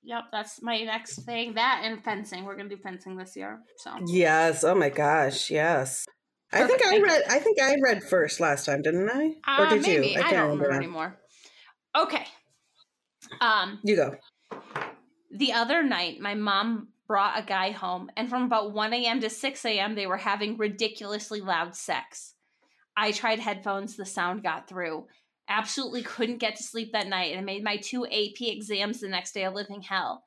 yep, 0.02 0.24
that's 0.32 0.62
my 0.62 0.82
next 0.82 1.24
thing. 1.24 1.54
That 1.54 1.82
and 1.84 2.02
fencing. 2.02 2.44
We're 2.44 2.56
gonna 2.56 2.68
do 2.68 2.76
fencing 2.78 3.16
this 3.16 3.36
year. 3.36 3.60
So, 3.76 3.90
Yes. 4.06 4.64
Oh 4.64 4.74
my 4.74 4.88
gosh. 4.88 5.50
Yes. 5.50 6.04
I 6.52 6.66
think 6.66 6.84
I 6.84 6.98
read. 6.98 7.22
I 7.30 7.38
think 7.38 7.60
I 7.60 7.76
read 7.82 8.02
first 8.04 8.38
last 8.38 8.66
time, 8.66 8.82
didn't 8.82 9.08
I? 9.10 9.34
uh, 9.46 9.64
or 9.64 9.70
did 9.70 9.82
maybe 9.82 10.08
you? 10.08 10.20
I, 10.22 10.30
don't 10.30 10.50
remember 10.50 10.70
now. 10.70 10.76
anymore. 10.76 11.18
Okay. 11.96 12.26
Um, 13.40 13.78
You 13.82 13.96
go. 13.96 14.14
The 15.32 15.52
other 15.52 15.82
night, 15.82 16.20
my 16.20 16.34
mom 16.34 16.88
brought 17.06 17.38
a 17.38 17.42
guy 17.42 17.70
home, 17.70 18.10
and 18.16 18.28
from 18.28 18.44
about 18.44 18.72
one 18.72 18.92
a.m. 18.92 19.20
to 19.20 19.30
six 19.30 19.64
a.m., 19.64 19.94
they 19.94 20.06
were 20.06 20.18
having 20.18 20.58
ridiculously 20.58 21.40
loud 21.40 21.74
sex. 21.74 22.34
I 22.96 23.12
tried 23.12 23.38
headphones; 23.40 23.96
the 23.96 24.04
sound 24.04 24.42
got 24.42 24.68
through. 24.68 25.06
Absolutely 25.48 26.02
couldn't 26.02 26.38
get 26.38 26.56
to 26.56 26.62
sleep 26.62 26.92
that 26.92 27.08
night, 27.08 27.32
and 27.32 27.40
I 27.40 27.44
made 27.44 27.64
my 27.64 27.78
two 27.78 28.04
AP 28.06 28.40
exams 28.42 29.00
the 29.00 29.08
next 29.08 29.32
day 29.32 29.44
a 29.44 29.50
living 29.50 29.80
hell. 29.80 30.24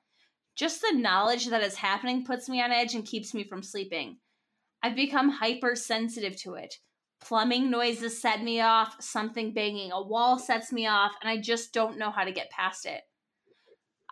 Just 0.55 0.81
the 0.81 0.97
knowledge 0.97 1.47
that 1.47 1.61
it's 1.61 1.75
happening 1.75 2.25
puts 2.25 2.49
me 2.49 2.61
on 2.61 2.71
edge 2.71 2.95
and 2.95 3.05
keeps 3.05 3.33
me 3.33 3.43
from 3.43 3.61
sleeping. 3.61 4.17
I've 4.81 4.95
become 4.95 5.29
hypersensitive 5.29 6.35
to 6.41 6.55
it. 6.55 6.75
Plumbing 7.21 7.69
noises 7.69 8.19
set 8.19 8.43
me 8.43 8.59
off, 8.61 8.95
something 8.99 9.53
banging 9.53 9.91
a 9.91 10.01
wall 10.01 10.39
sets 10.39 10.71
me 10.71 10.87
off, 10.87 11.13
and 11.21 11.29
I 11.29 11.37
just 11.37 11.73
don't 11.73 11.97
know 11.97 12.11
how 12.11 12.23
to 12.23 12.31
get 12.31 12.49
past 12.49 12.85
it. 12.85 13.01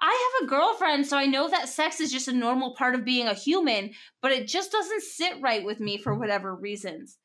I 0.06 0.32
have 0.42 0.46
a 0.46 0.50
girlfriend, 0.50 1.08
so 1.08 1.18
I 1.18 1.28
know 1.28 1.50
that 1.50 1.70
sex 1.70 2.02
is 2.02 2.12
just 2.12 2.28
a 2.28 2.34
normal 2.34 2.76
part 2.76 2.94
of 2.94 3.06
being 3.06 3.28
a 3.28 3.34
human, 3.34 3.92
but 4.22 4.34
it 4.34 4.50
just 4.50 4.70
doesn't 4.70 5.02
sit 5.02 5.42
right 5.42 5.64
with 5.64 5.80
me 5.80 5.98
for 5.98 6.14
whatever 6.14 6.54
reasons. 6.54 7.18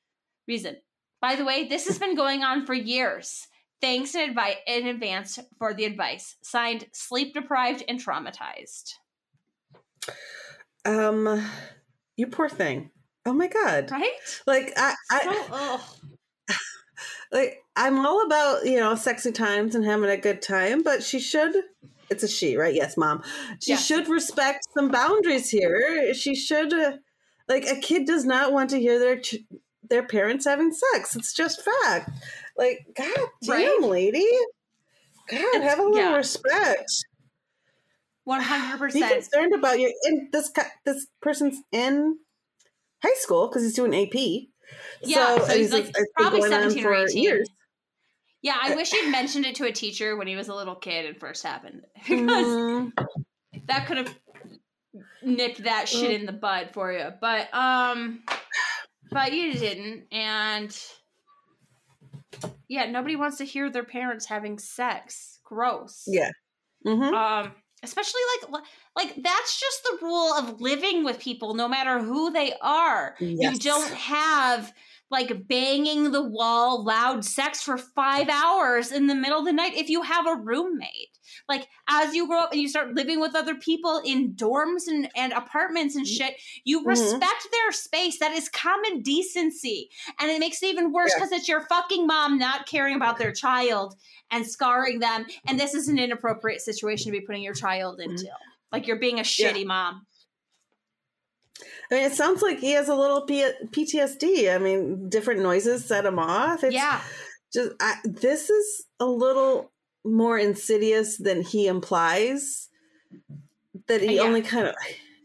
Reason. 0.46 0.76
By 1.20 1.34
the 1.34 1.44
way, 1.44 1.66
this 1.66 1.88
has 1.88 1.98
been 1.98 2.14
going 2.14 2.44
on 2.44 2.64
for 2.64 2.74
years. 2.74 3.48
Thanks 3.80 4.14
in, 4.14 4.32
advi- 4.32 4.58
in 4.68 4.86
advance 4.86 5.40
for 5.58 5.74
the 5.74 5.86
advice. 5.86 6.36
Signed, 6.42 6.86
sleep 6.92 7.34
deprived 7.34 7.82
and 7.88 8.00
traumatized. 8.00 8.92
Um, 10.84 11.44
you 12.16 12.28
poor 12.28 12.48
thing. 12.48 12.90
Oh 13.26 13.32
my 13.32 13.48
god. 13.48 13.90
Right? 13.90 14.12
Like 14.46 14.72
I, 14.76 14.94
I 15.10 15.80
so, 16.48 16.54
like 17.32 17.58
I'm 17.74 18.06
all 18.06 18.24
about 18.24 18.64
you 18.64 18.78
know 18.78 18.94
sexy 18.94 19.32
times 19.32 19.74
and 19.74 19.84
having 19.84 20.08
a 20.08 20.16
good 20.16 20.42
time, 20.42 20.84
but 20.84 21.02
she 21.02 21.18
should. 21.18 21.56
It's 22.10 22.22
a 22.22 22.28
she, 22.28 22.56
right? 22.56 22.74
Yes, 22.74 22.96
mom. 22.96 23.22
She 23.60 23.76
should 23.76 24.08
respect 24.08 24.66
some 24.74 24.90
boundaries 24.90 25.50
here. 25.50 26.14
She 26.14 26.34
should, 26.34 26.72
uh, 26.72 26.92
like, 27.48 27.66
a 27.66 27.76
kid 27.76 28.06
does 28.06 28.24
not 28.24 28.52
want 28.52 28.70
to 28.70 28.80
hear 28.80 28.98
their 28.98 29.20
ch- 29.20 29.44
their 29.88 30.02
parents 30.06 30.44
having 30.46 30.72
sex. 30.72 31.16
It's 31.16 31.32
just 31.32 31.62
fact. 31.62 32.10
Like, 32.56 32.86
god 32.96 33.28
damn, 33.42 33.50
Right? 33.50 33.80
lady. 33.82 34.26
God, 35.30 35.62
have 35.62 35.78
a 35.78 35.82
little 35.82 35.96
yeah. 35.98 36.16
respect. 36.16 36.90
One 38.24 38.40
hundred 38.42 38.78
percent. 38.78 39.08
Be 39.08 39.14
concerned 39.14 39.54
about 39.54 39.78
your. 39.78 39.90
And 40.04 40.32
this 40.32 40.50
this 40.84 41.06
person's 41.20 41.58
in 41.72 42.18
high 43.02 43.14
school 43.16 43.48
because 43.48 43.62
he's 43.62 43.74
doing 43.74 43.94
AP. 43.94 44.14
Yeah, 45.02 45.38
so 45.38 45.56
he's, 45.56 45.72
like, 45.72 45.86
it's 45.86 46.12
probably 46.14 46.42
17 46.42 46.84
or 46.84 46.94
18. 46.94 47.22
years. 47.22 47.48
Yeah, 48.42 48.56
I 48.60 48.74
wish 48.74 48.90
he'd 48.90 49.10
mentioned 49.10 49.46
it 49.46 49.56
to 49.56 49.64
a 49.66 49.72
teacher 49.72 50.16
when 50.16 50.26
he 50.26 50.36
was 50.36 50.48
a 50.48 50.54
little 50.54 50.76
kid 50.76 51.06
and 51.06 51.18
first 51.18 51.42
happened 51.42 51.82
because 51.94 52.46
Mm, 52.46 52.92
that 53.66 53.86
could 53.86 53.96
have 53.96 54.14
nipped 55.22 55.64
that 55.64 55.88
shit 55.88 56.12
in 56.12 56.26
the 56.26 56.32
bud 56.32 56.70
for 56.72 56.92
you. 56.92 57.08
But 57.20 57.52
um, 57.52 58.22
but 59.10 59.32
you 59.32 59.54
didn't, 59.54 60.04
and 60.12 60.76
yeah, 62.68 62.90
nobody 62.90 63.16
wants 63.16 63.38
to 63.38 63.44
hear 63.44 63.70
their 63.70 63.84
parents 63.84 64.26
having 64.26 64.58
sex. 64.58 65.40
Gross. 65.44 66.04
yeah. 66.06 66.30
Mm-hmm. 66.86 67.14
Um, 67.14 67.52
especially 67.82 68.20
like 68.42 68.62
like 68.96 69.14
that's 69.22 69.58
just 69.58 69.82
the 69.84 69.98
rule 70.02 70.34
of 70.34 70.60
living 70.60 71.04
with 71.04 71.18
people, 71.18 71.54
no 71.54 71.68
matter 71.68 72.00
who 72.00 72.30
they 72.30 72.52
are. 72.60 73.14
You 73.18 73.58
don't 73.58 73.92
have 73.92 74.72
like 75.10 75.48
banging 75.48 76.12
the 76.12 76.22
wall, 76.22 76.84
loud 76.84 77.24
sex 77.24 77.62
for 77.62 77.78
five 77.78 78.28
hours 78.28 78.92
in 78.92 79.06
the 79.06 79.14
middle 79.14 79.38
of 79.38 79.44
the 79.46 79.52
night 79.52 79.74
if 79.74 79.88
you 79.88 80.02
have 80.02 80.26
a 80.26 80.36
roommate. 80.36 81.18
Like 81.48 81.66
as 81.88 82.14
you 82.14 82.26
grow 82.26 82.40
up 82.40 82.52
and 82.52 82.60
you 82.60 82.68
start 82.68 82.94
living 82.94 83.18
with 83.20 83.34
other 83.34 83.54
people 83.54 84.02
in 84.04 84.34
dorms 84.34 84.86
and, 84.86 85.08
and 85.16 85.32
apartments 85.32 85.94
and 85.96 86.06
shit, 86.06 86.34
you 86.64 86.82
Mhm. 86.82 86.86
respect 86.88 87.48
their 87.52 87.72
space. 87.72 88.18
That 88.18 88.32
is 88.32 88.48
common 88.48 89.02
decency. 89.02 89.90
And 90.20 90.30
it 90.30 90.40
makes 90.40 90.62
it 90.62 90.66
even 90.66 90.92
worse 90.92 91.10
Yeah. 91.14 91.20
because 91.24 91.32
it's 91.32 91.48
your 91.48 91.62
fucking 91.62 92.06
mom 92.06 92.38
not 92.38 92.66
caring 92.66 92.96
about 92.96 93.18
their 93.18 93.32
child 93.44 93.94
and 94.30 94.46
scarring 94.46 94.98
them. 95.00 95.26
And 95.46 95.58
this 95.58 95.74
is 95.74 95.88
an 95.88 95.98
inappropriate 95.98 96.60
situation 96.60 97.06
to 97.12 97.18
be 97.18 97.24
putting 97.24 97.42
your 97.42 97.54
child 97.54 97.98
Mm-hmm. 97.98 98.10
into. 98.10 98.28
Like 98.72 98.86
you're 98.86 98.98
being 98.98 99.18
a 99.18 99.22
shitty 99.22 99.64
mom. 99.64 100.06
I 101.90 101.94
mean, 101.94 102.04
it 102.04 102.12
sounds 102.12 102.42
like 102.42 102.58
he 102.58 102.72
has 102.72 102.88
a 102.88 102.94
little 102.94 103.22
P- 103.22 103.52
PTSD. 103.70 104.54
I 104.54 104.58
mean, 104.58 105.08
different 105.08 105.40
noises 105.40 105.84
set 105.84 106.04
him 106.04 106.18
off. 106.18 106.62
It's 106.64 106.74
yeah. 106.74 107.00
just 107.52 107.72
I, 107.80 107.96
this 108.04 108.50
is 108.50 108.86
a 109.00 109.06
little 109.06 109.72
more 110.04 110.38
insidious 110.38 111.16
than 111.16 111.42
he 111.42 111.66
implies. 111.66 112.68
That 113.86 114.02
he 114.02 114.16
Yeah. 114.16 114.22
only 114.22 114.42
kind 114.42 114.66
of 114.66 114.74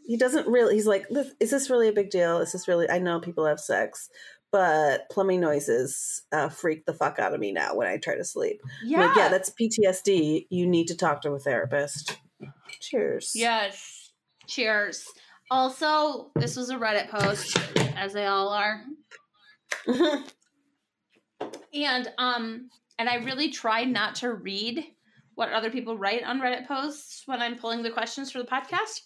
he 0.05 0.17
doesn't 0.17 0.47
really. 0.47 0.75
He's 0.75 0.87
like, 0.87 1.05
is 1.39 1.49
this 1.49 1.69
really 1.69 1.87
a 1.87 1.93
big 1.93 2.09
deal? 2.09 2.39
Is 2.39 2.51
this 2.51 2.67
really? 2.67 2.89
I 2.89 2.99
know 2.99 3.19
people 3.19 3.45
have 3.45 3.59
sex, 3.59 4.09
but 4.51 5.09
plumbing 5.09 5.39
noises 5.41 6.23
uh, 6.31 6.49
freak 6.49 6.85
the 6.85 6.93
fuck 6.93 7.19
out 7.19 7.33
of 7.33 7.39
me 7.39 7.51
now 7.51 7.75
when 7.75 7.87
I 7.87 7.97
try 7.97 8.15
to 8.15 8.23
sleep. 8.23 8.61
Yeah. 8.83 9.05
like, 9.05 9.15
yeah, 9.15 9.29
that's 9.29 9.49
PTSD. 9.51 10.47
You 10.49 10.67
need 10.67 10.87
to 10.89 10.95
talk 10.95 11.21
to 11.23 11.31
a 11.31 11.39
therapist. 11.39 12.17
Cheers. 12.79 13.31
Yes. 13.33 14.11
Cheers. 14.47 15.05
Also, 15.51 16.31
this 16.35 16.55
was 16.55 16.69
a 16.69 16.75
Reddit 16.75 17.09
post, 17.09 17.57
as 17.95 18.13
they 18.13 18.25
all 18.25 18.49
are. 18.49 18.83
And 21.73 22.11
um 22.17 22.69
and 22.99 23.09
I 23.09 23.15
really 23.15 23.49
try 23.49 23.83
not 23.83 24.15
to 24.15 24.31
read 24.31 24.85
what 25.35 25.51
other 25.51 25.71
people 25.71 25.97
write 25.97 26.23
on 26.23 26.39
Reddit 26.39 26.67
posts 26.67 27.23
when 27.25 27.41
I'm 27.41 27.57
pulling 27.57 27.81
the 27.81 27.89
questions 27.89 28.31
for 28.31 28.37
the 28.37 28.45
podcast. 28.47 29.01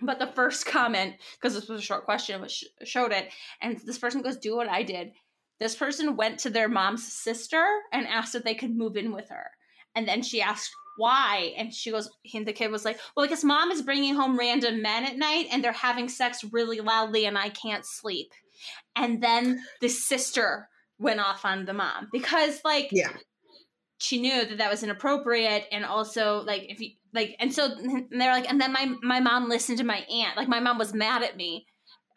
But 0.00 0.18
the 0.18 0.28
first 0.28 0.66
comment, 0.66 1.14
because 1.34 1.54
this 1.54 1.68
was 1.68 1.80
a 1.80 1.84
short 1.84 2.04
question, 2.04 2.40
which 2.40 2.64
showed 2.84 3.12
it, 3.12 3.30
and 3.60 3.78
this 3.78 3.98
person 3.98 4.22
goes, 4.22 4.36
"Do 4.36 4.56
what 4.56 4.68
I 4.68 4.82
did." 4.82 5.12
This 5.58 5.74
person 5.74 6.16
went 6.16 6.38
to 6.40 6.50
their 6.50 6.68
mom's 6.68 7.10
sister 7.10 7.64
and 7.92 8.06
asked 8.06 8.34
if 8.34 8.44
they 8.44 8.54
could 8.54 8.76
move 8.76 8.96
in 8.96 9.12
with 9.12 9.28
her, 9.30 9.50
and 9.94 10.06
then 10.06 10.22
she 10.22 10.40
asked 10.42 10.70
why, 10.96 11.54
and 11.56 11.72
she 11.74 11.90
goes, 11.90 12.08
and 12.34 12.46
the 12.46 12.52
kid 12.52 12.70
was 12.70 12.84
like, 12.84 12.98
"Well, 13.16 13.26
because 13.26 13.44
mom 13.44 13.70
is 13.70 13.82
bringing 13.82 14.14
home 14.14 14.38
random 14.38 14.82
men 14.82 15.04
at 15.04 15.16
night, 15.16 15.46
and 15.50 15.62
they're 15.62 15.72
having 15.72 16.08
sex 16.08 16.44
really 16.52 16.80
loudly, 16.80 17.26
and 17.26 17.36
I 17.38 17.48
can't 17.50 17.84
sleep." 17.84 18.28
And 18.94 19.22
then 19.22 19.62
the 19.80 19.88
sister 19.88 20.68
went 20.98 21.20
off 21.20 21.44
on 21.44 21.64
the 21.66 21.74
mom 21.74 22.08
because, 22.12 22.60
like, 22.64 22.88
yeah. 22.90 23.12
she 23.98 24.20
knew 24.20 24.44
that 24.44 24.58
that 24.58 24.70
was 24.70 24.82
inappropriate 24.82 25.64
and 25.72 25.84
also 25.84 26.42
like 26.46 26.64
if 26.70 26.80
you 26.80 26.90
like 27.14 27.34
and 27.40 27.52
so 27.52 27.64
and 27.72 28.06
they're 28.10 28.32
like 28.32 28.48
and 28.48 28.60
then 28.60 28.72
my 28.72 28.92
my 29.02 29.20
mom 29.20 29.48
listened 29.48 29.78
to 29.78 29.84
my 29.84 29.98
aunt 30.10 30.36
like 30.36 30.48
my 30.48 30.60
mom 30.60 30.76
was 30.78 30.92
mad 30.92 31.22
at 31.22 31.36
me 31.36 31.66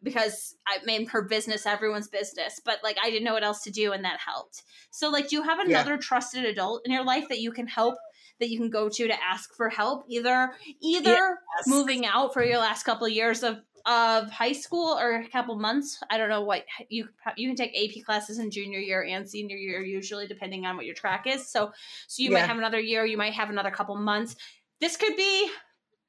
because 0.01 0.55
I 0.67 0.77
made 0.85 1.09
her 1.09 1.23
business 1.23 1.65
everyone's 1.65 2.07
business, 2.07 2.61
but 2.63 2.79
like 2.83 2.97
I 3.03 3.09
didn't 3.09 3.25
know 3.25 3.33
what 3.33 3.43
else 3.43 3.61
to 3.63 3.71
do 3.71 3.91
and 3.91 4.03
that 4.05 4.19
helped. 4.25 4.63
So 4.91 5.09
like 5.09 5.29
do 5.29 5.37
you 5.37 5.43
have 5.43 5.59
Yeah. 5.65 5.81
another 5.81 5.97
trusted 5.97 6.45
adult 6.45 6.81
in 6.85 6.91
your 6.91 7.03
life 7.05 7.27
that 7.29 7.39
you 7.41 7.51
can 7.51 7.67
help 7.67 7.95
that 8.39 8.49
you 8.49 8.57
can 8.57 8.69
go 8.69 8.89
to 8.89 9.07
to 9.07 9.23
ask 9.23 9.53
for 9.55 9.69
help 9.69 10.05
either 10.07 10.53
either 10.81 11.09
Yes. 11.57 11.67
moving 11.67 12.05
out 12.05 12.33
for 12.33 12.43
your 12.43 12.57
last 12.57 12.83
couple 12.83 13.05
of 13.05 13.11
years 13.13 13.43
of 13.43 13.59
of 13.85 14.29
high 14.29 14.51
school 14.51 14.97
or 14.99 15.15
a 15.15 15.27
couple 15.29 15.57
months. 15.57 16.01
I 16.09 16.17
don't 16.17 16.29
know 16.29 16.41
what 16.43 16.65
you 16.89 17.07
you 17.37 17.47
can 17.49 17.55
take 17.55 17.75
AP 17.75 18.03
classes 18.05 18.37
in 18.39 18.51
junior 18.51 18.79
year 18.79 19.03
and 19.03 19.27
senior 19.27 19.55
year 19.57 19.81
usually 19.81 20.27
depending 20.27 20.65
on 20.65 20.75
what 20.75 20.85
your 20.85 20.95
track 20.95 21.25
is. 21.27 21.49
So 21.49 21.71
so 22.07 22.21
you 22.23 22.31
might 22.31 22.45
have 22.45 22.57
another 22.57 22.79
year, 22.79 23.05
you 23.05 23.17
might 23.17 23.33
have 23.33 23.49
another 23.49 23.71
couple 23.71 23.95
months. 23.95 24.35
This 24.81 24.97
could 24.97 25.15
be 25.15 25.49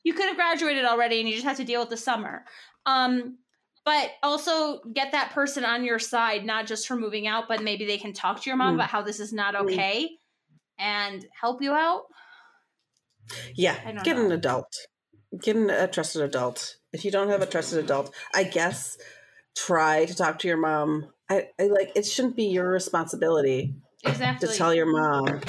you 0.04 0.14
could 0.14 0.26
have 0.26 0.36
graduated 0.36 0.84
already 0.84 1.20
and 1.20 1.28
you 1.28 1.34
just 1.34 1.46
have 1.46 1.58
to 1.58 1.64
deal 1.64 1.80
with 1.80 1.90
the 1.90 1.96
summer. 1.96 2.44
Um 2.86 3.38
but 3.84 4.10
also 4.22 4.80
get 4.92 5.12
that 5.12 5.30
person 5.30 5.64
on 5.64 5.84
your 5.84 5.98
side 5.98 6.44
not 6.44 6.66
just 6.66 6.86
for 6.86 6.96
moving 6.96 7.26
out, 7.26 7.48
but 7.48 7.62
maybe 7.62 7.86
they 7.86 7.98
can 7.98 8.12
talk 8.12 8.42
to 8.42 8.50
your 8.50 8.56
mom 8.56 8.72
Mm. 8.72 8.74
about 8.76 8.90
how 8.90 9.02
this 9.02 9.20
is 9.20 9.32
not 9.32 9.54
Mm. 9.54 10.19
And 10.80 11.26
help 11.40 11.62
you 11.62 11.72
out. 11.72 12.04
Yeah, 13.54 13.76
get 14.02 14.16
an 14.16 14.32
adult. 14.32 14.74
Get 15.40 15.54
an, 15.54 15.70
a 15.70 15.86
trusted 15.86 16.22
adult. 16.22 16.76
If 16.92 17.04
you 17.04 17.10
don't 17.10 17.28
have 17.28 17.42
a 17.42 17.46
trusted 17.46 17.84
adult, 17.84 18.12
I 18.34 18.44
guess 18.44 18.98
try 19.56 20.06
to 20.06 20.14
talk 20.14 20.38
to 20.40 20.48
your 20.48 20.56
mom. 20.56 21.10
I, 21.28 21.48
I 21.58 21.64
like 21.64 21.92
it 21.94 22.06
shouldn't 22.06 22.36
be 22.36 22.44
your 22.44 22.68
responsibility 22.68 23.74
Exactly. 24.04 24.48
to 24.48 24.54
tell 24.54 24.74
your 24.74 24.86
mom. 24.86 25.40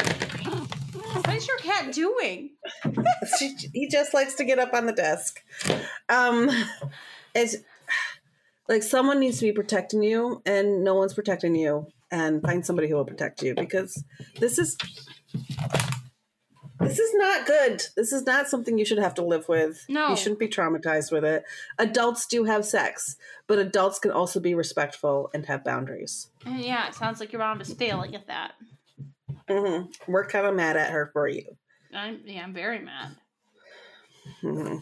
what 1.13 1.35
is 1.35 1.47
your 1.47 1.57
cat 1.57 1.91
doing? 1.93 2.51
She, 3.37 3.55
he 3.73 3.87
just 3.87 4.15
likes 4.15 4.33
to 4.35 4.43
get 4.43 4.57
up 4.57 4.73
on 4.73 4.87
the 4.87 4.91
desk. 4.91 5.43
Um, 6.09 6.49
it's 7.35 7.57
like 8.67 8.81
someone 8.81 9.19
needs 9.19 9.37
to 9.39 9.45
be 9.45 9.51
protecting 9.51 10.01
you, 10.01 10.41
and 10.45 10.83
no 10.83 10.95
one's 10.95 11.13
protecting 11.13 11.55
you. 11.55 11.87
And 12.09 12.41
find 12.41 12.65
somebody 12.65 12.89
who 12.89 12.95
will 12.95 13.05
protect 13.05 13.41
you 13.41 13.55
because 13.55 14.03
this 14.39 14.59
is 14.59 14.75
this 16.79 16.97
is 16.99 17.13
not 17.13 17.45
good. 17.45 17.81
This 17.95 18.11
is 18.11 18.25
not 18.25 18.47
something 18.47 18.77
you 18.77 18.85
should 18.85 18.97
have 18.97 19.13
to 19.15 19.23
live 19.23 19.47
with. 19.47 19.85
No. 19.87 20.09
you 20.09 20.15
shouldn't 20.15 20.39
be 20.39 20.47
traumatized 20.47 21.11
with 21.11 21.23
it. 21.23 21.43
Adults 21.77 22.25
do 22.25 22.43
have 22.45 22.65
sex, 22.65 23.15
but 23.47 23.59
adults 23.59 23.99
can 23.99 24.11
also 24.11 24.39
be 24.39 24.55
respectful 24.55 25.29
and 25.33 25.45
have 25.45 25.63
boundaries. 25.63 26.27
And 26.45 26.59
yeah, 26.59 26.87
it 26.87 26.95
sounds 26.95 27.19
like 27.19 27.31
your 27.31 27.39
mom 27.41 27.61
is 27.61 27.73
failing 27.73 28.15
at 28.15 28.27
that. 28.27 28.53
hmm 29.47 29.83
We're 30.07 30.25
kind 30.25 30.47
of 30.47 30.55
mad 30.55 30.75
at 30.77 30.89
her 30.91 31.09
for 31.13 31.27
you. 31.27 31.43
I'm 31.93 32.21
yeah, 32.25 32.41
I'm 32.43 32.53
very 32.53 32.79
mad. 32.79 33.15
hmm 34.41 34.77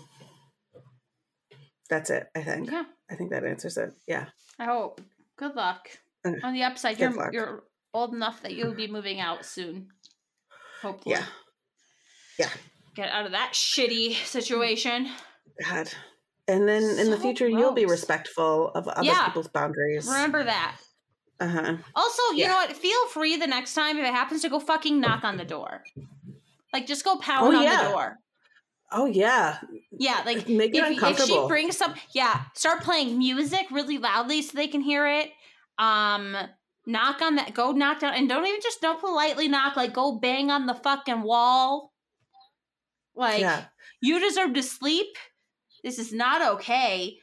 That's 1.89 2.09
it. 2.09 2.27
I 2.35 2.43
think. 2.43 2.71
Yeah, 2.71 2.83
I 3.11 3.15
think 3.15 3.31
that 3.31 3.43
answers 3.43 3.77
it. 3.77 3.91
Yeah. 4.07 4.25
I 4.57 4.65
hope. 4.65 5.01
Good 5.37 5.55
luck. 5.55 5.89
Uh, 6.25 6.31
On 6.43 6.53
the 6.53 6.63
upside, 6.63 6.97
good 6.97 7.11
you're 7.11 7.13
luck. 7.13 7.33
you're 7.33 7.63
old 7.93 8.13
enough 8.13 8.41
that 8.43 8.53
you'll 8.53 8.73
be 8.75 8.87
moving 8.87 9.19
out 9.19 9.45
soon. 9.45 9.87
Hopefully. 10.81 11.15
Yeah. 11.15 11.25
Yeah. 12.37 12.49
Get 12.95 13.09
out 13.09 13.25
of 13.25 13.31
that 13.33 13.51
shitty 13.53 14.13
situation. 14.25 15.09
God. 15.63 15.89
And 16.47 16.67
then 16.67 16.83
in 16.83 17.11
the 17.11 17.17
So 17.17 17.21
future, 17.21 17.47
you'll 17.47 17.73
be 17.73 17.85
respectful 17.85 18.69
of 18.69 18.87
other 18.87 19.05
Yeah. 19.05 19.25
people's 19.25 19.47
boundaries. 19.47 20.07
Remember 20.07 20.43
that. 20.43 20.77
Uh 21.39 21.47
huh. 21.47 21.77
Also, 21.95 22.21
you 22.31 22.39
Yeah. 22.39 22.47
know 22.49 22.55
what? 22.55 22.75
Feel 22.75 23.07
free 23.07 23.37
the 23.37 23.47
next 23.47 23.73
time 23.73 23.97
if 23.97 24.05
it 24.05 24.13
happens 24.13 24.41
to 24.41 24.49
go 24.49 24.59
fucking 24.59 24.99
knock 24.99 25.23
on 25.23 25.37
the 25.37 25.45
door. 25.45 25.83
Like 26.73 26.87
just 26.87 27.03
go 27.05 27.17
pound 27.17 27.53
Oh, 27.53 27.57
on 27.57 27.63
yeah. 27.63 27.83
the 27.83 27.89
door. 27.89 28.17
Oh 28.91 29.05
yeah. 29.05 29.59
Yeah, 29.91 30.23
like 30.25 30.49
Make 30.49 30.73
it 30.75 30.83
if, 30.83 31.03
if 31.19 31.25
she 31.27 31.47
brings 31.47 31.77
some 31.77 31.93
yeah 32.13 32.45
start 32.55 32.81
playing 32.81 33.17
music 33.19 33.67
really 33.71 33.97
loudly 33.99 34.41
so 34.41 34.57
they 34.57 34.67
can 34.67 34.81
hear 34.81 35.07
it 35.07 35.29
um 35.77 36.35
knock 36.89 37.21
on 37.21 37.35
that 37.35 37.53
go 37.53 37.71
knock 37.71 37.99
down 37.99 38.15
and 38.15 38.27
don't 38.27 38.45
even 38.45 38.59
just 38.61 38.81
don't 38.81 38.99
politely 38.99 39.47
knock 39.47 39.75
like 39.75 39.93
go 39.93 40.17
bang 40.17 40.49
on 40.49 40.65
the 40.65 40.73
fucking 40.73 41.21
wall. 41.21 41.93
Like 43.15 43.41
yeah. 43.41 43.65
you 44.01 44.19
deserve 44.19 44.53
to 44.55 44.63
sleep. 44.63 45.15
This 45.83 45.99
is 45.99 46.11
not 46.11 46.55
okay. 46.55 47.17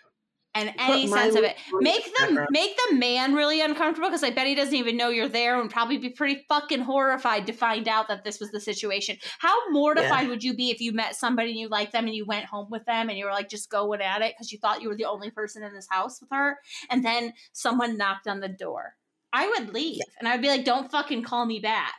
And 0.54 0.72
any 0.78 1.06
sense 1.06 1.34
of 1.34 1.44
it. 1.44 1.54
make 1.80 2.06
in 2.06 2.12
the 2.12 2.18
background. 2.18 2.48
make 2.50 2.78
the 2.88 2.96
man 2.96 3.34
really 3.34 3.60
uncomfortable 3.60 4.08
because 4.08 4.24
i 4.24 4.30
bet 4.30 4.46
he 4.46 4.54
doesn't 4.54 4.74
even 4.74 4.96
know 4.96 5.10
you're 5.10 5.28
there 5.28 5.60
and 5.60 5.70
probably 5.70 5.98
be 5.98 6.08
pretty 6.08 6.46
fucking 6.48 6.80
horrified 6.80 7.46
to 7.46 7.52
find 7.52 7.86
out 7.86 8.08
that 8.08 8.24
this 8.24 8.40
was 8.40 8.50
the 8.52 8.60
situation. 8.60 9.18
How 9.38 9.54
mortified 9.70 10.28
would 10.28 10.42
you 10.42 10.54
be 10.54 10.70
if 10.70 10.80
you 10.80 10.92
met 10.92 11.14
somebody 11.14 11.50
and 11.50 11.58
you 11.58 11.68
liked 11.68 11.92
them 11.92 12.06
and 12.06 12.14
you 12.14 12.24
went 12.24 12.46
home 12.46 12.68
with 12.70 12.86
them 12.86 13.10
and 13.10 13.18
you 13.18 13.26
were 13.26 13.32
like 13.32 13.50
just 13.50 13.68
going 13.68 14.00
at 14.00 14.22
it 14.22 14.32
because 14.34 14.50
you 14.50 14.58
thought 14.58 14.80
you 14.80 14.88
were 14.88 14.96
the 14.96 15.04
only 15.04 15.30
person 15.30 15.62
in 15.62 15.74
this 15.74 15.88
house 15.90 16.22
with 16.22 16.30
her? 16.32 16.56
And 16.88 17.04
then 17.04 17.34
someone 17.52 17.98
knocked 17.98 18.26
on 18.26 18.40
the 18.40 18.48
door 18.48 18.94
i 19.32 19.46
would 19.48 19.72
leave 19.74 20.00
and 20.18 20.28
i'd 20.28 20.42
be 20.42 20.48
like 20.48 20.64
don't 20.64 20.90
fucking 20.90 21.22
call 21.22 21.44
me 21.46 21.58
back 21.60 21.94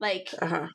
like 0.00 0.28
Uh 0.40 0.46
huh. 0.46 0.66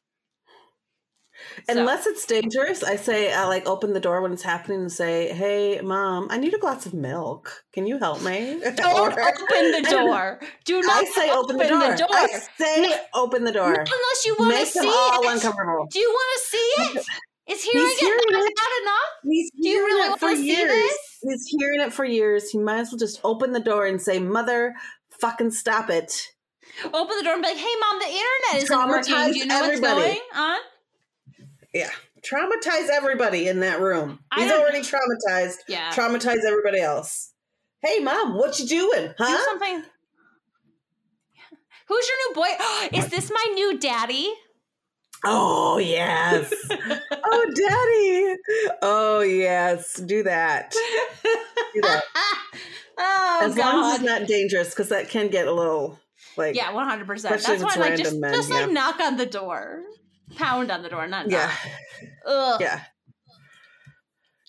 so- 1.69 1.77
Unless 1.79 2.07
it's 2.07 2.25
dangerous, 2.25 2.83
I 2.83 2.95
say 2.95 3.31
I 3.31 3.45
like 3.45 3.67
open 3.67 3.93
the 3.93 3.99
door 3.99 4.21
when 4.21 4.33
it's 4.33 4.41
happening 4.41 4.79
and 4.81 4.91
say, 4.91 5.31
"Hey, 5.33 5.79
mom, 5.81 6.27
I 6.31 6.37
need 6.37 6.53
a 6.55 6.57
glass 6.57 6.87
of 6.87 6.93
milk. 6.95 7.63
Can 7.73 7.85
you 7.85 7.99
help 7.99 8.23
me?" 8.23 8.59
don't 8.75 9.13
Or- 9.13 9.21
open 9.21 9.71
the 9.71 9.85
door 9.91 10.39
do 10.65 10.81
not 10.81 11.03
I 11.03 11.05
say 11.05 11.29
open 11.29 11.57
the 11.57 11.65
door. 11.67 11.95
I 12.09 12.27
say 12.57 12.81
No. 12.89 12.95
open 13.13 13.43
the 13.43 13.51
door. 13.51 13.71
unless 13.73 14.25
you 14.25 14.35
want 14.39 14.55
to 14.57 14.65
see 14.65 14.87
all 14.87 15.21
it. 15.29 15.91
Do 15.91 15.99
you 15.99 16.09
want 16.09 16.39
to 16.41 16.47
see 16.49 16.73
it? 16.99 17.05
Is 17.49 17.63
hearing 17.63 17.87
He's 17.87 17.97
it 17.97 17.99
hearing 18.01 18.19
not 18.31 18.43
it. 18.47 18.81
enough? 18.81 19.09
He's 19.23 19.51
Do 19.61 19.69
you 19.69 19.85
really 19.85 20.11
it 20.13 20.19
for 20.19 20.25
wanna 20.25 20.37
see 20.37 20.55
this? 20.65 20.97
He's 21.21 21.45
hearing 21.57 21.81
it 21.81 21.93
for 21.93 22.03
years. 22.03 22.49
He 22.51 22.57
might 22.57 22.79
as 22.79 22.91
well 22.91 22.99
just 22.99 23.21
open 23.23 23.53
the 23.53 23.59
door 23.61 23.85
and 23.85 24.01
say, 24.01 24.19
"Mother, 24.19 24.73
fucking 25.19 25.51
stop 25.51 25.89
it." 25.89 26.29
Open 26.85 27.17
the 27.17 27.23
door 27.23 27.33
and 27.33 27.41
be 27.41 27.49
like, 27.49 27.57
"Hey, 27.57 27.73
mom, 27.79 27.99
the 27.99 28.05
internet 28.05 28.63
isn't 28.63 28.87
working. 28.89 29.33
Do 29.33 29.39
you 29.39 29.45
know 29.45 29.63
everybody. 29.63 29.95
what's 29.95 30.05
going 30.05 30.19
on?" 30.35 30.59
Yeah, 31.73 31.89
traumatize 32.21 32.89
everybody 32.89 33.47
in 33.47 33.59
that 33.61 33.79
room. 33.79 34.19
He's 34.35 34.51
already 34.51 34.81
traumatized. 34.81 35.57
Yeah, 35.67 35.91
Traumatize 35.93 36.43
everybody 36.45 36.81
else. 36.81 37.33
Hey, 37.81 37.99
mom, 37.99 38.35
what 38.35 38.59
you 38.59 38.67
doing? 38.67 39.13
do 39.17 39.37
something. 39.45 39.83
Who's 41.87 42.07
your 42.07 42.17
new 42.17 42.35
boy? 42.35 42.97
Is 42.97 43.07
this 43.07 43.31
my 43.31 43.53
new 43.53 43.77
daddy? 43.77 44.33
Oh 45.23 45.77
yes. 45.77 46.53
oh, 46.71 47.45
daddy. 47.55 48.77
Oh 48.81 49.21
yes. 49.21 49.95
Do 49.95 50.23
that. 50.23 50.73
Do 51.73 51.81
that. 51.81 52.03
oh 52.97 53.39
as 53.43 53.57
long 53.57 53.85
as 53.85 53.95
it's 53.95 54.03
not 54.03 54.27
dangerous, 54.27 54.69
because 54.69 54.89
that 54.89 55.09
can 55.09 55.29
get 55.29 55.47
a 55.47 55.53
little 55.53 55.99
like 56.35 56.55
yeah, 56.55 56.71
one 56.71 56.87
hundred 56.87 57.07
percent. 57.07 57.41
That's 57.41 57.63
why, 57.63 57.75
like, 57.75 57.97
just 57.97 58.17
men, 58.17 58.33
just 58.33 58.49
like 58.49 58.71
knock 58.71 58.99
on 58.99 59.17
the 59.17 59.25
door, 59.25 59.81
pound 60.35 60.71
on 60.71 60.81
the 60.83 60.89
door, 60.89 61.07
not 61.07 61.29
yeah, 61.29 61.51
knock. 62.25 62.59
Yeah, 62.61 62.81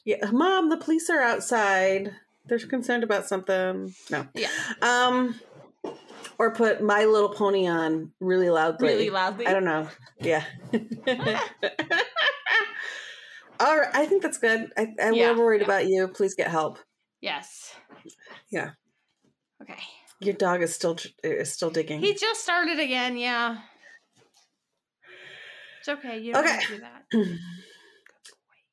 yeah. 0.05 0.31
Mom, 0.31 0.71
the 0.71 0.77
police 0.77 1.11
are 1.11 1.21
outside. 1.21 2.13
They're 2.47 2.59
concerned 2.59 3.05
about 3.05 3.27
something. 3.27 3.95
No. 4.11 4.27
Yeah. 4.35 4.49
Um, 4.81 5.39
or 6.39 6.53
put 6.55 6.83
My 6.83 7.05
Little 7.05 7.29
Pony 7.29 7.67
on 7.69 8.13
really 8.21 8.49
loudly. 8.49 8.89
really 8.89 9.11
loudly. 9.11 9.47
I 9.47 9.53
don't 9.53 9.65
know. 9.65 9.89
Yeah. 10.21 10.45
All 13.61 13.77
right, 13.77 13.91
I 13.93 14.07
think 14.07 14.23
that's 14.23 14.39
good. 14.39 14.73
I, 14.77 14.87
I 15.03 15.11
Yeah, 15.11 15.37
worried 15.37 15.63
yeah. 15.63 15.67
about 15.67 15.89
you. 15.89 16.09
Please 16.09 16.35
get 16.35 16.49
help. 16.49 16.79
Yes. 17.21 17.75
Yeah. 18.51 18.71
Okay. 19.63 19.79
Your 20.21 20.35
dog 20.35 20.63
is 20.63 20.75
still 20.75 20.97
is 21.23 21.53
still 21.53 21.71
digging. 21.71 22.01
He 22.01 22.15
just 22.15 22.43
started 22.43 22.79
again, 22.79 23.17
yeah. 23.17 23.59
It's 25.81 25.89
okay. 25.89 26.19
You 26.19 26.33
don't 26.33 26.45
Okay. 26.45 26.53
have 26.55 26.63
to 26.63 26.75
do 26.75 26.81
that. 26.81 27.39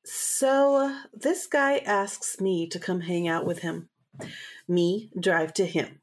So 0.07 0.95
this 1.13 1.47
guy 1.47 1.77
asks 1.79 2.39
me 2.39 2.67
to 2.67 2.77
come 2.77 3.01
hang 3.01 3.27
out 3.27 3.43
with 3.43 3.59
him. 3.59 3.89
Me 4.67 5.09
drive 5.19 5.51
to 5.55 5.65
him. 5.65 5.99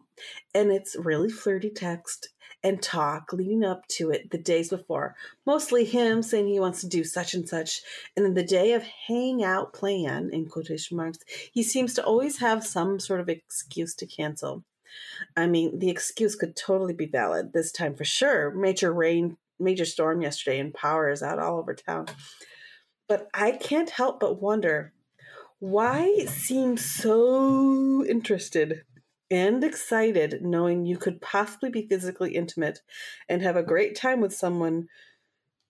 And 0.52 0.72
it's 0.72 0.96
really 0.98 1.30
flirty 1.30 1.70
text 1.70 2.28
and 2.64 2.82
talk 2.82 3.32
leading 3.32 3.64
up 3.64 3.86
to 3.88 4.10
it 4.10 4.30
the 4.30 4.38
days 4.38 4.70
before. 4.70 5.16
Mostly 5.46 5.84
him 5.84 6.22
saying 6.22 6.46
he 6.46 6.60
wants 6.60 6.80
to 6.80 6.88
do 6.88 7.04
such 7.04 7.34
and 7.34 7.48
such. 7.48 7.82
And 8.16 8.24
then 8.24 8.34
the 8.34 8.44
day 8.44 8.72
of 8.72 8.84
hangout 8.84 9.72
plan, 9.72 10.30
in 10.32 10.46
quotation 10.46 10.96
marks, 10.96 11.18
he 11.52 11.62
seems 11.62 11.94
to 11.94 12.04
always 12.04 12.38
have 12.38 12.64
some 12.64 13.00
sort 13.00 13.20
of 13.20 13.28
excuse 13.28 13.94
to 13.96 14.06
cancel. 14.06 14.64
I 15.36 15.46
mean, 15.46 15.78
the 15.78 15.90
excuse 15.90 16.36
could 16.36 16.54
totally 16.54 16.94
be 16.94 17.06
valid 17.06 17.52
this 17.52 17.72
time 17.72 17.94
for 17.94 18.04
sure. 18.04 18.50
Major 18.50 18.92
rain, 18.92 19.38
major 19.58 19.84
storm 19.84 20.22
yesterday, 20.22 20.58
and 20.58 20.74
power 20.74 21.10
is 21.10 21.22
out 21.22 21.38
all 21.38 21.58
over 21.58 21.74
town. 21.74 22.06
But 23.08 23.28
I 23.34 23.52
can't 23.52 23.90
help 23.90 24.20
but 24.20 24.40
wonder 24.40 24.92
why 25.58 26.26
seem 26.26 26.76
so 26.76 28.04
interested 28.04 28.82
and 29.32 29.64
excited 29.64 30.42
knowing 30.42 30.86
you 30.86 30.96
could 30.96 31.20
possibly 31.20 31.70
be 31.70 31.88
physically 31.88 32.36
intimate 32.36 32.80
and 33.28 33.42
have 33.42 33.56
a 33.56 33.62
great 33.62 33.96
time 33.96 34.20
with 34.20 34.34
someone 34.34 34.86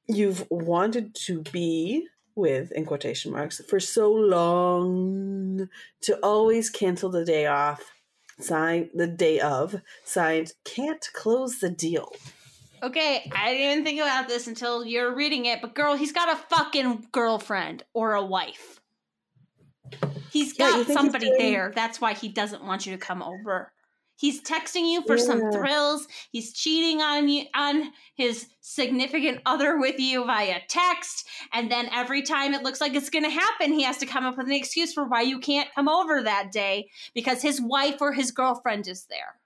you've 0.08 0.44
wanted 0.50 1.14
to 1.14 1.42
be 1.52 2.06
with 2.34 2.72
in 2.72 2.84
quotation 2.84 3.30
marks 3.30 3.64
for 3.68 3.78
so 3.78 4.10
long 4.12 5.68
to 6.00 6.18
always 6.24 6.68
cancel 6.68 7.08
the 7.08 7.24
day 7.24 7.46
off 7.46 7.92
sign 8.40 8.90
the 8.94 9.06
day 9.06 9.40
of. 9.40 9.80
Signed, 10.04 10.52
can't 10.64 11.06
close 11.12 11.58
the 11.60 11.70
deal. 11.70 12.12
Okay, 12.82 13.30
I 13.34 13.52
didn't 13.52 13.70
even 13.70 13.84
think 13.84 14.00
about 14.00 14.28
this 14.28 14.48
until 14.48 14.84
you're 14.84 15.14
reading 15.14 15.46
it, 15.46 15.60
but 15.60 15.74
girl, 15.74 15.94
he's 15.94 16.12
got 16.12 16.32
a 16.32 16.56
fucking 16.56 17.06
girlfriend 17.12 17.84
or 17.94 18.14
a 18.14 18.24
wife. 18.24 18.80
He's 20.30 20.58
Yeah, 20.58 20.70
got 20.70 20.86
somebody 20.86 21.26
doing- 21.26 21.38
there. 21.38 21.72
That's 21.74 22.00
why 22.00 22.14
he 22.14 22.28
doesn't 22.28 22.64
want 22.64 22.86
you 22.86 22.92
to 22.92 22.98
come 22.98 23.22
over. 23.22 23.72
He's 24.16 24.40
texting 24.42 24.88
you 24.92 25.02
for 25.04 25.18
some 25.18 25.50
thrills. 25.50 26.06
He's 26.30 26.52
cheating 26.52 27.02
on 27.02 27.28
you 27.28 27.46
on 27.56 27.92
his 28.14 28.46
significant 28.60 29.40
other 29.46 29.78
with 29.78 29.98
you 29.98 30.24
via 30.24 30.60
text, 30.68 31.26
and 31.52 31.68
then 31.70 31.88
every 31.92 32.22
time 32.22 32.54
it 32.54 32.62
looks 32.62 32.80
like 32.80 32.94
it's 32.94 33.10
going 33.10 33.24
to 33.24 33.30
happen, 33.30 33.72
he 33.72 33.82
has 33.82 33.96
to 33.98 34.06
come 34.06 34.24
up 34.24 34.36
with 34.36 34.46
an 34.46 34.52
excuse 34.52 34.92
for 34.92 35.04
why 35.08 35.22
you 35.22 35.40
can't 35.40 35.68
come 35.74 35.88
over 35.88 36.22
that 36.22 36.52
day 36.52 36.88
because 37.14 37.42
his 37.42 37.60
wife 37.60 37.96
or 38.00 38.12
his 38.12 38.30
girlfriend 38.30 38.86
is 38.86 39.06
there. 39.06 39.40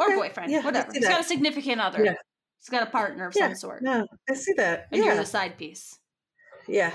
Or 0.00 0.16
boyfriend, 0.16 0.50
yeah, 0.50 0.64
whatever. 0.64 0.90
He's 0.92 1.06
got 1.06 1.20
a 1.20 1.24
significant 1.24 1.80
other. 1.80 2.04
Yeah. 2.04 2.14
He's 2.60 2.68
got 2.68 2.82
a 2.86 2.90
partner 2.90 3.28
of 3.28 3.34
Yeah, 3.36 3.48
some 3.48 3.54
sort. 3.56 3.82
No, 3.82 4.06
I 4.28 4.34
see 4.34 4.52
that. 4.54 4.88
And 4.90 5.00
yeah. 5.00 5.08
you're 5.08 5.16
the 5.16 5.26
side 5.26 5.56
piece. 5.58 5.98
yeah. 6.66 6.92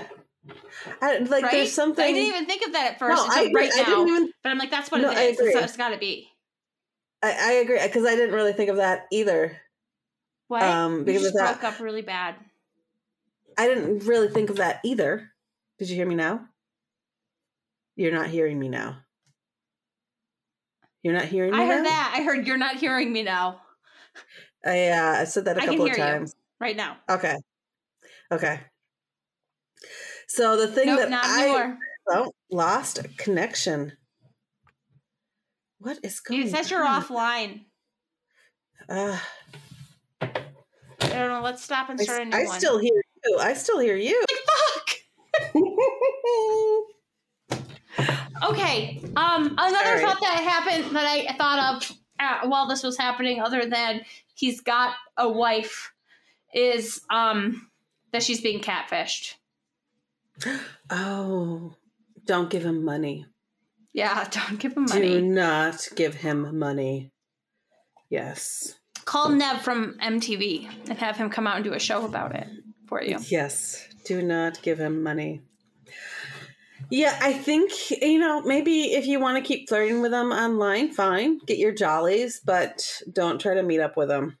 I, 1.00 1.18
like 1.18 1.42
right? 1.44 1.52
there's 1.52 1.72
something. 1.72 2.04
I 2.04 2.12
didn't 2.12 2.28
even 2.28 2.46
think 2.46 2.66
of 2.66 2.72
that 2.72 2.92
at 2.92 2.98
first 2.98 3.16
no, 3.16 3.24
I, 3.26 3.50
right 3.54 3.70
I 3.74 3.82
now. 3.82 4.02
even. 4.06 4.32
but 4.42 4.50
I'm 4.50 4.58
like, 4.58 4.70
that's 4.70 4.90
what 4.90 5.00
No, 5.00 5.10
it 5.10 5.18
is. 5.18 5.40
It's, 5.40 5.56
it's 5.56 5.76
got 5.76 5.90
to 5.90 5.98
be. 5.98 6.28
I, 7.22 7.36
I 7.40 7.52
agree 7.54 7.80
because 7.82 8.04
I 8.04 8.14
didn't 8.14 8.34
really 8.34 8.52
think 8.52 8.68
of 8.70 8.76
that 8.76 9.06
either. 9.10 9.56
What? 10.48 10.62
Um, 10.62 10.98
you 10.98 11.04
because 11.04 11.22
just 11.22 11.34
of 11.34 11.40
that- 11.40 11.60
broke 11.60 11.72
up 11.74 11.80
really 11.80 12.02
bad. 12.02 12.34
I 13.56 13.68
didn't 13.68 14.00
really 14.00 14.28
think 14.28 14.50
of 14.50 14.56
that 14.56 14.80
either. 14.84 15.30
Did 15.78 15.88
you 15.88 15.96
hear 15.96 16.06
me 16.06 16.16
now? 16.16 16.40
You're 17.96 18.12
not 18.12 18.26
hearing 18.26 18.58
me 18.58 18.68
now. 18.68 18.98
You're 21.02 21.14
not 21.14 21.26
hearing 21.26 21.52
me 21.52 21.58
I 21.58 21.66
heard 21.66 21.82
now? 21.84 21.88
that. 21.90 22.14
I 22.18 22.22
heard 22.24 22.46
you're 22.46 22.56
not 22.58 22.76
hearing 22.76 23.12
me 23.12 23.22
now. 23.22 23.60
I 24.64 24.88
uh, 24.88 25.16
I 25.20 25.24
said 25.24 25.44
that 25.44 25.56
a 25.58 25.62
I 25.62 25.66
couple 25.66 25.82
of 25.82 25.88
you. 25.88 25.94
times. 25.94 26.34
Right 26.60 26.76
now. 26.76 26.96
Okay. 27.08 27.36
Okay. 28.32 28.60
So 30.28 30.56
the 30.56 30.68
thing 30.68 30.86
Nope, 30.86 31.08
that 31.10 31.24
I 31.24 31.76
oh, 32.08 32.32
lost 32.50 32.98
a 32.98 33.08
connection. 33.16 33.92
What 35.78 35.98
is 36.02 36.20
going 36.20 36.42
It 36.42 36.50
says 36.50 36.70
you're 36.70 36.86
on? 36.86 37.02
offline. 37.02 37.64
Uh, 38.88 39.18
I 40.20 40.28
don't 41.00 41.28
know. 41.28 41.40
Let's 41.42 41.62
stop 41.62 41.90
and 41.90 42.00
start 42.00 42.22
a 42.22 42.24
new 42.26 42.36
I 42.36 42.44
one. 42.44 42.58
still 42.58 42.78
hear 42.78 43.02
you. 43.24 43.38
I 43.38 43.54
still 43.54 43.78
hear 43.78 43.96
you. 43.96 44.22
Fuck. 44.46 45.52
Okay. 48.42 49.00
Um. 49.16 49.54
Another 49.56 49.84
Sorry. 49.84 50.00
thought 50.02 50.20
that 50.20 50.42
happened 50.42 50.96
that 50.96 51.06
I 51.06 51.34
thought 51.38 51.76
of 51.76 51.92
uh, 52.20 52.46
while 52.48 52.66
this 52.68 52.82
was 52.82 52.98
happening, 52.98 53.40
other 53.40 53.66
than 53.66 54.02
he's 54.34 54.60
got 54.60 54.94
a 55.16 55.28
wife, 55.28 55.92
is 56.52 57.00
um 57.10 57.70
that 58.12 58.22
she's 58.22 58.40
being 58.40 58.60
catfished. 58.60 59.34
Oh, 60.90 61.74
don't 62.26 62.50
give 62.50 62.64
him 62.64 62.84
money. 62.84 63.26
Yeah. 63.92 64.26
Don't 64.30 64.58
give 64.58 64.76
him 64.76 64.86
money. 64.88 65.08
Do 65.08 65.22
not 65.22 65.86
give 65.94 66.14
him 66.16 66.58
money. 66.58 67.12
Yes. 68.10 68.74
Call 69.04 69.28
Nev 69.28 69.62
from 69.62 69.96
MTV 70.02 70.68
and 70.88 70.98
have 70.98 71.16
him 71.16 71.30
come 71.30 71.46
out 71.46 71.56
and 71.56 71.64
do 71.64 71.74
a 71.74 71.78
show 71.78 72.04
about 72.04 72.34
it 72.34 72.48
for 72.88 73.00
you. 73.02 73.18
Yes. 73.28 73.86
Do 74.04 74.20
not 74.20 74.60
give 74.62 74.80
him 74.80 75.02
money. 75.04 75.42
Yeah, 76.90 77.16
I 77.22 77.32
think, 77.34 77.70
you 78.02 78.18
know, 78.18 78.42
maybe 78.42 78.92
if 78.94 79.06
you 79.06 79.20
want 79.20 79.36
to 79.42 79.46
keep 79.46 79.68
flirting 79.68 80.02
with 80.02 80.12
him 80.12 80.32
online, 80.32 80.90
fine. 80.92 81.38
Get 81.46 81.58
your 81.58 81.72
jollies, 81.72 82.40
but 82.44 82.84
don't 83.12 83.40
try 83.40 83.54
to 83.54 83.62
meet 83.62 83.80
up 83.80 83.96
with 83.96 84.10
him. 84.10 84.36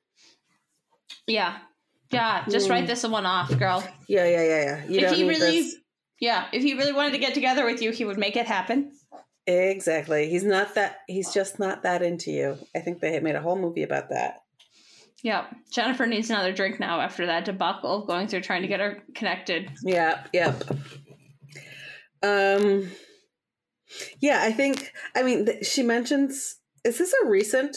Yeah. 1.28 1.58
Yeah. 2.10 2.44
Just 2.48 2.66
Mm. 2.66 2.70
write 2.70 2.86
this 2.86 3.04
one 3.04 3.24
off, 3.24 3.56
girl. 3.56 3.82
Yeah, 4.08 4.26
yeah, 4.28 4.42
yeah, 4.42 4.62
yeah. 4.64 4.84
You 4.86 5.06
if 5.06 5.12
he 5.12 5.24
really 5.28 5.62
this. 5.62 5.76
Yeah. 6.20 6.46
If 6.52 6.62
he 6.62 6.74
really 6.74 6.92
wanted 6.92 7.12
to 7.12 7.18
get 7.18 7.34
together 7.34 7.64
with 7.64 7.82
you, 7.82 7.92
he 7.92 8.04
would 8.04 8.18
make 8.18 8.36
it 8.36 8.46
happen. 8.46 8.92
Exactly. 9.46 10.30
He's 10.30 10.44
not 10.44 10.74
that, 10.74 10.98
he's 11.06 11.32
just 11.32 11.58
not 11.58 11.82
that 11.82 12.02
into 12.02 12.30
you. 12.30 12.58
I 12.74 12.80
think 12.80 13.00
they 13.00 13.12
had 13.12 13.22
made 13.22 13.34
a 13.34 13.42
whole 13.42 13.58
movie 13.58 13.82
about 13.82 14.08
that. 14.10 14.42
Yeah. 15.22 15.46
Jennifer 15.70 16.06
needs 16.06 16.30
another 16.30 16.52
drink 16.52 16.80
now 16.80 17.00
after 17.00 17.26
that 17.26 17.44
debacle 17.44 18.02
of 18.02 18.06
going 18.06 18.28
through 18.28 18.42
trying 18.42 18.62
to 18.62 18.68
get 18.68 18.80
her 18.80 19.02
connected. 19.14 19.70
Yeah. 19.82 20.24
yep. 20.32 20.62
Um, 22.22 22.90
yeah, 24.20 24.40
I 24.42 24.52
think. 24.52 24.92
I 25.14 25.22
mean, 25.22 25.46
th- 25.46 25.66
she 25.66 25.82
mentions. 25.82 26.56
Is 26.84 26.98
this 26.98 27.14
a 27.22 27.28
recent 27.28 27.76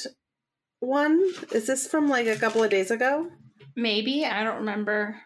one? 0.79 1.21
Is 1.53 1.67
this 1.67 1.87
from 1.87 2.07
like 2.07 2.27
a 2.27 2.37
couple 2.37 2.63
of 2.63 2.69
days 2.69 2.91
ago? 2.91 3.29
Maybe. 3.75 4.25
I 4.25 4.43
don't 4.43 4.57
remember. 4.57 5.17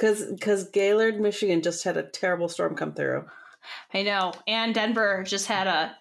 Because 0.00 0.24
because 0.24 0.64
Gaylord, 0.70 1.20
Michigan, 1.20 1.60
just 1.60 1.84
had 1.84 1.98
a 1.98 2.02
terrible 2.02 2.48
storm 2.48 2.74
come 2.74 2.94
through. 2.94 3.26
I 3.92 4.02
know. 4.02 4.32
And 4.46 4.74
Denver 4.74 5.22
just 5.26 5.46
had 5.46 5.66
a 5.66 5.94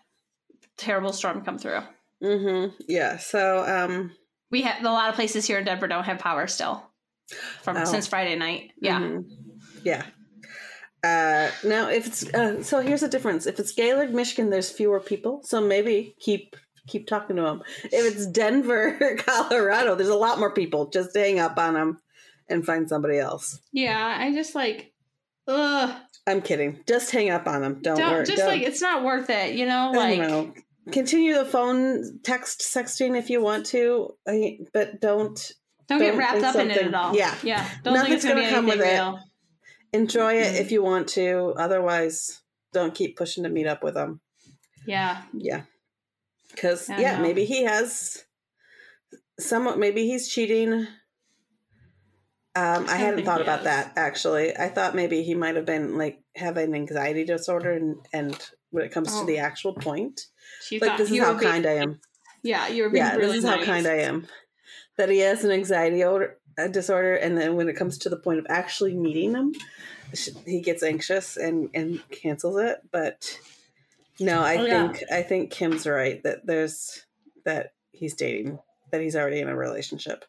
terrible 0.77 1.11
storm 1.11 1.43
come 1.43 1.57
through. 1.57 1.81
Mm-hmm. 2.23 2.75
Yeah. 2.87 3.17
So 3.17 3.65
um. 3.67 4.11
We 4.51 4.61
have 4.61 4.81
a 4.83 4.89
lot 4.89 5.09
of 5.09 5.15
places 5.15 5.45
here 5.45 5.59
in 5.59 5.65
Denver 5.65 5.87
don't 5.87 6.05
have 6.05 6.17
power 6.19 6.47
still 6.47 6.81
from 7.61 7.75
Oh. 7.77 7.83
since 7.83 8.07
Friday 8.07 8.35
night. 8.37 8.71
Yeah. 8.81 8.99
mhm. 8.99 9.25
Yeah. 9.83 10.05
Uh, 11.03 11.51
now, 11.63 11.89
if 11.89 12.07
it's 12.07 12.33
uh, 12.33 12.61
so, 12.63 12.81
here's 12.81 13.01
the 13.01 13.07
difference. 13.07 13.45
If 13.47 13.59
it's 13.59 13.71
Gaylord, 13.73 14.13
Michigan, 14.13 14.49
there's 14.49 14.69
fewer 14.69 14.99
people, 14.99 15.41
so 15.43 15.61
maybe 15.61 16.15
keep 16.19 16.55
keep 16.87 17.05
talking 17.07 17.35
to 17.35 17.41
them. 17.41 17.61
If 17.83 18.13
it's 18.15 18.25
Denver, 18.27 19.15
Colorado, 19.25 19.95
there's 19.95 20.09
a 20.09 20.15
lot 20.15 20.39
more 20.39 20.53
people. 20.53 20.89
Just 20.89 21.15
hang 21.15 21.39
up 21.39 21.57
on 21.57 21.73
them 21.75 21.99
and 22.49 22.65
find 22.65 22.87
somebody 22.89 23.17
else. 23.19 23.59
Yeah. 23.71 24.17
I 24.19 24.33
just 24.33 24.55
like, 24.55 24.93
ugh. 25.47 25.95
I'm 26.27 26.41
kidding. 26.41 26.79
Just 26.87 27.11
hang 27.11 27.29
up 27.29 27.47
on 27.47 27.61
them. 27.61 27.79
Don't, 27.81 27.97
Don't, 27.97 28.11
worry. 28.11 28.25
just 28.25 28.37
don't, 28.39 28.47
like 28.47 28.61
it's 28.61 28.81
not 28.81 29.03
worth 29.03 29.29
it, 29.29 29.55
you 29.55 29.65
know. 29.65 29.91
Like 29.95 30.19
know. 30.19 30.53
Continue 30.91 31.35
the 31.35 31.45
phone 31.45 32.19
text 32.23 32.61
sexting 32.61 33.17
if 33.17 33.29
you 33.29 33.41
want 33.41 33.65
to, 33.67 34.15
I- 34.27 34.59
but 34.73 34.99
don't 35.01 35.35
don't 35.87 35.99
get 35.99 36.09
Don't 36.11 36.17
wrapped 36.19 36.33
think 36.35 36.45
up 36.45 36.55
in 36.57 36.71
it 36.71 36.77
at 36.77 36.93
all. 36.93 37.15
yeah. 37.15 37.35
yeah. 37.43 37.67
Don't 37.83 37.95
think 37.95 38.09
Nothing's 38.09 38.15
it's 38.15 38.25
gonna, 38.25 38.41
gonna 38.41 38.51
come 38.55 38.65
with 38.67 38.81
it. 38.81 39.15
enjoy 39.93 40.33
it 40.35 40.55
if 40.55 40.71
you 40.71 40.83
want 40.83 41.07
to. 41.09 41.53
Otherwise, 41.57 42.41
don't 42.73 42.93
keep 42.93 43.17
pushing 43.17 43.43
to 43.43 43.49
meet 43.49 43.65
up 43.65 43.83
with 43.83 43.95
them. 43.95 44.19
Yeah. 44.85 45.23
Yeah. 45.33 45.63
Because, 46.51 46.89
yeah, 46.89 47.17
know. 47.17 47.23
maybe 47.23 47.45
he 47.45 47.63
has 47.63 48.23
somewhat, 49.39 49.79
maybe 49.79 50.05
he's 50.07 50.27
cheating. 50.27 50.87
Um, 52.59 52.85
I 52.89 52.95
hadn't 52.97 53.25
thought 53.25 53.41
about 53.41 53.59
is. 53.59 53.65
that 53.65 53.93
actually. 53.97 54.55
I 54.55 54.69
thought 54.69 54.95
maybe 54.95 55.23
he 55.23 55.35
might 55.35 55.55
have 55.55 55.65
been 55.65 55.97
like 55.97 56.19
having 56.35 56.73
anxiety 56.75 57.23
disorder, 57.25 57.71
and 57.71 57.97
and 58.13 58.37
when 58.71 58.85
it 58.85 58.91
comes 58.91 59.09
Oh. 59.11 59.21
to 59.21 59.25
the 59.25 59.39
actual 59.39 59.73
point, 59.73 60.21
She 60.61 60.79
like 60.79 60.97
this 60.97 61.11
is 61.11 61.19
how 61.19 61.33
being- 61.33 61.51
kind 61.51 61.65
I 61.65 61.73
am. 61.75 62.01
Yeah, 62.43 62.67
you 62.67 62.83
were 62.83 62.89
being 62.89 63.03
Yeah, 63.05 63.15
really 63.15 63.27
this 63.35 63.43
is 63.43 63.49
how 63.49 63.63
kind 63.63 63.85
I 63.87 63.97
am. 63.99 64.27
That 64.97 65.09
he 65.09 65.19
has 65.19 65.43
an 65.43 65.51
anxiety 65.51 66.01
a 66.01 66.69
disorder, 66.69 67.15
and 67.15 67.37
then 67.37 67.55
when 67.55 67.69
it 67.69 67.75
comes 67.75 67.97
to 67.99 68.09
the 68.09 68.17
point 68.17 68.39
of 68.39 68.45
actually 68.49 68.93
meeting 68.95 69.33
him, 69.33 69.53
he 70.45 70.61
gets 70.61 70.83
anxious 70.83 71.37
and 71.37 71.69
and 71.73 72.01
cancels 72.11 72.59
it. 72.59 72.79
But 72.91 73.39
no, 74.19 74.41
I 74.41 74.57
Oh, 74.57 74.65
yeah. 74.65 74.91
think 74.91 75.03
I 75.11 75.21
think 75.23 75.51
Kim's 75.51 75.87
right 75.87 76.21
that 76.23 76.45
there's 76.45 77.05
that 77.45 77.73
he's 77.91 78.13
dating, 78.15 78.59
that 78.91 79.01
he's 79.01 79.15
already 79.15 79.39
in 79.39 79.47
a 79.47 79.55
relationship. 79.55 80.25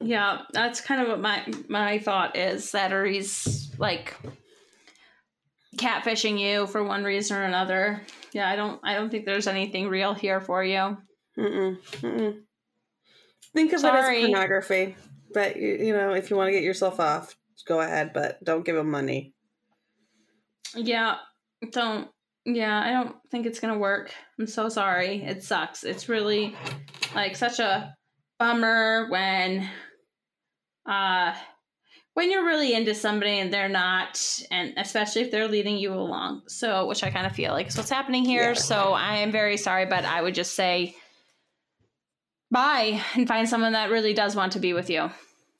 Yeah, 0.00 0.42
that's 0.52 0.80
kind 0.80 1.02
of 1.02 1.08
what 1.08 1.20
my 1.20 1.46
my 1.68 1.98
thought 1.98 2.36
is 2.36 2.72
that 2.72 2.92
or 2.92 3.04
he's 3.04 3.70
like 3.78 4.16
catfishing 5.76 6.38
you 6.38 6.66
for 6.66 6.82
one 6.82 7.04
reason 7.04 7.36
or 7.36 7.42
another. 7.42 8.02
Yeah, 8.32 8.48
I 8.48 8.56
don't 8.56 8.80
I 8.82 8.94
don't 8.94 9.10
think 9.10 9.26
there's 9.26 9.46
anything 9.46 9.88
real 9.88 10.14
here 10.14 10.40
for 10.40 10.64
you. 10.64 10.96
Mm-mm, 11.38 11.78
mm-mm. 12.00 12.40
Think 13.54 13.72
of 13.72 13.80
Sorry. 13.80 14.16
it 14.16 14.24
as 14.24 14.26
pornography. 14.26 14.96
But 15.32 15.56
you, 15.56 15.68
you 15.76 15.92
know, 15.92 16.12
if 16.14 16.30
you 16.30 16.36
want 16.36 16.48
to 16.48 16.52
get 16.52 16.62
yourself 16.62 16.98
off, 16.98 17.36
go 17.66 17.80
ahead, 17.80 18.12
but 18.12 18.42
don't 18.42 18.64
give 18.64 18.76
him 18.76 18.90
money. 18.90 19.34
Yeah, 20.74 21.16
don't 21.72 22.08
yeah, 22.46 22.80
I 22.80 22.90
don't 22.90 23.16
think 23.30 23.46
it's 23.46 23.60
gonna 23.60 23.78
work. 23.78 24.12
I'm 24.38 24.46
so 24.46 24.68
sorry. 24.68 25.22
It 25.22 25.44
sucks. 25.44 25.84
It's 25.84 26.08
really 26.08 26.56
like 27.14 27.36
such 27.36 27.58
a 27.58 27.94
bummer 28.38 29.08
when 29.10 29.68
uh 30.86 31.34
when 32.14 32.30
you're 32.30 32.44
really 32.44 32.74
into 32.74 32.92
somebody 32.94 33.38
and 33.38 33.52
they're 33.52 33.68
not, 33.68 34.20
and 34.50 34.74
especially 34.76 35.22
if 35.22 35.30
they're 35.30 35.46
leading 35.46 35.78
you 35.78 35.92
along. 35.92 36.42
So, 36.48 36.86
which 36.86 37.04
I 37.04 37.10
kind 37.10 37.24
of 37.26 37.32
feel 37.32 37.52
like 37.52 37.68
is 37.68 37.76
what's 37.76 37.88
happening 37.88 38.24
here. 38.24 38.48
Yeah. 38.48 38.54
So, 38.54 38.92
I 38.92 39.18
am 39.18 39.30
very 39.30 39.56
sorry, 39.56 39.86
but 39.86 40.04
I 40.04 40.20
would 40.20 40.34
just 40.34 40.54
say 40.56 40.96
bye 42.50 43.00
and 43.14 43.28
find 43.28 43.48
someone 43.48 43.72
that 43.74 43.90
really 43.90 44.12
does 44.12 44.34
want 44.34 44.52
to 44.52 44.58
be 44.58 44.72
with 44.72 44.90
you. 44.90 45.10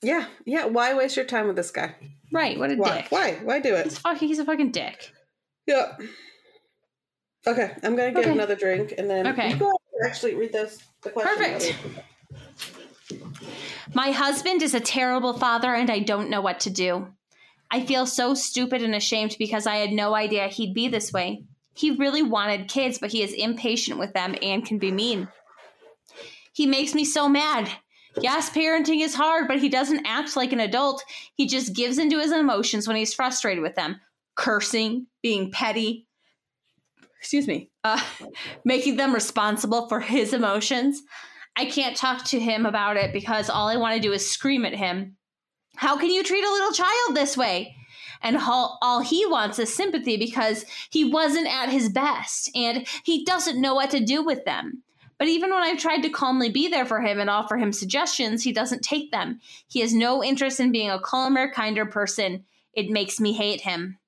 Yeah, 0.01 0.25
yeah. 0.45 0.65
Why 0.65 0.93
waste 0.93 1.15
your 1.15 1.25
time 1.25 1.47
with 1.47 1.55
this 1.55 1.71
guy? 1.71 1.95
Right? 2.33 2.59
What 2.59 2.71
a 2.71 2.75
Why? 2.75 2.97
dick. 3.01 3.11
Why? 3.11 3.33
Why 3.43 3.59
do 3.59 3.73
it? 3.75 3.85
He's 3.85 3.99
fucking. 3.99 4.27
He's 4.27 4.39
a 4.39 4.45
fucking 4.45 4.71
dick. 4.71 5.11
Yeah. 5.67 5.95
Okay, 7.47 7.71
I'm 7.81 7.95
gonna 7.95 8.11
get 8.11 8.21
Okay. 8.25 8.31
another 8.31 8.55
drink 8.55 8.93
and 8.97 9.09
then 9.09 9.25
Okay. 9.27 9.57
actually 10.05 10.35
read 10.35 10.51
those. 10.53 10.79
The 11.03 11.11
question. 11.11 11.35
Perfect. 11.37 11.75
My 13.93 14.11
husband 14.11 14.61
is 14.61 14.73
a 14.73 14.79
terrible 14.79 15.33
father, 15.33 15.73
and 15.73 15.89
I 15.89 15.99
don't 15.99 16.29
know 16.29 16.41
what 16.41 16.59
to 16.61 16.69
do. 16.69 17.07
I 17.69 17.85
feel 17.85 18.05
so 18.05 18.33
stupid 18.33 18.81
and 18.81 18.93
ashamed 18.93 19.35
because 19.39 19.65
I 19.65 19.77
had 19.77 19.91
no 19.91 20.13
idea 20.13 20.47
he'd 20.47 20.73
be 20.73 20.87
this 20.87 21.13
way. 21.13 21.43
He 21.73 21.91
really 21.91 22.21
wanted 22.21 22.67
kids, 22.67 22.97
but 22.99 23.11
he 23.11 23.23
is 23.23 23.33
impatient 23.33 23.97
with 23.97 24.13
them 24.13 24.35
and 24.41 24.65
can 24.65 24.77
be 24.77 24.91
mean. 24.91 25.29
He 26.53 26.65
makes 26.65 26.93
me 26.93 27.05
so 27.05 27.29
mad. 27.29 27.69
Yes, 28.19 28.49
parenting 28.49 29.01
is 29.01 29.15
hard, 29.15 29.47
but 29.47 29.59
he 29.59 29.69
doesn't 29.69 30.05
act 30.05 30.35
like 30.35 30.51
an 30.51 30.59
adult. 30.59 31.03
He 31.35 31.47
just 31.47 31.73
gives 31.73 31.97
into 31.97 32.19
his 32.19 32.33
emotions 32.33 32.87
when 32.87 32.97
he's 32.97 33.13
frustrated 33.13 33.63
with 33.63 33.75
them, 33.75 34.01
cursing, 34.35 35.07
being 35.23 35.49
petty. 35.49 36.07
Excuse 37.19 37.47
me. 37.47 37.69
Uh, 37.85 38.01
making 38.65 38.97
them 38.97 39.13
responsible 39.13 39.87
for 39.87 40.01
his 40.01 40.33
emotions. 40.33 41.01
I 41.55 41.65
can't 41.65 41.97
talk 41.97 42.25
to 42.25 42.39
him 42.39 42.65
about 42.65 42.97
it 42.97 43.13
because 43.13 43.49
all 43.49 43.67
I 43.67 43.77
want 43.77 43.95
to 43.95 44.01
do 44.01 44.13
is 44.13 44.29
scream 44.29 44.65
at 44.65 44.73
him. 44.73 45.17
How 45.75 45.97
can 45.97 46.09
you 46.09 46.23
treat 46.23 46.43
a 46.43 46.51
little 46.51 46.71
child 46.71 47.15
this 47.15 47.35
way? 47.35 47.75
And 48.21 48.37
all, 48.37 48.77
all 48.81 49.01
he 49.01 49.25
wants 49.25 49.57
is 49.59 49.73
sympathy 49.73 50.15
because 50.15 50.65
he 50.91 51.03
wasn't 51.03 51.47
at 51.47 51.69
his 51.69 51.89
best 51.89 52.51
and 52.55 52.87
he 53.03 53.25
doesn't 53.25 53.59
know 53.59 53.73
what 53.73 53.89
to 53.91 53.99
do 53.99 54.23
with 54.23 54.45
them. 54.45 54.83
But 55.17 55.27
even 55.27 55.51
when 55.51 55.61
I've 55.61 55.79
tried 55.79 56.01
to 56.01 56.09
calmly 56.09 56.49
be 56.49 56.67
there 56.67 56.85
for 56.85 56.99
him 56.99 57.19
and 57.19 57.29
offer 57.29 57.57
him 57.57 57.71
suggestions, 57.71 58.43
he 58.43 58.51
doesn't 58.51 58.81
take 58.81 59.11
them. 59.11 59.39
He 59.67 59.81
has 59.81 59.93
no 59.93 60.23
interest 60.23 60.59
in 60.59 60.71
being 60.71 60.89
a 60.89 60.99
calmer, 60.99 61.51
kinder 61.51 61.85
person. 61.85 62.43
It 62.73 62.89
makes 62.89 63.19
me 63.19 63.33
hate 63.33 63.61
him. 63.61 63.99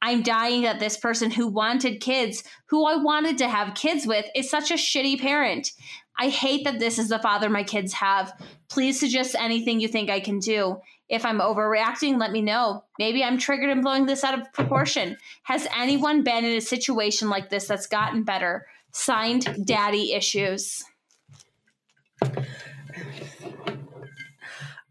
I'm 0.00 0.22
dying 0.22 0.62
that 0.62 0.80
this 0.80 0.96
person 0.96 1.30
who 1.30 1.48
wanted 1.48 2.00
kids, 2.00 2.44
who 2.66 2.86
I 2.86 2.96
wanted 2.96 3.38
to 3.38 3.48
have 3.48 3.74
kids 3.74 4.06
with, 4.06 4.26
is 4.34 4.48
such 4.48 4.70
a 4.70 4.74
shitty 4.74 5.20
parent. 5.20 5.72
I 6.18 6.28
hate 6.28 6.64
that 6.64 6.78
this 6.78 6.98
is 6.98 7.08
the 7.08 7.18
father 7.20 7.48
my 7.48 7.62
kids 7.62 7.92
have. 7.94 8.32
Please 8.68 8.98
suggest 8.98 9.36
anything 9.38 9.80
you 9.80 9.88
think 9.88 10.10
I 10.10 10.20
can 10.20 10.40
do. 10.40 10.80
If 11.08 11.24
I'm 11.24 11.40
overreacting, 11.40 12.18
let 12.18 12.32
me 12.32 12.42
know. 12.42 12.84
Maybe 12.98 13.24
I'm 13.24 13.38
triggered 13.38 13.70
and 13.70 13.82
blowing 13.82 14.06
this 14.06 14.24
out 14.24 14.38
of 14.38 14.52
proportion. 14.52 15.16
Has 15.44 15.66
anyone 15.74 16.22
been 16.22 16.44
in 16.44 16.56
a 16.56 16.60
situation 16.60 17.30
like 17.30 17.48
this 17.48 17.66
that's 17.66 17.86
gotten 17.86 18.24
better? 18.24 18.66
Signed, 18.92 19.64
Daddy 19.64 20.12
Issues. 20.12 20.84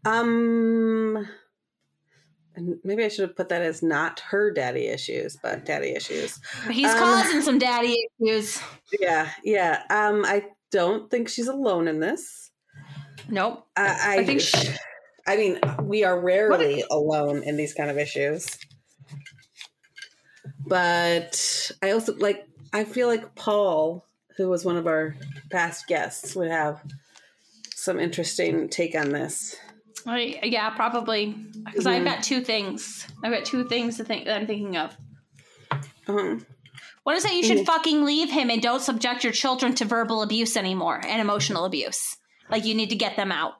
Um, 0.04 1.28
maybe 2.82 3.04
I 3.04 3.08
should 3.08 3.28
have 3.28 3.36
put 3.36 3.50
that 3.50 3.62
as 3.62 3.82
not 3.82 4.20
her 4.20 4.50
daddy 4.50 4.86
issues, 4.86 5.36
but 5.42 5.64
daddy 5.66 5.90
issues. 5.90 6.40
He's 6.70 6.90
Um, 6.92 6.98
causing 6.98 7.42
some 7.42 7.58
daddy 7.58 8.08
issues. 8.20 8.60
Yeah, 8.98 9.30
yeah. 9.44 9.82
Um, 9.90 10.24
I 10.24 10.46
don't 10.70 11.10
think 11.10 11.28
she's 11.28 11.48
alone 11.48 11.88
in 11.88 12.00
this. 12.00 12.50
Nope. 13.28 13.66
I, 13.76 13.86
I, 13.86 14.16
I 14.20 14.24
think 14.24 14.40
she- 14.40 14.68
I 15.26 15.36
mean, 15.36 15.60
we 15.82 16.04
are 16.04 16.18
rarely 16.18 16.82
alone 16.90 17.42
in 17.42 17.56
these 17.56 17.74
kind 17.74 17.90
of 17.90 17.98
issues. 17.98 18.48
But 20.66 21.70
I 21.82 21.90
also 21.92 22.14
like. 22.16 22.46
I 22.72 22.84
feel 22.84 23.08
like 23.08 23.34
Paul, 23.34 24.04
who 24.36 24.48
was 24.50 24.64
one 24.64 24.76
of 24.76 24.86
our 24.86 25.16
past 25.50 25.86
guests, 25.86 26.36
would 26.36 26.50
have 26.50 26.82
some 27.74 27.98
interesting 27.98 28.68
take 28.68 28.94
on 28.94 29.10
this. 29.10 29.56
I, 30.06 30.40
yeah, 30.42 30.70
probably. 30.70 31.34
Because 31.64 31.86
I've 31.86 32.02
Mhm. 32.02 32.06
got 32.06 32.22
two 32.22 32.40
things. 32.42 33.06
I've 33.24 33.32
got 33.32 33.44
two 33.44 33.68
things 33.68 33.96
to 33.98 34.04
think 34.04 34.26
that 34.26 34.36
I'm 34.36 34.46
thinking 34.46 34.76
of. 34.76 34.96
Um, 36.06 36.46
One 37.08 37.16
is 37.16 37.22
that 37.22 37.32
you 37.32 37.42
should 37.42 37.64
fucking 37.64 38.04
leave 38.04 38.30
him 38.30 38.50
and 38.50 38.60
don't 38.60 38.82
subject 38.82 39.24
your 39.24 39.32
children 39.32 39.74
to 39.76 39.86
verbal 39.86 40.20
abuse 40.20 40.58
anymore 40.58 41.00
and 41.06 41.22
emotional 41.22 41.64
abuse. 41.64 42.18
Like 42.50 42.66
you 42.66 42.74
need 42.74 42.90
to 42.90 42.96
get 42.96 43.16
them 43.16 43.32
out. 43.32 43.54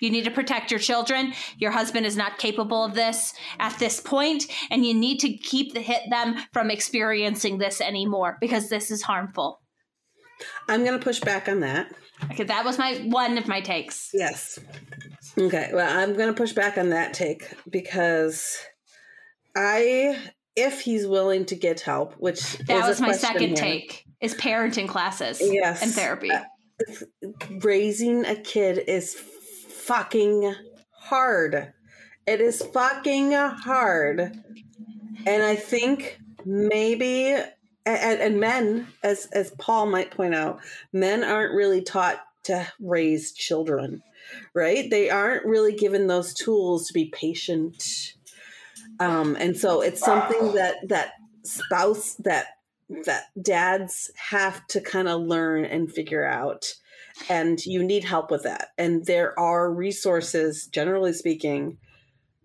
You 0.00 0.10
need 0.10 0.24
to 0.24 0.30
protect 0.30 0.70
your 0.70 0.78
children. 0.78 1.32
Your 1.56 1.70
husband 1.70 2.04
is 2.04 2.14
not 2.14 2.36
capable 2.36 2.84
of 2.84 2.92
this 2.92 3.32
at 3.58 3.78
this 3.78 4.00
point, 4.00 4.48
and 4.70 4.84
you 4.84 4.92
need 4.92 5.18
to 5.20 5.32
keep 5.32 5.72
the 5.72 5.80
hit 5.80 6.02
them 6.10 6.36
from 6.52 6.70
experiencing 6.70 7.56
this 7.56 7.80
anymore 7.80 8.36
because 8.38 8.68
this 8.68 8.90
is 8.90 9.00
harmful. 9.00 9.62
I'm 10.68 10.84
going 10.84 10.98
to 10.98 11.02
push 11.02 11.20
back 11.20 11.48
on 11.48 11.60
that. 11.60 11.90
Okay, 12.32 12.44
that 12.44 12.66
was 12.66 12.76
my 12.76 12.96
one 13.06 13.38
of 13.38 13.48
my 13.48 13.62
takes. 13.62 14.10
Yes. 14.12 14.58
Okay. 15.38 15.70
Well, 15.72 15.98
I'm 15.98 16.14
going 16.18 16.28
to 16.28 16.36
push 16.36 16.52
back 16.52 16.76
on 16.76 16.90
that 16.90 17.14
take 17.14 17.50
because 17.70 18.58
I, 19.56 20.18
if 20.58 20.80
he's 20.80 21.06
willing 21.06 21.44
to 21.46 21.54
get 21.54 21.80
help, 21.80 22.14
which 22.14 22.58
That 22.58 22.86
was 22.88 23.00
my 23.00 23.12
second 23.12 23.48
here. 23.48 23.56
take. 23.56 24.04
Is 24.20 24.34
parenting 24.34 24.88
classes 24.88 25.40
Yes. 25.40 25.82
and 25.82 25.92
therapy. 25.92 26.30
Uh, 26.30 26.42
Raising 27.60 28.24
a 28.24 28.36
kid 28.36 28.78
is 28.86 29.14
fucking 29.14 30.54
hard. 30.92 31.72
It 32.26 32.40
is 32.40 32.62
fucking 32.62 33.32
hard. 33.32 34.20
And 35.26 35.42
I 35.42 35.56
think 35.56 36.18
maybe 36.44 37.34
and, 37.86 38.20
and 38.20 38.40
men, 38.40 38.86
as 39.02 39.26
as 39.32 39.50
Paul 39.58 39.86
might 39.86 40.10
point 40.10 40.34
out, 40.34 40.60
men 40.92 41.24
aren't 41.24 41.54
really 41.54 41.82
taught 41.82 42.20
to 42.44 42.66
raise 42.80 43.32
children, 43.32 44.02
right? 44.54 44.88
They 44.90 45.10
aren't 45.10 45.46
really 45.46 45.74
given 45.74 46.06
those 46.06 46.34
tools 46.34 46.86
to 46.88 46.92
be 46.92 47.06
patient. 47.06 48.14
Um, 49.00 49.36
and 49.38 49.56
so 49.56 49.80
it's 49.80 50.00
something 50.00 50.54
that 50.54 50.76
that 50.88 51.12
spouse 51.42 52.14
that 52.16 52.46
that 53.04 53.24
dads 53.40 54.10
have 54.16 54.66
to 54.68 54.80
kind 54.80 55.08
of 55.08 55.20
learn 55.20 55.64
and 55.64 55.92
figure 55.92 56.24
out 56.24 56.74
and 57.28 57.64
you 57.64 57.82
need 57.82 58.04
help 58.04 58.30
with 58.30 58.44
that. 58.44 58.68
And 58.78 59.04
there 59.06 59.38
are 59.38 59.72
resources 59.72 60.66
generally 60.66 61.12
speaking 61.12 61.78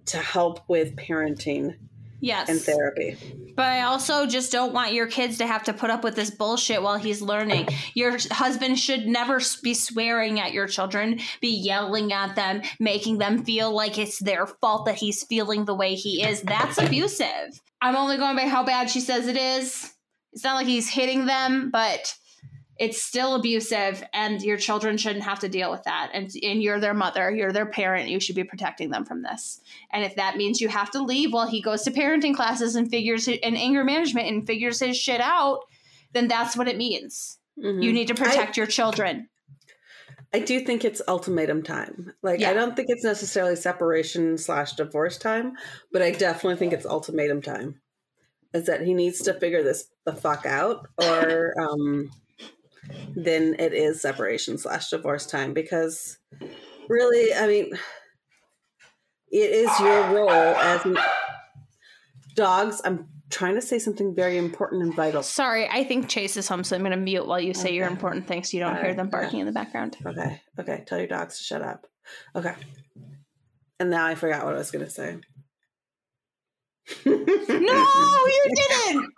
to 0.05 0.17
help 0.17 0.61
with 0.67 0.95
parenting 0.95 1.77
yes. 2.23 2.49
in 2.49 2.57
therapy 2.57 3.17
But 3.55 3.65
I 3.65 3.81
also 3.81 4.25
just 4.25 4.51
don't 4.51 4.73
want 4.73 4.93
your 4.93 5.07
kids 5.07 5.37
to 5.37 5.47
have 5.47 5.63
to 5.65 5.73
put 5.73 5.89
up 5.89 6.03
with 6.03 6.15
this 6.15 6.31
bullshit 6.31 6.81
while 6.81 6.97
he's 6.97 7.21
learning. 7.21 7.67
Your 7.93 8.17
husband 8.31 8.79
should 8.79 9.05
never 9.05 9.39
be 9.61 9.73
swearing 9.73 10.39
at 10.39 10.53
your 10.53 10.67
children, 10.67 11.19
be 11.41 11.49
yelling 11.49 12.11
at 12.13 12.35
them, 12.35 12.61
making 12.79 13.19
them 13.19 13.43
feel 13.43 13.71
like 13.71 13.97
it's 13.97 14.19
their 14.19 14.47
fault 14.47 14.85
that 14.85 14.95
he's 14.95 15.23
feeling 15.23 15.65
the 15.65 15.75
way 15.75 15.95
he 15.95 16.23
is. 16.23 16.41
That's 16.41 16.77
abusive. 16.77 17.61
I'm 17.81 17.95
only 17.95 18.17
going 18.17 18.35
by 18.35 18.47
how 18.47 18.63
bad 18.63 18.89
she 18.89 19.01
says 19.01 19.27
it 19.27 19.37
is. 19.37 19.93
It's 20.31 20.43
not 20.43 20.55
like 20.55 20.67
he's 20.67 20.89
hitting 20.89 21.25
them, 21.25 21.69
but 21.69 22.15
it's 22.83 23.01
still 23.01 23.35
abusive 23.35 24.03
and 24.13 24.41
your 24.41 24.57
children 24.57 24.97
shouldn't 24.97 25.23
have 25.23 25.39
to 25.39 25.47
deal 25.47 25.71
with 25.71 25.83
that 25.83 26.09
and 26.13 26.31
and 26.43 26.61
you're 26.61 26.79
their 26.79 26.93
mother 26.93 27.31
you're 27.31 27.51
their 27.53 27.65
parent 27.65 28.09
you 28.09 28.19
should 28.19 28.35
be 28.35 28.43
protecting 28.43 28.89
them 28.91 29.05
from 29.05 29.21
this 29.21 29.61
and 29.91 30.03
if 30.03 30.15
that 30.15 30.35
means 30.37 30.59
you 30.59 30.67
have 30.67 30.91
to 30.91 31.01
leave 31.01 31.31
while 31.31 31.47
he 31.47 31.61
goes 31.61 31.83
to 31.83 31.91
parenting 31.91 32.35
classes 32.35 32.75
and 32.75 32.89
figures 32.89 33.27
and 33.27 33.55
anger 33.57 33.83
management 33.83 34.27
and 34.27 34.45
figures 34.45 34.79
his 34.79 34.97
shit 34.97 35.21
out 35.21 35.59
then 36.13 36.27
that's 36.27 36.57
what 36.57 36.67
it 36.67 36.77
means 36.77 37.39
Mhm. 37.57 37.83
you 37.83 37.93
need 37.93 38.07
to 38.07 38.15
protect 38.15 38.57
your 38.57 38.67
children 38.67 39.29
I 40.35 40.39
do 40.39 40.59
think 40.61 40.83
it's 40.83 40.99
ultimatum 41.07 41.61
time. 41.61 42.11
Like 42.23 42.39
Yeah. 42.39 42.49
I 42.49 42.53
don't 42.53 42.75
think 42.75 42.87
it's 42.89 43.03
necessarily 43.03 43.55
separation 43.55 44.39
slash 44.39 44.73
divorce 44.73 45.19
time, 45.19 45.53
but 45.91 46.01
I 46.01 46.09
definitely 46.09 46.55
think 46.57 46.73
it's 46.73 46.87
ultimatum 46.87 47.43
time. 47.43 47.79
Is 48.51 48.65
that 48.65 48.81
he 48.81 48.95
needs 48.95 49.21
to 49.21 49.35
figure 49.35 49.61
this 49.61 49.85
the 50.05 50.13
fuck 50.13 50.47
out, 50.47 50.87
or 50.97 51.53
um, 51.59 52.09
then 53.15 53.55
it 53.59 53.73
is 53.73 54.01
separation 54.01 54.57
slash 54.57 54.89
divorce 54.89 55.25
time 55.25 55.53
because 55.53 56.17
really, 56.89 57.33
I 57.33 57.47
mean, 57.47 57.71
it 59.31 59.51
is 59.51 59.79
your 59.79 60.13
role 60.13 60.29
as 60.29 60.85
dogs. 62.35 62.81
I'm 62.83 63.07
trying 63.29 63.55
to 63.55 63.61
say 63.61 63.79
something 63.79 64.13
very 64.13 64.37
important 64.37 64.83
and 64.83 64.93
vital. 64.95 65.23
sorry 65.23 65.67
i 65.67 65.83
think 65.83 66.07
chase 66.07 66.37
is 66.37 66.47
home 66.47 66.63
so 66.63 66.75
i'm 66.75 66.83
going 66.83 66.91
to 66.91 66.97
mute 66.97 67.25
while 67.25 67.39
you 67.39 67.51
say 67.51 67.73
your 67.73 67.87
important 67.87 68.27
things 68.27 68.51
so 68.51 68.57
you 68.57 68.61
don't 68.61 68.73
All 68.75 68.79
hear 68.79 68.89
right, 68.89 68.95
them 68.95 69.07
yeah. 69.07 69.21
barking 69.21 69.39
in 69.39 69.47
the 69.47 69.51
background 69.51 69.97
Okay, 70.05 70.39
okay. 70.59 70.83
Tell 70.85 70.99
your 70.99 71.07
dogs 71.07 71.39
to 71.39 71.43
shut 71.43 71.63
up. 71.63 71.87
Okay. 72.35 72.53
And 73.79 73.89
now 73.89 74.05
I 74.05 74.13
forgot 74.13 74.45
what 74.45 74.53
I 74.53 74.57
was 74.59 74.69
going 74.69 74.85
to 74.85 74.91
say. 74.91 75.17
no 77.05 77.11
you 77.13 78.55
didn't 78.55 79.13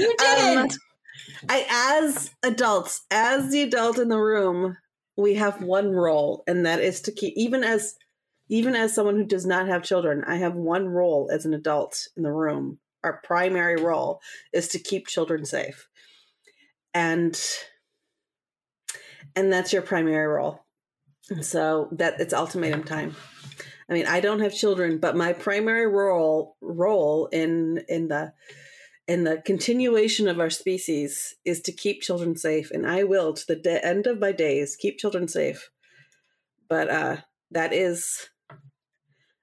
you 0.00 0.14
didn't 0.18 0.58
Um, 0.58 0.68
I, 1.48 2.02
as 2.04 2.30
adults, 2.42 3.04
as 3.10 3.50
the 3.50 3.62
adult 3.62 3.98
in 3.98 4.08
the 4.08 4.18
room, 4.18 4.76
we 5.16 5.34
have 5.34 5.62
one 5.62 5.90
role, 5.90 6.42
and 6.46 6.66
that 6.66 6.80
is 6.80 7.00
to 7.02 7.12
keep. 7.12 7.34
Even 7.36 7.64
as, 7.64 7.96
even 8.48 8.74
as 8.74 8.94
someone 8.94 9.16
who 9.16 9.24
does 9.24 9.46
not 9.46 9.68
have 9.68 9.82
children, 9.82 10.24
I 10.26 10.36
have 10.36 10.54
one 10.54 10.88
role 10.88 11.30
as 11.32 11.44
an 11.44 11.54
adult 11.54 12.08
in 12.16 12.22
the 12.22 12.32
room. 12.32 12.78
Our 13.02 13.20
primary 13.22 13.76
role 13.76 14.20
is 14.52 14.68
to 14.68 14.78
keep 14.78 15.06
children 15.06 15.44
safe, 15.44 15.88
and 16.92 17.38
and 19.36 19.52
that's 19.52 19.72
your 19.72 19.82
primary 19.82 20.26
role. 20.26 20.64
So 21.40 21.88
that 21.92 22.20
it's 22.20 22.34
ultimatum 22.34 22.84
time. 22.84 23.14
I 23.88 23.92
mean, 23.92 24.06
I 24.06 24.20
don't 24.20 24.40
have 24.40 24.54
children, 24.54 24.98
but 24.98 25.16
my 25.16 25.32
primary 25.32 25.86
role 25.86 26.56
role 26.60 27.26
in 27.26 27.84
in 27.88 28.08
the 28.08 28.32
and 29.06 29.26
the 29.26 29.42
continuation 29.44 30.28
of 30.28 30.40
our 30.40 30.50
species 30.50 31.34
is 31.44 31.60
to 31.60 31.72
keep 31.72 32.00
children 32.02 32.36
safe 32.36 32.70
and 32.70 32.86
i 32.86 33.04
will 33.04 33.32
to 33.34 33.44
the 33.46 33.56
de- 33.56 33.84
end 33.84 34.06
of 34.06 34.18
my 34.20 34.32
days 34.32 34.76
keep 34.76 34.98
children 34.98 35.28
safe 35.28 35.70
but 36.68 36.88
uh 36.90 37.16
that 37.50 37.72
is 37.72 38.28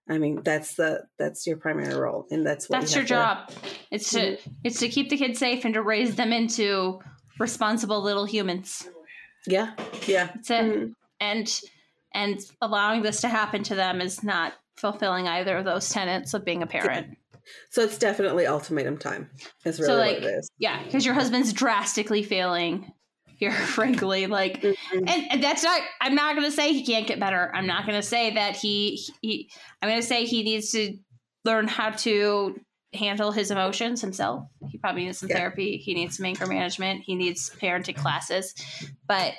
i 0.10 0.18
mean 0.18 0.42
that's 0.44 0.76
the 0.76 1.04
that's 1.20 1.46
your 1.48 1.58
primary 1.58 1.94
role 1.96 2.26
and 2.32 2.46
that's 2.46 2.68
what 2.70 2.80
That's 2.82 2.96
you 2.96 3.02
your 3.04 3.18
have 3.20 3.48
to- 3.48 3.54
job. 3.56 3.64
It's 3.92 4.12
to 4.12 4.38
it's 4.64 4.80
to 4.80 4.90
keep 4.90 5.10
the 5.10 5.18
kids 5.18 5.38
safe 5.40 5.64
and 5.66 5.74
to 5.74 5.82
raise 5.82 6.16
them 6.16 6.32
into 6.34 7.00
responsible 7.40 8.02
little 8.02 8.26
humans. 8.26 8.88
yeah 9.48 9.74
yeah 10.08 10.28
That's 10.36 10.50
it. 10.52 10.64
Mhm. 10.64 10.94
And 11.20 11.62
and 12.14 12.40
allowing 12.62 13.04
this 13.04 13.22
to 13.22 13.30
happen 13.30 13.64
to 13.64 13.76
them 13.76 14.02
is 14.02 14.24
not 14.24 14.54
fulfilling 14.76 15.28
either 15.28 15.56
of 15.58 15.66
those 15.66 15.88
tenets 15.90 16.34
of 16.34 16.44
being 16.44 16.64
a 16.64 16.68
parent. 16.68 17.16
So 17.70 17.82
it's 17.82 17.98
definitely 17.98 18.48
ultimatum 18.48 18.98
time 18.98 19.30
is 19.66 19.80
really 19.80 19.88
So, 19.88 19.98
what 19.98 20.08
like, 20.08 20.18
it 20.18 20.24
is 20.26 20.50
Yeah, 20.58 20.84
because 20.84 21.06
your 21.06 21.14
husband's 21.14 21.54
drastically 21.54 22.24
failing 22.24 22.92
here, 23.38 23.52
frankly. 23.78 24.28
Like, 24.28 24.62
Mhm. 24.62 24.76
and, 24.94 25.10
and 25.32 25.44
that's 25.44 25.64
not. 25.64 25.82
I'm 26.00 26.16
not 26.16 26.36
going 26.36 26.46
to 26.48 26.56
say 26.56 26.74
he 26.74 26.86
can't 26.86 27.08
get 27.08 27.20
better. 27.20 27.52
I'm 27.56 27.66
not 27.68 27.86
going 27.86 28.00
to 28.00 28.06
say 28.08 28.34
that 28.36 28.56
he. 28.56 29.02
he 29.22 29.50
I'm 29.82 29.90
going 29.90 30.02
to 30.02 30.08
say 30.08 30.26
he 30.26 30.44
needs 30.44 30.72
to 30.72 30.96
learn 31.44 31.68
how 31.68 31.90
to 31.90 32.56
handle 32.94 33.32
his 33.32 33.50
emotions 33.52 34.02
himself. 34.02 34.46
He 34.70 34.78
probably 34.78 35.06
needs 35.06 35.18
some 35.18 35.30
Yeah. 35.30 35.38
therapy. 35.38 35.78
He 35.78 35.94
needs 35.94 36.18
some 36.18 36.26
anger 36.26 36.46
management. 36.46 37.02
He 37.06 37.16
needs 37.16 37.50
parenting 37.50 37.96
classes, 37.96 38.54
but 39.08 39.34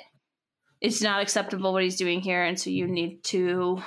it's 0.81 1.01
not 1.01 1.21
acceptable 1.21 1.71
what 1.71 1.83
he's 1.83 1.95
doing 1.95 2.19
here. 2.19 2.43
And 2.43 2.59
so 2.59 2.69
you 2.71 2.87
need 2.87 3.23
to. 3.25 3.81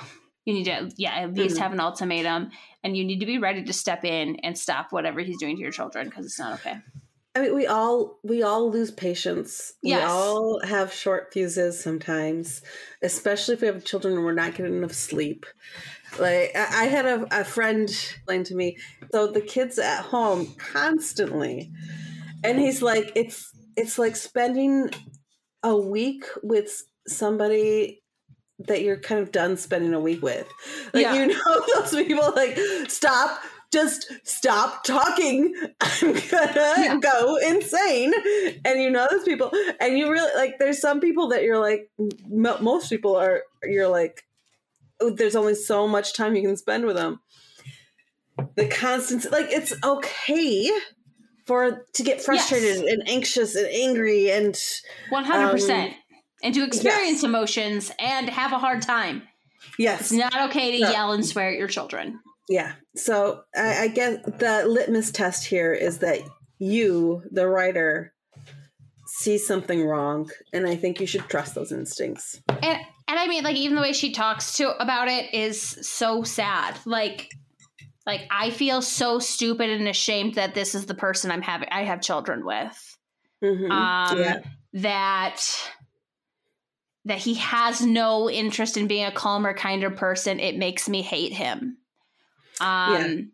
You 0.47 0.53
need 0.53 0.63
to, 0.63 0.89
yeah, 0.95 1.15
at 1.17 1.33
least 1.33 1.57
Mhm. 1.57 1.59
have 1.59 1.73
an 1.73 1.81
ultimatum, 1.81 2.51
and 2.81 2.95
you 2.95 3.03
need 3.03 3.19
to 3.19 3.25
be 3.25 3.37
ready 3.37 3.65
to 3.65 3.73
step 3.73 4.05
in 4.05 4.37
and 4.43 4.57
stop 4.57 4.93
whatever 4.93 5.19
he's 5.19 5.37
doing 5.37 5.57
to 5.57 5.61
your 5.61 5.73
children 5.73 6.07
because 6.07 6.25
it's 6.25 6.39
not 6.39 6.53
okay. 6.59 6.77
I 7.35 7.41
mean, 7.41 7.53
we 7.53 7.67
all 7.67 8.17
we 8.23 8.43
all 8.43 8.71
lose 8.71 8.89
patience. 8.89 9.73
Yes. 9.83 9.99
We 9.99 10.05
all 10.05 10.61
have 10.63 10.93
short 10.93 11.33
fuses 11.33 11.83
sometimes, 11.83 12.61
especially 13.01 13.55
if 13.55 13.61
we 13.61 13.67
have 13.67 13.83
children 13.83 14.13
and 14.15 14.23
we're 14.23 14.33
not 14.33 14.55
getting 14.55 14.77
enough 14.77 14.93
sleep. 14.93 15.45
Like 16.17 16.53
I, 16.55 16.83
I 16.83 16.85
had 16.85 17.05
a, 17.05 17.41
a 17.41 17.43
friend 17.43 17.89
explain 17.89 18.45
to 18.45 18.55
me, 18.55 18.77
so 19.11 19.27
the 19.27 19.41
kids 19.41 19.77
at 19.77 20.03
home 20.03 20.55
constantly, 20.57 21.71
and 22.45 22.57
he's 22.57 22.81
like, 22.81 23.11
it's 23.15 23.51
it's 23.75 23.99
like 23.99 24.15
spending 24.15 24.91
a 25.61 25.75
week 25.75 26.23
with 26.41 26.83
somebody 27.05 28.01
that 28.59 28.81
you're 28.81 28.97
kind 28.99 29.21
of 29.21 29.31
done 29.31 29.57
spending 29.57 29.93
a 29.93 29.99
week 29.99 30.21
with. 30.21 30.47
Like 30.93 31.03
Yeah. 31.03 31.13
you 31.15 31.27
know 31.27 31.65
those 31.75 31.91
people 31.91 32.31
like 32.35 32.57
stop 32.89 33.39
just 33.71 34.09
stop 34.23 34.83
talking. 34.85 35.53
I'm 35.81 36.13
gonna 36.13 36.73
Yeah. 36.77 36.97
go 37.01 37.35
insane. 37.45 38.13
And 38.63 38.81
you 38.81 38.89
know 38.89 39.07
those 39.11 39.23
people, 39.23 39.51
and 39.81 39.97
you 39.97 40.09
really 40.09 40.31
like. 40.37 40.57
There's 40.57 40.79
some 40.79 41.01
people 41.01 41.27
that 41.29 41.43
you're 41.43 41.59
like. 41.59 41.89
mo 42.29 42.57
most 42.61 42.89
people 42.89 43.15
are. 43.17 43.43
You're 43.63 43.89
like. 43.89 44.23
oh, 45.01 45.09
There's 45.09 45.35
only 45.35 45.53
so 45.55 45.85
much 45.87 46.13
time 46.15 46.33
you 46.35 46.41
can 46.41 46.55
spend 46.57 46.85
with 46.85 46.95
them. 46.95 47.19
The 48.55 48.67
constant, 48.67 49.31
like 49.31 49.47
it's 49.49 49.73
okay 49.83 50.71
for 51.45 51.85
to 51.93 52.03
get 52.03 52.21
frustrated 52.21 52.85
and 52.85 53.07
anxious 53.09 53.55
and 53.55 53.67
angry 53.67 54.31
and 54.31 54.57
One 55.09 55.25
hundred 55.25 55.45
Um, 55.45 55.51
percent. 55.51 55.93
And 56.43 56.53
to 56.53 56.63
experience 56.63 57.23
emotions 57.23 57.91
and 57.99 58.29
have 58.29 58.51
a 58.53 58.59
hard 58.59 58.81
time. 58.81 59.23
yes, 59.79 60.01
It's 60.01 60.11
not 60.11 60.49
okay 60.49 60.77
to 60.77 60.83
No. 60.85 60.91
yell 60.91 61.11
and 61.13 61.25
swear 61.25 61.49
at 61.51 61.57
your 61.57 61.67
children. 61.67 62.19
Yeah. 62.49 62.73
So 62.95 63.41
I, 63.55 63.83
I 63.83 63.87
guess 63.89 64.23
the 64.25 64.65
litmus 64.67 65.11
test 65.11 65.45
here 65.45 65.73
is 65.73 65.97
that 65.99 66.19
you, 66.59 67.23
the 67.31 67.47
writer, 67.47 68.13
see 69.07 69.37
something 69.37 69.83
wrong, 69.85 70.29
and 70.53 70.67
I 70.67 70.75
think 70.75 70.99
you 71.01 71.07
should 71.07 71.27
trust 71.27 71.55
those 71.55 71.71
instincts. 71.71 72.39
And 72.49 72.79
and 73.09 73.17
I 73.19 73.27
mean 73.27 73.43
like 73.43 73.55
even 73.55 73.75
the 73.75 73.81
way 73.81 73.93
she 73.93 74.11
talks 74.11 74.57
to 74.57 74.69
about 74.81 75.07
it 75.07 75.33
is 75.33 75.61
so 75.61 76.23
sad. 76.23 76.77
Like 76.85 77.29
like 78.05 78.21
I 78.31 78.49
feel 78.51 78.81
so 78.81 79.19
stupid 79.19 79.69
and 79.69 79.87
ashamed 79.87 80.35
that 80.35 80.53
this 80.53 80.75
is 80.75 80.85
the 80.85 80.93
person 80.95 81.31
I'm 81.31 81.41
having 81.41 81.69
I 81.71 81.83
have 81.83 82.01
children 82.01 82.45
with. 82.45 82.97
Mhm. 83.43 83.69
Um 83.71 84.19
yeah. 84.19 84.39
that 84.73 85.41
that 87.07 87.17
he 87.19 87.35
has 87.35 87.81
no 87.81 88.29
interest 88.29 88.77
in 88.77 88.87
being 88.87 89.05
a 89.05 89.11
calmer, 89.11 89.53
kinder 89.53 89.89
person. 89.89 90.39
It 90.39 90.57
makes 90.57 90.87
me 90.87 91.01
hate 91.01 91.33
him. 91.33 91.77
Um 92.61 93.31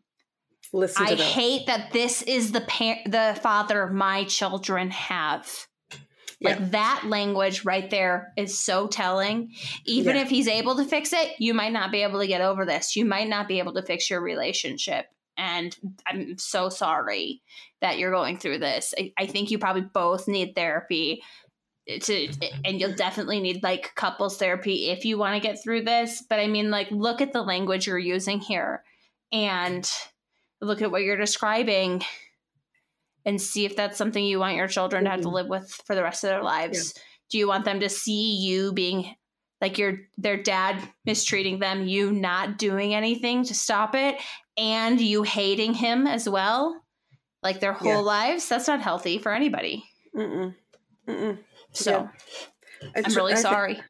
Listen 0.75 1.05
to 1.05 1.11
I 1.11 1.15
that. 1.15 1.23
hate 1.23 1.67
that 1.67 1.91
this 1.91 2.23
is 2.23 2.51
the 2.51 2.61
par- 2.61 3.03
the 3.05 3.39
father 3.41 3.87
my 3.87 4.23
children 4.23 4.89
have. 4.89 5.47
Like 6.41 6.59
Yeah. 6.59 6.65
that 6.71 7.03
language 7.05 7.63
right 7.63 7.87
there 7.89 8.33
is 8.35 8.57
so 8.57 8.87
telling. 8.87 9.53
Even 9.85 10.15
Yeah. 10.15 10.23
if 10.23 10.29
he's 10.29 10.47
able 10.47 10.75
to 10.77 10.83
fix 10.85 11.13
it, 11.13 11.35
you 11.39 11.53
might 11.53 11.73
not 11.73 11.91
be 11.91 12.01
able 12.01 12.19
to 12.19 12.27
get 12.27 12.41
over 12.41 12.65
this. 12.65 12.95
You 12.95 13.05
might 13.05 13.29
not 13.29 13.47
be 13.47 13.59
able 13.59 13.73
to 13.75 13.83
fix 13.83 14.09
your 14.09 14.21
relationship. 14.21 15.05
And 15.37 15.75
I'm 16.07 16.37
so 16.37 16.69
sorry 16.69 17.41
that 17.81 17.97
you're 17.97 18.11
going 18.11 18.37
through 18.37 18.59
this. 18.59 18.93
I, 18.97 19.13
I 19.17 19.25
think 19.27 19.51
you 19.51 19.57
probably 19.59 19.83
both 19.83 20.27
need 20.27 20.53
therapy 20.55 21.23
to 21.87 22.29
and 22.63 22.79
you'll 22.79 22.95
definitely 22.95 23.39
need 23.39 23.61
like 23.63 23.93
couples 23.95 24.37
therapy 24.37 24.89
if 24.89 25.03
you 25.05 25.17
want 25.17 25.35
to 25.41 25.45
get 25.47 25.61
through 25.61 25.83
this. 25.83 26.23
But 26.29 26.39
I 26.39 26.47
mean 26.47 26.71
like 26.71 26.89
look 26.91 27.21
at 27.21 27.33
the 27.33 27.41
language 27.41 27.87
you're 27.87 27.99
using 27.99 28.39
here 28.39 28.83
and 29.31 29.89
look 30.61 30.81
at 30.81 30.91
what 30.91 31.03
you're 31.03 31.17
describing 31.17 32.03
and 33.25 33.41
see 33.41 33.65
if 33.65 33.75
that's 33.75 33.97
something 33.97 34.23
you 34.23 34.39
want 34.39 34.55
your 34.55 34.67
children 34.67 35.03
to 35.05 35.09
have 35.09 35.21
to 35.21 35.27
Mhm. 35.27 35.33
live 35.33 35.47
with 35.47 35.71
for 35.85 35.95
the 35.95 36.03
rest 36.03 36.23
of 36.23 36.29
their 36.29 36.43
lives. 36.43 36.93
Do 37.29 37.37
you 37.37 37.47
want 37.47 37.65
them 37.65 37.79
to 37.79 37.89
see 37.89 38.35
you 38.35 38.71
being 38.73 39.15
like 39.61 39.77
your 39.77 39.97
their 40.17 40.37
dad 40.37 40.77
mistreating 41.05 41.59
them, 41.59 41.87
you 41.87 42.11
not 42.11 42.57
doing 42.57 42.93
anything 42.93 43.43
to 43.45 43.53
stop 43.53 43.95
it, 43.95 44.21
and 44.57 44.99
you 44.99 45.23
hating 45.23 45.73
him 45.73 46.05
as 46.05 46.27
well? 46.29 46.81
Like 47.41 47.59
their 47.59 47.73
whole 47.73 47.87
Yeah. 47.91 47.97
lives? 47.99 48.47
That's 48.47 48.67
not 48.67 48.81
healthy 48.81 49.17
for 49.19 49.33
anybody. 49.33 49.85
Mm-mm. 50.15 50.55
Mm-mm. 51.07 51.39
So 51.73 52.09
I 52.95 52.99
I'm 52.99 53.03
tr- 53.05 53.17
really 53.17 53.33
I 53.33 53.37
sorry. 53.37 53.81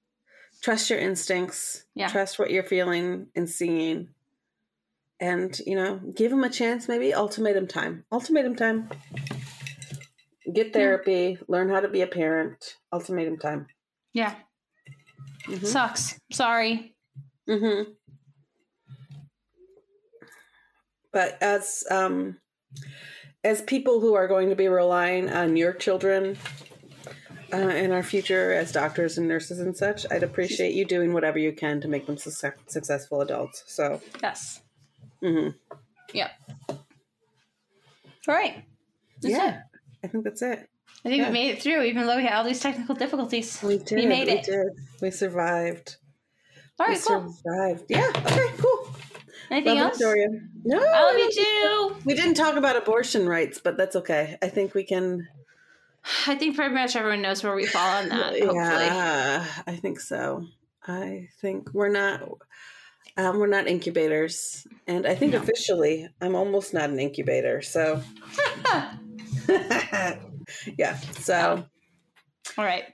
trust 0.61 0.89
your 0.89 0.99
instincts. 0.99 1.85
Yeah. 1.95 2.07
Trust 2.07 2.39
what 2.39 2.51
you're 2.51 2.63
feeling 2.63 3.27
and 3.35 3.49
seeing. 3.49 4.09
And, 5.19 5.57
you 5.65 5.75
know, 5.75 6.01
give 6.15 6.31
them 6.31 6.43
a 6.43 6.49
chance, 6.49 6.87
maybe 6.87 7.13
ultimatum 7.13 7.67
time. 7.67 8.03
Ultimatum 8.11 8.55
time. 8.55 8.89
Get 10.53 10.73
therapy, 10.73 11.37
learn 11.47 11.69
how 11.69 11.79
to 11.79 11.87
be 11.87 12.01
a 12.01 12.07
parent. 12.07 12.77
Ultimatum 12.91 13.37
time. 13.37 13.67
Yeah. 14.13 14.35
Mhm. 15.47 15.65
Sucks. 15.65 16.19
Sorry. 16.31 16.95
Mm-hmm. 17.49 17.91
But 21.11 21.37
as 21.41 21.83
um, 21.91 22.39
as 23.43 23.61
people 23.61 23.99
who 24.01 24.15
are 24.15 24.27
going 24.27 24.49
to 24.49 24.55
be 24.55 24.67
relying 24.67 25.29
on 25.29 25.55
your 25.55 25.73
children 25.73 26.37
uh, 27.53 27.69
in 27.69 27.91
our 27.91 28.03
future 28.03 28.51
as 28.53 28.71
doctors 28.71 29.17
and 29.17 29.27
nurses 29.27 29.59
and 29.59 29.75
such, 29.77 30.05
I'd 30.11 30.23
appreciate 30.23 30.73
you 30.73 30.85
doing 30.85 31.13
whatever 31.13 31.37
you 31.39 31.53
can 31.53 31.79
to 31.81 31.87
make 31.87 32.05
them 32.07 32.17
success- 32.17 32.53
successful 32.67 33.21
adults. 33.21 33.63
So, 33.67 34.01
Yes. 34.21 34.61
mm-hmm. 35.21 35.49
Yep. 36.13 36.31
All 36.69 36.75
right. 38.35 38.63
That's 39.21 39.33
yeah, 39.33 39.49
it. 39.57 39.61
I 40.03 40.07
think 40.07 40.23
that's 40.23 40.41
it. 40.41 40.69
I 41.05 41.09
think 41.09 41.21
Yeah. 41.21 41.27
we 41.27 41.33
made 41.33 41.49
it 41.51 41.61
through, 41.61 41.83
even 41.83 42.05
though 42.07 42.15
we 42.17 42.23
had 42.23 42.33
all 42.37 42.43
these 42.43 42.59
technical 42.59 42.95
difficulties. 42.95 43.61
We 43.61 43.77
did. 43.77 43.97
We 43.99 44.05
made 44.05 44.27
we 44.27 44.33
it. 44.33 44.43
did. 44.45 44.67
We 45.01 45.11
survived. 45.11 45.97
All 46.79 46.87
right, 46.87 46.97
we 46.97 47.03
cool. 47.05 47.33
survived. 47.43 47.85
Yeah. 47.89 48.09
Okay. 48.15 48.47
Cool. 48.57 48.95
Anything 49.51 49.77
love 49.77 49.89
else? 49.89 49.97
Victoria. 49.97 50.27
No. 50.63 50.77
I 50.81 51.03
love 51.03 51.17
you 51.17 51.31
too. 51.31 51.95
We 52.05 52.13
didn't 52.15 52.35
talk 52.35 52.55
about 52.55 52.75
abortion 52.77 53.27
rights, 53.27 53.59
but 53.63 53.77
that's 53.77 53.95
okay. 53.97 54.37
I 54.41 54.47
think 54.47 54.73
we 54.73 54.83
can. 54.83 55.27
I 56.27 56.35
think 56.35 56.55
pretty 56.55 56.73
much 56.73 56.95
everyone 56.95 57.21
knows 57.21 57.43
where 57.43 57.55
we 57.55 57.65
fall 57.65 57.97
on 57.97 58.09
that. 58.09 58.33
Hopefully. 58.39 58.55
Yeah, 58.55 59.45
I 59.67 59.75
think 59.75 59.99
so. 59.99 60.45
I 60.85 61.29
think 61.41 61.73
we're 61.73 61.89
not. 61.89 62.21
Um, 63.15 63.37
we're 63.37 63.45
not 63.47 63.67
incubators, 63.67 64.65
and 64.87 65.05
I 65.05 65.13
think 65.13 65.33
No. 65.33 65.39
officially, 65.39 66.09
I'm 66.19 66.33
almost 66.35 66.73
not 66.73 66.89
an 66.89 66.99
incubator. 66.99 67.61
So, 67.61 68.01
yeah. 70.77 70.97
So, 71.19 71.63
All 72.57 72.65
right. 72.65 72.85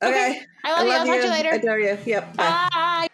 okay. 0.00 0.40
I 0.64 0.72
love, 0.72 0.86
you. 0.86 0.92
I'll 0.92 1.06
talk 1.06 1.16
to 1.20 1.24
you 1.26 1.30
later. 1.32 1.48
I 1.52 1.56
Adore 1.56 1.78
you. 1.80 1.98
Yep. 2.06 2.36
Bye. 2.36 2.68
Bye. 2.72 3.08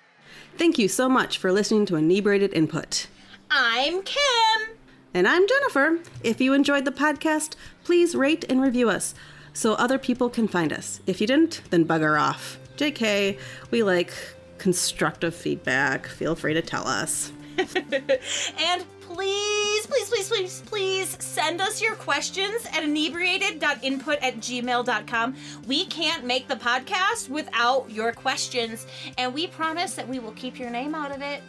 Thank 0.58 0.78
you 0.78 0.86
so 0.88 1.08
much 1.08 1.38
for 1.38 1.50
listening 1.50 1.86
to 1.86 1.96
Inebriated 1.96 2.52
Input. 2.52 3.06
I'm 3.50 4.02
Kim. 4.02 4.76
And 5.14 5.26
I'm 5.26 5.48
Jennifer. 5.48 5.98
If 6.22 6.40
you 6.42 6.52
enjoyed 6.52 6.84
the 6.84 6.92
podcast, 6.92 7.54
please 7.84 8.14
rate 8.14 8.44
and 8.50 8.60
review 8.60 8.90
us 8.90 9.14
so 9.52 9.74
other 9.74 9.98
people 9.98 10.28
can 10.28 10.48
find 10.48 10.72
us. 10.72 11.00
If 11.06 11.20
you 11.20 11.26
didn't, 11.26 11.62
then 11.70 11.84
bugger 11.84 12.20
off. 12.20 12.58
JK, 12.76 13.38
we 13.70 13.82
like 13.82 14.12
constructive 14.58 15.34
feedback. 15.34 16.06
Feel 16.06 16.34
free 16.34 16.54
to 16.54 16.62
tell 16.62 16.86
us. 16.86 17.32
And 17.58 18.84
please 19.00 19.70
please, 19.90 20.08
please, 20.08 20.28
please, 20.28 20.62
please, 20.66 21.16
send 21.20 21.60
us 21.60 21.82
your 21.82 21.94
questions 21.94 22.66
at 22.72 22.82
inebriated.input 22.82 24.18
at 24.22 24.36
gmail.com. 24.36 25.36
We 25.66 25.86
can't 25.86 26.24
make 26.24 26.48
the 26.48 26.56
podcast 26.56 27.28
without 27.28 27.90
your 27.90 28.12
questions, 28.12 28.86
and 29.18 29.34
we 29.34 29.46
promise 29.46 29.94
that 29.94 30.08
we 30.08 30.18
will 30.18 30.32
keep 30.32 30.58
your 30.58 30.70
name 30.70 30.94
out 30.94 31.10
of 31.10 31.22
it. 31.22 31.42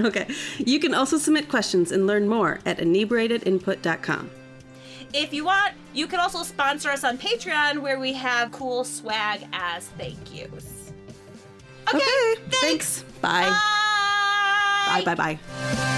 okay. 0.00 0.26
You 0.58 0.80
can 0.80 0.94
also 0.94 1.16
submit 1.16 1.48
questions 1.48 1.92
and 1.92 2.06
learn 2.06 2.28
more 2.28 2.58
at 2.66 2.78
inebriatedinput.com. 2.78 4.30
If 5.14 5.32
you 5.32 5.44
want, 5.44 5.74
you 5.94 6.06
can 6.06 6.20
also 6.20 6.42
sponsor 6.42 6.90
us 6.90 7.04
on 7.04 7.18
Patreon 7.18 7.78
where 7.78 7.98
we 7.98 8.12
have 8.12 8.52
cool 8.52 8.84
swag 8.84 9.46
as 9.52 9.88
thank 9.98 10.34
yous. 10.34 10.92
Okay. 11.94 12.34
thanks. 12.50 13.02
Bye. 13.22 13.48
Bye. 14.86 15.02
Bye 15.04 15.14
bye 15.14 15.38
bye. 15.38 15.94